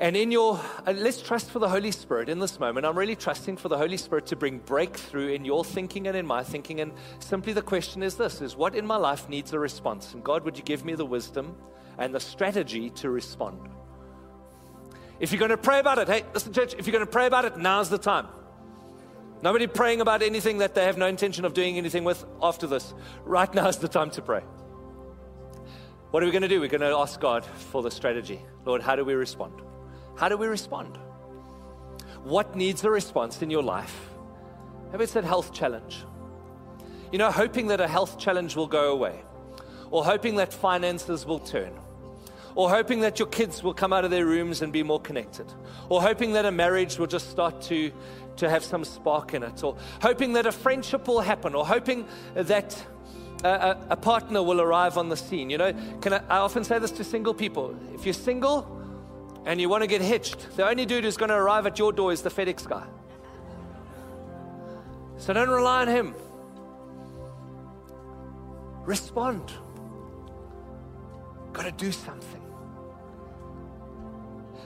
and 0.00 0.16
in 0.16 0.32
your, 0.32 0.58
uh, 0.86 0.94
let's 0.96 1.20
trust 1.20 1.50
for 1.50 1.58
the 1.58 1.68
Holy 1.68 1.90
Spirit 1.92 2.30
in 2.30 2.38
this 2.38 2.58
moment. 2.58 2.86
I'm 2.86 2.96
really 2.96 3.14
trusting 3.14 3.58
for 3.58 3.68
the 3.68 3.76
Holy 3.76 3.98
Spirit 3.98 4.24
to 4.28 4.36
bring 4.36 4.58
breakthrough 4.58 5.28
in 5.28 5.44
your 5.44 5.62
thinking 5.62 6.06
and 6.06 6.16
in 6.16 6.26
my 6.26 6.42
thinking. 6.42 6.80
And 6.80 6.92
simply 7.18 7.52
the 7.52 7.60
question 7.60 8.02
is 8.02 8.14
this 8.14 8.40
is 8.40 8.56
what 8.56 8.74
in 8.74 8.86
my 8.86 8.96
life 8.96 9.28
needs 9.28 9.52
a 9.52 9.58
response? 9.58 10.14
And 10.14 10.24
God, 10.24 10.42
would 10.46 10.56
you 10.56 10.64
give 10.64 10.86
me 10.86 10.94
the 10.94 11.04
wisdom 11.04 11.54
and 11.98 12.14
the 12.14 12.18
strategy 12.18 12.88
to 12.90 13.10
respond? 13.10 13.68
If 15.20 15.32
you're 15.32 15.38
going 15.38 15.50
to 15.50 15.58
pray 15.58 15.80
about 15.80 15.98
it, 15.98 16.08
hey, 16.08 16.24
listen, 16.32 16.54
church, 16.54 16.74
if 16.78 16.86
you're 16.86 16.92
going 16.92 17.04
to 17.04 17.12
pray 17.12 17.26
about 17.26 17.44
it, 17.44 17.58
now's 17.58 17.90
the 17.90 17.98
time. 17.98 18.26
Nobody 19.42 19.66
praying 19.66 20.00
about 20.00 20.22
anything 20.22 20.58
that 20.58 20.74
they 20.74 20.86
have 20.86 20.96
no 20.96 21.08
intention 21.08 21.44
of 21.44 21.52
doing 21.52 21.76
anything 21.76 22.04
with 22.04 22.24
after 22.42 22.66
this. 22.66 22.94
Right 23.24 23.52
now 23.52 23.68
is 23.68 23.76
the 23.76 23.88
time 23.88 24.10
to 24.12 24.22
pray. 24.22 24.40
What 26.10 26.22
are 26.22 26.26
we 26.26 26.32
going 26.32 26.40
to 26.40 26.48
do? 26.48 26.58
We're 26.58 26.68
going 26.68 26.80
to 26.80 26.96
ask 26.96 27.20
God 27.20 27.44
for 27.44 27.82
the 27.82 27.90
strategy. 27.90 28.40
Lord, 28.64 28.80
how 28.80 28.96
do 28.96 29.04
we 29.04 29.12
respond? 29.12 29.60
How 30.20 30.28
do 30.28 30.36
we 30.36 30.48
respond? 30.48 30.98
What 32.24 32.54
needs 32.54 32.84
a 32.84 32.90
response 32.90 33.40
in 33.40 33.48
your 33.48 33.62
life? 33.62 34.10
Maybe 34.92 35.04
it's 35.04 35.14
that 35.14 35.24
health 35.24 35.54
challenge. 35.54 36.04
You 37.10 37.16
know, 37.16 37.30
hoping 37.30 37.68
that 37.68 37.80
a 37.80 37.88
health 37.88 38.18
challenge 38.18 38.54
will 38.54 38.66
go 38.66 38.92
away, 38.92 39.22
or 39.90 40.04
hoping 40.04 40.36
that 40.36 40.52
finances 40.52 41.24
will 41.24 41.38
turn, 41.38 41.72
or 42.54 42.68
hoping 42.68 43.00
that 43.00 43.18
your 43.18 43.28
kids 43.28 43.62
will 43.62 43.72
come 43.72 43.94
out 43.94 44.04
of 44.04 44.10
their 44.10 44.26
rooms 44.26 44.60
and 44.60 44.70
be 44.74 44.82
more 44.82 45.00
connected, 45.00 45.46
or 45.88 46.02
hoping 46.02 46.34
that 46.34 46.44
a 46.44 46.52
marriage 46.52 46.98
will 46.98 47.06
just 47.06 47.30
start 47.30 47.62
to, 47.62 47.90
to 48.36 48.50
have 48.50 48.62
some 48.62 48.84
spark 48.84 49.32
in 49.32 49.42
it, 49.42 49.64
or 49.64 49.74
hoping 50.02 50.34
that 50.34 50.44
a 50.44 50.52
friendship 50.52 51.08
will 51.08 51.22
happen, 51.22 51.54
or 51.54 51.66
hoping 51.66 52.06
that 52.34 52.76
a, 53.42 53.74
a, 53.88 53.96
partner 53.96 54.42
will 54.42 54.60
arrive 54.60 54.98
on 54.98 55.08
the 55.08 55.16
scene. 55.16 55.48
You 55.48 55.56
know, 55.56 55.72
can 56.02 56.12
I, 56.12 56.22
I 56.28 56.38
often 56.40 56.62
say 56.62 56.78
this 56.78 56.90
to 56.90 57.04
single 57.04 57.32
people 57.32 57.74
if 57.94 58.04
you're 58.04 58.12
single, 58.12 58.79
and 59.46 59.60
you 59.60 59.68
want 59.68 59.82
to 59.82 59.86
get 59.86 60.00
hitched, 60.00 60.56
the 60.56 60.68
only 60.68 60.86
dude 60.86 61.04
who's 61.04 61.16
going 61.16 61.30
to 61.30 61.34
arrive 61.34 61.66
at 61.66 61.78
your 61.78 61.92
door 61.92 62.12
is 62.12 62.22
the 62.22 62.30
FedEx 62.30 62.68
guy. 62.68 62.86
So 65.16 65.32
don't 65.32 65.48
rely 65.48 65.82
on 65.82 65.88
him. 65.88 66.14
Respond. 68.84 69.52
Got 71.52 71.64
to 71.64 71.72
do 71.72 71.92
something. 71.92 72.42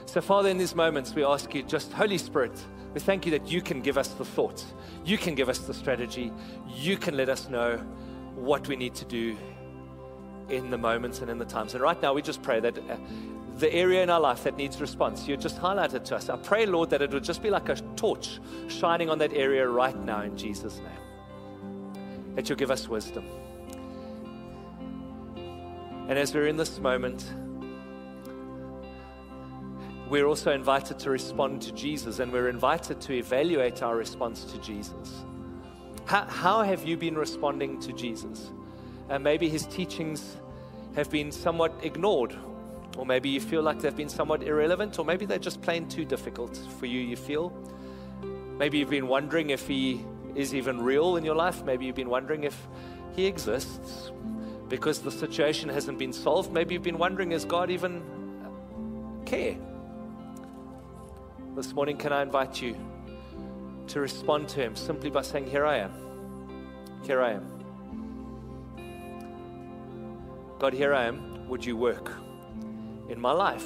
So, 0.05 0.21
Father, 0.21 0.49
in 0.49 0.57
these 0.57 0.75
moments, 0.75 1.13
we 1.13 1.25
ask 1.25 1.53
you, 1.53 1.63
just 1.63 1.91
Holy 1.91 2.17
Spirit, 2.17 2.57
we 2.93 3.01
thank 3.01 3.25
you 3.25 3.31
that 3.31 3.47
you 3.47 3.61
can 3.61 3.81
give 3.81 3.97
us 3.97 4.09
the 4.09 4.23
thoughts, 4.23 4.65
you 5.03 5.17
can 5.17 5.35
give 5.35 5.49
us 5.49 5.59
the 5.59 5.73
strategy, 5.73 6.31
you 6.73 6.95
can 6.95 7.17
let 7.17 7.27
us 7.27 7.49
know 7.49 7.77
what 8.35 8.67
we 8.67 8.77
need 8.77 8.95
to 8.95 9.05
do 9.05 9.35
in 10.47 10.69
the 10.69 10.77
moments 10.77 11.19
and 11.19 11.29
in 11.29 11.37
the 11.37 11.45
times. 11.45 11.73
And 11.73 11.83
right 11.83 12.01
now, 12.01 12.13
we 12.13 12.21
just 12.21 12.41
pray 12.41 12.59
that. 12.59 12.77
Uh, 12.77 12.97
The 13.57 13.73
area 13.73 14.03
in 14.03 14.09
our 14.09 14.19
life 14.19 14.43
that 14.43 14.57
needs 14.57 14.81
response, 14.81 15.27
you 15.27 15.37
just 15.37 15.57
highlighted 15.57 16.03
to 16.05 16.15
us. 16.17 16.29
I 16.29 16.35
pray, 16.35 16.65
Lord, 16.65 16.89
that 16.89 17.01
it 17.01 17.11
would 17.11 17.23
just 17.23 17.41
be 17.41 17.49
like 17.49 17.69
a 17.69 17.75
torch 17.95 18.39
shining 18.67 19.09
on 19.09 19.17
that 19.19 19.33
area 19.33 19.67
right 19.67 19.97
now 20.03 20.21
in 20.21 20.37
Jesus' 20.37 20.77
name. 20.77 22.35
That 22.35 22.49
you'll 22.49 22.57
give 22.57 22.71
us 22.71 22.89
wisdom. 22.89 23.25
And 26.07 26.19
as 26.19 26.35
we're 26.35 26.47
in 26.47 26.57
this 26.57 26.79
moment, 26.79 27.33
we're 30.09 30.27
also 30.27 30.51
invited 30.51 30.99
to 30.99 31.09
respond 31.09 31.63
to 31.63 31.71
Jesus 31.71 32.19
and 32.19 32.31
we're 32.31 32.49
invited 32.49 33.01
to 33.01 33.13
evaluate 33.13 33.81
our 33.81 33.95
response 33.95 34.43
to 34.45 34.59
Jesus. 34.59 35.23
How, 36.05 36.25
how 36.25 36.61
have 36.61 36.85
you 36.85 36.95
been 36.95 37.15
responding 37.15 37.79
to 37.81 37.91
Jesus? 37.91 38.51
And 39.09 39.23
maybe 39.23 39.49
his 39.49 39.65
teachings 39.65 40.37
have 40.95 41.09
been 41.09 41.31
somewhat 41.31 41.73
ignored, 41.81 42.35
or 42.97 43.05
maybe 43.05 43.29
you 43.29 43.39
feel 43.41 43.61
like 43.61 43.79
they've 43.79 43.95
been 43.95 44.09
somewhat 44.09 44.43
irrelevant, 44.43 44.97
or 44.99 45.05
maybe 45.05 45.25
they're 45.25 45.37
just 45.37 45.61
plain 45.61 45.87
too 45.87 46.05
difficult 46.05 46.57
for 46.79 46.85
you, 46.85 46.99
you 46.99 47.15
feel. 47.15 47.53
Maybe 48.57 48.77
you've 48.77 48.89
been 48.89 49.07
wondering 49.07 49.49
if 49.49 49.67
he 49.67 50.05
is 50.35 50.53
even 50.53 50.81
real 50.81 51.17
in 51.17 51.25
your 51.25 51.35
life. 51.35 51.63
Maybe 51.63 51.85
you've 51.85 51.95
been 51.95 52.09
wondering 52.09 52.43
if 52.43 52.67
he 53.15 53.25
exists 53.25 54.11
because 54.69 54.99
the 54.99 55.11
situation 55.11 55.69
hasn't 55.69 55.99
been 55.99 56.13
solved. 56.13 56.51
Maybe 56.51 56.73
you've 56.73 56.83
been 56.83 56.97
wondering, 56.97 57.31
is 57.31 57.45
God 57.45 57.69
even 57.69 58.01
care? 59.25 59.57
This 61.55 61.73
morning, 61.73 61.97
can 61.97 62.11
I 62.11 62.21
invite 62.21 62.61
you 62.61 62.75
to 63.87 63.99
respond 63.99 64.49
to 64.49 64.61
Him 64.61 64.75
simply 64.75 65.09
by 65.09 65.21
saying, 65.21 65.47
Here 65.47 65.65
I 65.65 65.77
am. 65.77 65.93
Here 67.03 67.21
I 67.21 67.31
am. 67.31 67.47
God, 70.59 70.73
here 70.73 70.93
I 70.93 71.05
am. 71.05 71.47
Would 71.47 71.63
you 71.63 71.77
work 71.77 72.11
in 73.09 73.19
my 73.19 73.31
life? 73.31 73.65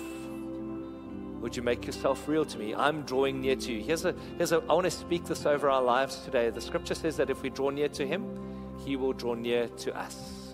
Would 1.41 1.55
you 1.55 1.63
make 1.63 1.85
yourself 1.85 2.27
real 2.27 2.45
to 2.45 2.57
me? 2.57 2.75
I'm 2.75 3.03
drawing 3.03 3.39
near 3.41 3.55
to 3.55 3.71
you. 3.71 3.81
Here's 3.81 4.03
a, 4.05 4.13
here's 4.37 4.51
a, 4.51 4.57
I 4.69 4.73
want 4.73 4.85
to 4.85 4.91
speak 4.91 5.25
this 5.25 5.45
over 5.45 5.69
our 5.69 5.81
lives 5.81 6.17
today. 6.25 6.49
The 6.49 6.61
scripture 6.61 6.95
says 6.95 7.15
that 7.17 7.29
if 7.29 7.41
we 7.41 7.49
draw 7.49 7.69
near 7.69 7.87
to 7.89 8.05
Him, 8.05 8.77
He 8.85 8.97
will 8.97 9.13
draw 9.13 9.35
near 9.35 9.67
to 9.67 9.97
us. 9.97 10.49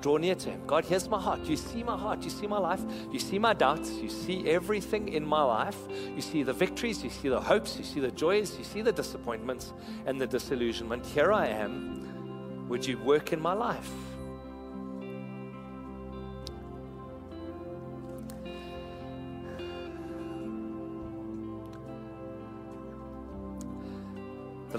draw 0.00 0.16
near 0.16 0.34
to 0.34 0.50
Him. 0.50 0.62
God, 0.66 0.84
here's 0.84 1.08
my 1.08 1.20
heart. 1.20 1.40
You 1.44 1.56
see 1.56 1.82
my 1.82 1.96
heart. 1.96 2.22
You 2.22 2.30
see 2.30 2.46
my 2.46 2.58
life. 2.58 2.80
You 3.12 3.18
see 3.18 3.38
my 3.38 3.52
doubts. 3.52 3.90
You 3.90 4.08
see 4.08 4.48
everything 4.48 5.08
in 5.08 5.24
my 5.24 5.42
life. 5.42 5.76
You 6.14 6.22
see 6.22 6.42
the 6.42 6.52
victories. 6.52 7.02
You 7.04 7.10
see 7.10 7.28
the 7.28 7.40
hopes. 7.40 7.76
You 7.76 7.84
see 7.84 8.00
the 8.00 8.10
joys. 8.10 8.56
You 8.58 8.64
see 8.64 8.82
the 8.82 8.92
disappointments 8.92 9.72
and 10.06 10.20
the 10.20 10.26
disillusionment. 10.26 11.04
Here 11.06 11.32
I 11.32 11.48
am. 11.48 12.68
Would 12.68 12.86
you 12.86 12.98
work 12.98 13.32
in 13.32 13.40
my 13.40 13.52
life? 13.52 13.90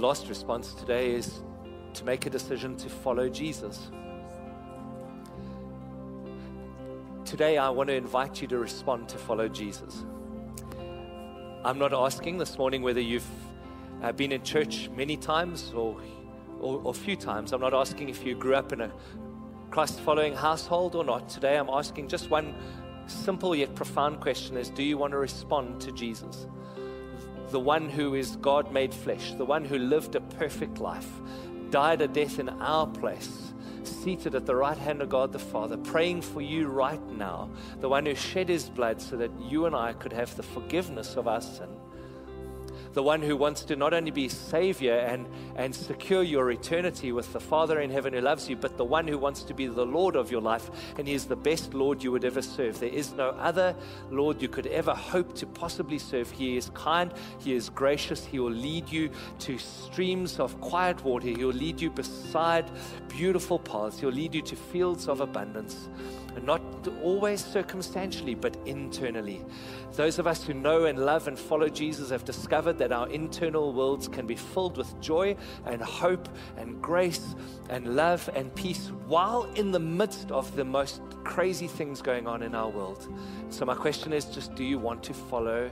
Last 0.01 0.27
response 0.27 0.73
today 0.73 1.13
is 1.13 1.41
to 1.93 2.03
make 2.03 2.25
a 2.25 2.29
decision 2.29 2.75
to 2.77 2.89
follow 2.89 3.29
Jesus. 3.29 3.91
today 7.31 7.57
I 7.57 7.69
want 7.69 7.87
to 7.87 7.95
invite 7.95 8.41
you 8.41 8.47
to 8.49 8.57
respond 8.57 9.07
to 9.07 9.17
follow 9.17 9.47
Jesus. 9.47 10.03
I'm 11.63 11.79
not 11.79 11.93
asking 11.93 12.39
this 12.39 12.57
morning 12.57 12.81
whether 12.81 12.99
you've 12.99 13.31
uh, 14.03 14.11
been 14.11 14.33
in 14.33 14.43
church 14.43 14.89
many 14.97 15.15
times 15.15 15.71
or, 15.73 15.95
or, 16.59 16.81
or 16.83 16.93
few 16.93 17.15
times. 17.15 17.53
I'm 17.53 17.61
not 17.61 17.73
asking 17.73 18.09
if 18.09 18.25
you 18.25 18.35
grew 18.35 18.55
up 18.55 18.73
in 18.73 18.81
a 18.81 18.91
Christ 19.69 20.01
following 20.01 20.35
household 20.35 20.93
or 20.93 21.05
not. 21.05 21.29
Today 21.29 21.57
I'm 21.57 21.69
asking 21.69 22.09
just 22.09 22.29
one 22.29 22.53
simple 23.07 23.55
yet 23.55 23.75
profound 23.75 24.19
question 24.19 24.57
is 24.57 24.69
do 24.69 24.83
you 24.83 24.97
want 24.97 25.11
to 25.11 25.17
respond 25.17 25.79
to 25.81 25.93
Jesus? 25.93 26.47
The 27.51 27.59
one 27.59 27.89
who 27.89 28.15
is 28.15 28.37
God 28.37 28.71
made 28.71 28.93
flesh, 28.93 29.33
the 29.33 29.45
one 29.45 29.65
who 29.65 29.77
lived 29.77 30.15
a 30.15 30.21
perfect 30.21 30.79
life, 30.79 31.09
died 31.69 32.01
a 32.01 32.07
death 32.07 32.39
in 32.39 32.49
our 32.49 32.87
place 32.87 33.51
seated 33.83 34.35
at 34.35 34.45
the 34.45 34.55
right 34.55 34.77
hand 34.77 35.01
of 35.01 35.09
God 35.09 35.31
the 35.31 35.39
Father, 35.39 35.77
praying 35.77 36.21
for 36.21 36.41
you 36.41 36.67
right 36.67 37.05
now, 37.11 37.49
the 37.79 37.89
one 37.89 38.05
who 38.05 38.15
shed 38.15 38.49
his 38.49 38.69
blood 38.69 39.01
so 39.01 39.17
that 39.17 39.31
you 39.39 39.65
and 39.65 39.75
I 39.75 39.93
could 39.93 40.13
have 40.13 40.35
the 40.35 40.43
forgiveness 40.43 41.15
of 41.15 41.27
our 41.27 41.41
sin 41.41 41.69
the 42.93 43.03
one 43.03 43.21
who 43.21 43.37
wants 43.37 43.63
to 43.65 43.75
not 43.75 43.93
only 43.93 44.11
be 44.11 44.27
Savior 44.27 44.95
and, 44.95 45.27
and 45.55 45.73
secure 45.73 46.23
your 46.23 46.51
eternity 46.51 47.11
with 47.11 47.31
the 47.33 47.39
Father 47.39 47.79
in 47.79 47.89
heaven 47.89 48.13
who 48.13 48.21
loves 48.21 48.49
you, 48.49 48.55
but 48.55 48.77
the 48.77 48.85
one 48.85 49.07
who 49.07 49.17
wants 49.17 49.43
to 49.43 49.53
be 49.53 49.67
the 49.67 49.85
Lord 49.85 50.15
of 50.15 50.31
your 50.31 50.41
life. 50.41 50.69
And 50.97 51.07
He 51.07 51.13
is 51.13 51.25
the 51.25 51.35
best 51.35 51.73
Lord 51.73 52.03
you 52.03 52.11
would 52.11 52.25
ever 52.25 52.41
serve. 52.41 52.79
There 52.79 52.89
is 52.89 53.13
no 53.13 53.29
other 53.29 53.75
Lord 54.09 54.41
you 54.41 54.49
could 54.49 54.67
ever 54.67 54.93
hope 54.93 55.35
to 55.35 55.47
possibly 55.47 55.99
serve. 55.99 56.29
He 56.31 56.57
is 56.57 56.69
kind, 56.73 57.13
He 57.39 57.53
is 57.53 57.69
gracious, 57.69 58.25
He 58.25 58.39
will 58.39 58.51
lead 58.51 58.89
you 58.89 59.09
to 59.39 59.57
streams 59.57 60.39
of 60.39 60.59
quiet 60.59 61.03
water, 61.03 61.27
He 61.27 61.45
will 61.45 61.53
lead 61.53 61.79
you 61.79 61.89
beside 61.89 62.69
beautiful 63.07 63.59
paths, 63.59 63.99
He'll 63.99 64.09
lead 64.09 64.35
you 64.35 64.41
to 64.41 64.55
fields 64.55 65.07
of 65.07 65.21
abundance 65.21 65.87
and 66.35 66.45
not 66.45 66.61
always 67.03 67.43
circumstantially, 67.43 68.35
but 68.35 68.55
internally. 68.65 69.41
Those 69.93 70.19
of 70.19 70.27
us 70.27 70.43
who 70.43 70.53
know 70.53 70.85
and 70.85 70.97
love 70.99 71.27
and 71.27 71.37
follow 71.37 71.67
Jesus 71.67 72.09
have 72.09 72.23
discovered 72.23 72.77
that 72.81 72.91
our 72.91 73.07
internal 73.09 73.73
worlds 73.73 74.07
can 74.07 74.25
be 74.25 74.35
filled 74.35 74.75
with 74.75 74.99
joy 74.99 75.35
and 75.67 75.79
hope 75.83 76.27
and 76.57 76.81
grace 76.81 77.35
and 77.69 77.95
love 77.95 78.27
and 78.33 78.53
peace 78.55 78.91
while 79.05 79.43
in 79.53 79.71
the 79.71 79.79
midst 79.79 80.31
of 80.31 80.55
the 80.55 80.65
most 80.65 80.99
crazy 81.23 81.67
things 81.67 82.01
going 82.01 82.25
on 82.25 82.41
in 82.41 82.55
our 82.55 82.69
world. 82.69 83.07
So, 83.49 83.65
my 83.65 83.75
question 83.75 84.13
is 84.13 84.25
just 84.25 84.55
do 84.55 84.63
you 84.63 84.79
want 84.79 85.03
to 85.03 85.13
follow 85.13 85.69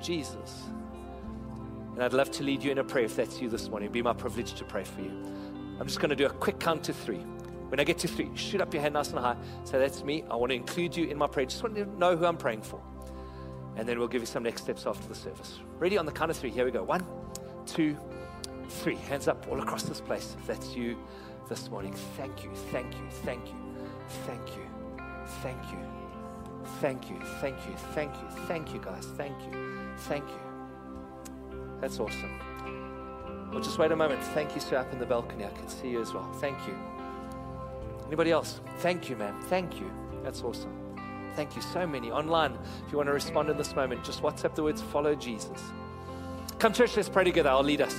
Jesus? 0.00 0.62
And 1.92 2.02
I'd 2.02 2.14
love 2.14 2.30
to 2.30 2.42
lead 2.42 2.62
you 2.62 2.70
in 2.70 2.78
a 2.78 2.84
prayer 2.84 3.04
if 3.04 3.16
that's 3.16 3.38
you 3.42 3.50
this 3.50 3.68
morning. 3.68 3.88
It'd 3.88 3.92
be 3.92 4.00
my 4.00 4.14
privilege 4.14 4.54
to 4.54 4.64
pray 4.64 4.84
for 4.84 5.02
you. 5.02 5.10
I'm 5.78 5.86
just 5.86 5.98
going 5.98 6.08
to 6.08 6.16
do 6.16 6.24
a 6.24 6.30
quick 6.30 6.58
count 6.58 6.84
to 6.84 6.94
three. 6.94 7.22
When 7.68 7.78
I 7.80 7.84
get 7.84 7.98
to 7.98 8.08
three, 8.08 8.30
shoot 8.34 8.62
up 8.62 8.72
your 8.72 8.82
hand 8.82 8.94
nice 8.94 9.10
and 9.10 9.18
high. 9.18 9.36
Say, 9.64 9.78
That's 9.78 10.02
me. 10.02 10.24
I 10.30 10.36
want 10.36 10.52
to 10.52 10.56
include 10.56 10.96
you 10.96 11.04
in 11.04 11.18
my 11.18 11.26
prayer. 11.26 11.44
Just 11.44 11.62
want 11.62 11.74
to 11.74 11.84
know 11.98 12.16
who 12.16 12.24
I'm 12.24 12.38
praying 12.38 12.62
for. 12.62 12.80
And 13.76 13.86
then 13.86 13.98
we'll 13.98 14.08
give 14.08 14.22
you 14.22 14.26
some 14.26 14.42
next 14.42 14.62
steps 14.62 14.86
after 14.86 15.06
the 15.06 15.14
service. 15.14 15.58
Ready 15.80 15.96
on 15.96 16.04
the 16.04 16.12
count 16.12 16.30
of 16.30 16.36
three. 16.36 16.50
Here 16.50 16.66
we 16.66 16.70
go. 16.70 16.82
One, 16.82 17.02
two, 17.64 17.96
three. 18.68 18.96
Hands 18.96 19.26
up 19.26 19.46
all 19.50 19.58
across 19.62 19.82
this 19.84 19.98
place. 19.98 20.36
If 20.38 20.46
that's 20.46 20.76
you 20.76 20.98
this 21.48 21.70
morning, 21.70 21.94
thank 22.18 22.44
you, 22.44 22.50
thank 22.70 22.92
you, 22.92 23.00
thank 23.24 23.46
you, 23.46 23.56
thank 24.26 24.46
you, 24.52 24.66
thank 25.40 25.62
you, 25.72 25.78
thank 26.80 27.08
you, 27.08 27.16
thank 27.40 27.56
you, 27.66 27.74
thank 27.94 28.14
you, 28.14 28.28
thank 28.46 28.74
you, 28.74 28.80
guys. 28.80 29.06
Thank 29.16 29.34
you, 29.50 29.78
thank 30.00 30.28
you. 30.28 31.58
That's 31.80 31.98
awesome. 31.98 33.50
Well, 33.50 33.62
just 33.62 33.78
wait 33.78 33.90
a 33.90 33.96
moment. 33.96 34.22
Thank 34.34 34.54
you, 34.54 34.60
sir, 34.60 34.76
up 34.76 34.92
in 34.92 34.98
the 34.98 35.06
balcony. 35.06 35.46
I 35.46 35.50
can 35.50 35.66
see 35.66 35.88
you 35.88 36.02
as 36.02 36.12
well. 36.12 36.30
Thank 36.34 36.58
you. 36.68 36.76
Anybody 38.06 38.32
else? 38.32 38.60
Thank 38.80 39.08
you, 39.08 39.16
ma'am. 39.16 39.40
Thank 39.44 39.80
you. 39.80 39.90
That's 40.22 40.42
awesome. 40.42 40.79
Thank 41.36 41.56
you. 41.56 41.62
So 41.62 41.86
many 41.86 42.10
online. 42.10 42.58
If 42.86 42.92
you 42.92 42.98
want 42.98 43.08
to 43.08 43.12
respond 43.12 43.48
in 43.50 43.56
this 43.56 43.74
moment, 43.74 44.04
just 44.04 44.22
WhatsApp 44.22 44.54
the 44.54 44.62
words 44.62 44.82
follow 44.82 45.14
Jesus. 45.14 45.72
Come, 46.58 46.72
church, 46.72 46.96
let's 46.96 47.08
pray 47.08 47.24
together. 47.24 47.50
I'll 47.50 47.62
lead 47.62 47.80
us. 47.80 47.94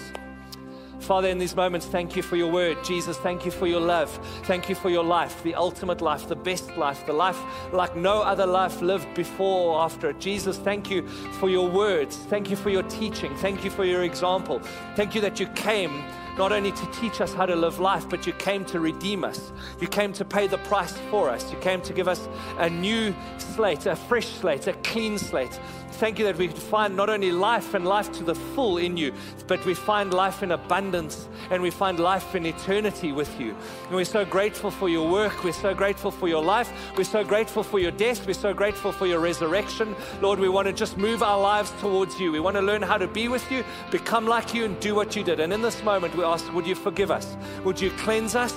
Father, 1.02 1.30
in 1.30 1.40
these 1.40 1.56
moments, 1.56 1.88
thank 1.88 2.16
you 2.16 2.22
for 2.22 2.36
your 2.36 2.52
word. 2.52 2.78
Jesus, 2.84 3.18
thank 3.18 3.44
you 3.44 3.50
for 3.50 3.66
your 3.66 3.80
love. 3.80 4.12
Thank 4.44 4.70
you 4.70 4.76
for 4.76 4.92
your 4.92 5.04
life, 5.04 5.42
the 5.42 5.56
ultimate 5.56 6.00
life, 6.00 6.28
the 6.28 6.36
best 6.36 6.78
life, 6.78 7.06
the 7.08 7.14
life 7.14 7.40
like 7.74 7.96
no 7.96 8.22
other 8.22 8.46
life 8.46 8.82
lived 8.84 9.12
before 9.16 9.74
or 9.74 9.82
after 9.82 10.12
it. 10.12 10.20
Jesus, 10.20 10.60
thank 10.60 10.92
you 10.92 11.08
for 11.40 11.50
your 11.50 11.68
words. 11.68 12.16
Thank 12.30 12.52
you 12.52 12.56
for 12.56 12.70
your 12.70 12.84
teaching. 12.84 13.36
Thank 13.38 13.64
you 13.66 13.72
for 13.72 13.84
your 13.84 14.04
example. 14.04 14.60
Thank 14.96 15.16
you 15.16 15.22
that 15.22 15.40
you 15.40 15.48
came 15.48 16.04
not 16.38 16.52
only 16.52 16.72
to 16.72 16.86
teach 16.88 17.22
us 17.22 17.34
how 17.34 17.46
to 17.46 17.56
live 17.56 17.80
life, 17.80 18.08
but 18.10 18.26
you 18.26 18.34
came 18.34 18.66
to 18.66 18.80
redeem 18.80 19.24
us. 19.24 19.52
You 19.80 19.88
came 19.88 20.14
to 20.14 20.26
pay 20.26 20.48
the 20.48 20.58
price 20.60 20.98
for 21.10 21.30
us. 21.30 21.52
You 21.52 21.58
came 21.60 21.82
to 21.82 21.94
give 21.94 22.08
us 22.08 22.28
a 22.58 22.70
new 22.70 23.14
slate, 23.38 23.86
a 23.86 23.96
fresh 23.96 24.28
slate, 24.28 24.68
a 24.68 24.74
clean 24.74 25.18
slate. 25.18 25.60
Thank 25.94 26.20
you 26.20 26.26
that 26.26 26.38
we 26.38 26.48
find 26.48 26.96
not 26.96 27.10
only 27.10 27.32
life 27.32 27.74
and 27.74 27.86
life 27.86 28.12
to 28.14 28.24
the 28.24 28.36
full 28.36 28.78
in 28.78 28.98
you, 28.98 29.14
but 29.48 29.64
we 29.66 29.74
find 29.74 30.14
life 30.14 30.44
in 30.44 30.52
abundance 30.52 31.28
and 31.52 31.62
we 31.62 31.70
find 31.70 32.00
life 32.00 32.34
in 32.36 32.46
eternity 32.46 33.12
with 33.12 33.40
you. 33.40 33.56
And 33.88 33.96
we're 33.96 34.06
so 34.06 34.26
grateful 34.26 34.72
for 34.72 34.90
your 34.90 35.10
work. 35.10 35.44
We're 35.44 35.54
so 35.54 35.74
grateful 35.74 36.12
for 36.12 36.28
your 36.28 36.44
life. 36.44 36.72
We're 36.98 37.04
so 37.04 37.24
grateful 37.24 37.64
for 37.64 37.80
your 37.80 37.92
death. 37.92 38.26
We're 38.26 38.34
so 38.34 38.54
grateful 38.54 38.92
for 38.92 39.06
your 39.06 39.20
resurrection. 39.20 39.96
Lord, 40.22 40.40
we 40.40 40.50
want 40.50 40.68
to 40.68 40.74
just 40.74 40.98
move 40.98 41.22
our 41.22 41.40
lives 41.40 41.72
towards 41.80 42.20
you. 42.20 42.32
We 42.32 42.40
want 42.40 42.56
to 42.58 42.62
learn 42.62 42.82
how 42.82 42.98
to 42.98 43.08
be 43.08 43.28
with 43.28 43.50
you, 43.52 43.64
become 43.92 44.26
like 44.26 44.54
you, 44.54 44.66
and 44.66 44.80
do 44.80 44.96
what 44.96 45.16
you 45.16 45.24
did. 45.24 45.40
And 45.40 45.54
in 45.54 45.62
this 45.62 45.84
moment, 45.84 46.16
we 46.16 46.24
ask, 46.24 46.52
would 46.54 46.66
you 46.66 46.76
forgive 46.76 47.12
us? 47.12 47.36
Would 47.64 47.80
you 47.80 47.92
cleanse 47.92 48.36
us? 48.36 48.54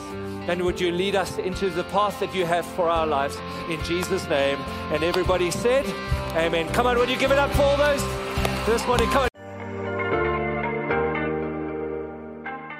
And 0.46 0.62
would 0.62 0.80
you 0.80 0.92
lead 0.92 1.16
us 1.16 1.38
into 1.38 1.70
the 1.70 1.84
path 1.84 2.20
that 2.20 2.34
you 2.34 2.44
have 2.44 2.66
for 2.66 2.90
our 2.90 3.06
lives 3.06 3.38
in 3.70 3.82
Jesus' 3.84 4.28
name? 4.28 4.58
And 4.92 5.02
everybody 5.02 5.50
said, 5.50 5.86
Amen. 6.36 6.68
Come 6.72 6.86
on, 6.86 6.98
would 6.98 7.08
you 7.08 7.16
give 7.16 7.32
it 7.32 7.38
up 7.38 7.50
for 7.52 7.62
all 7.62 7.76
those 7.76 8.02
this 8.66 8.86
morning? 8.86 9.08
Come 9.08 9.22
on. 9.22 9.28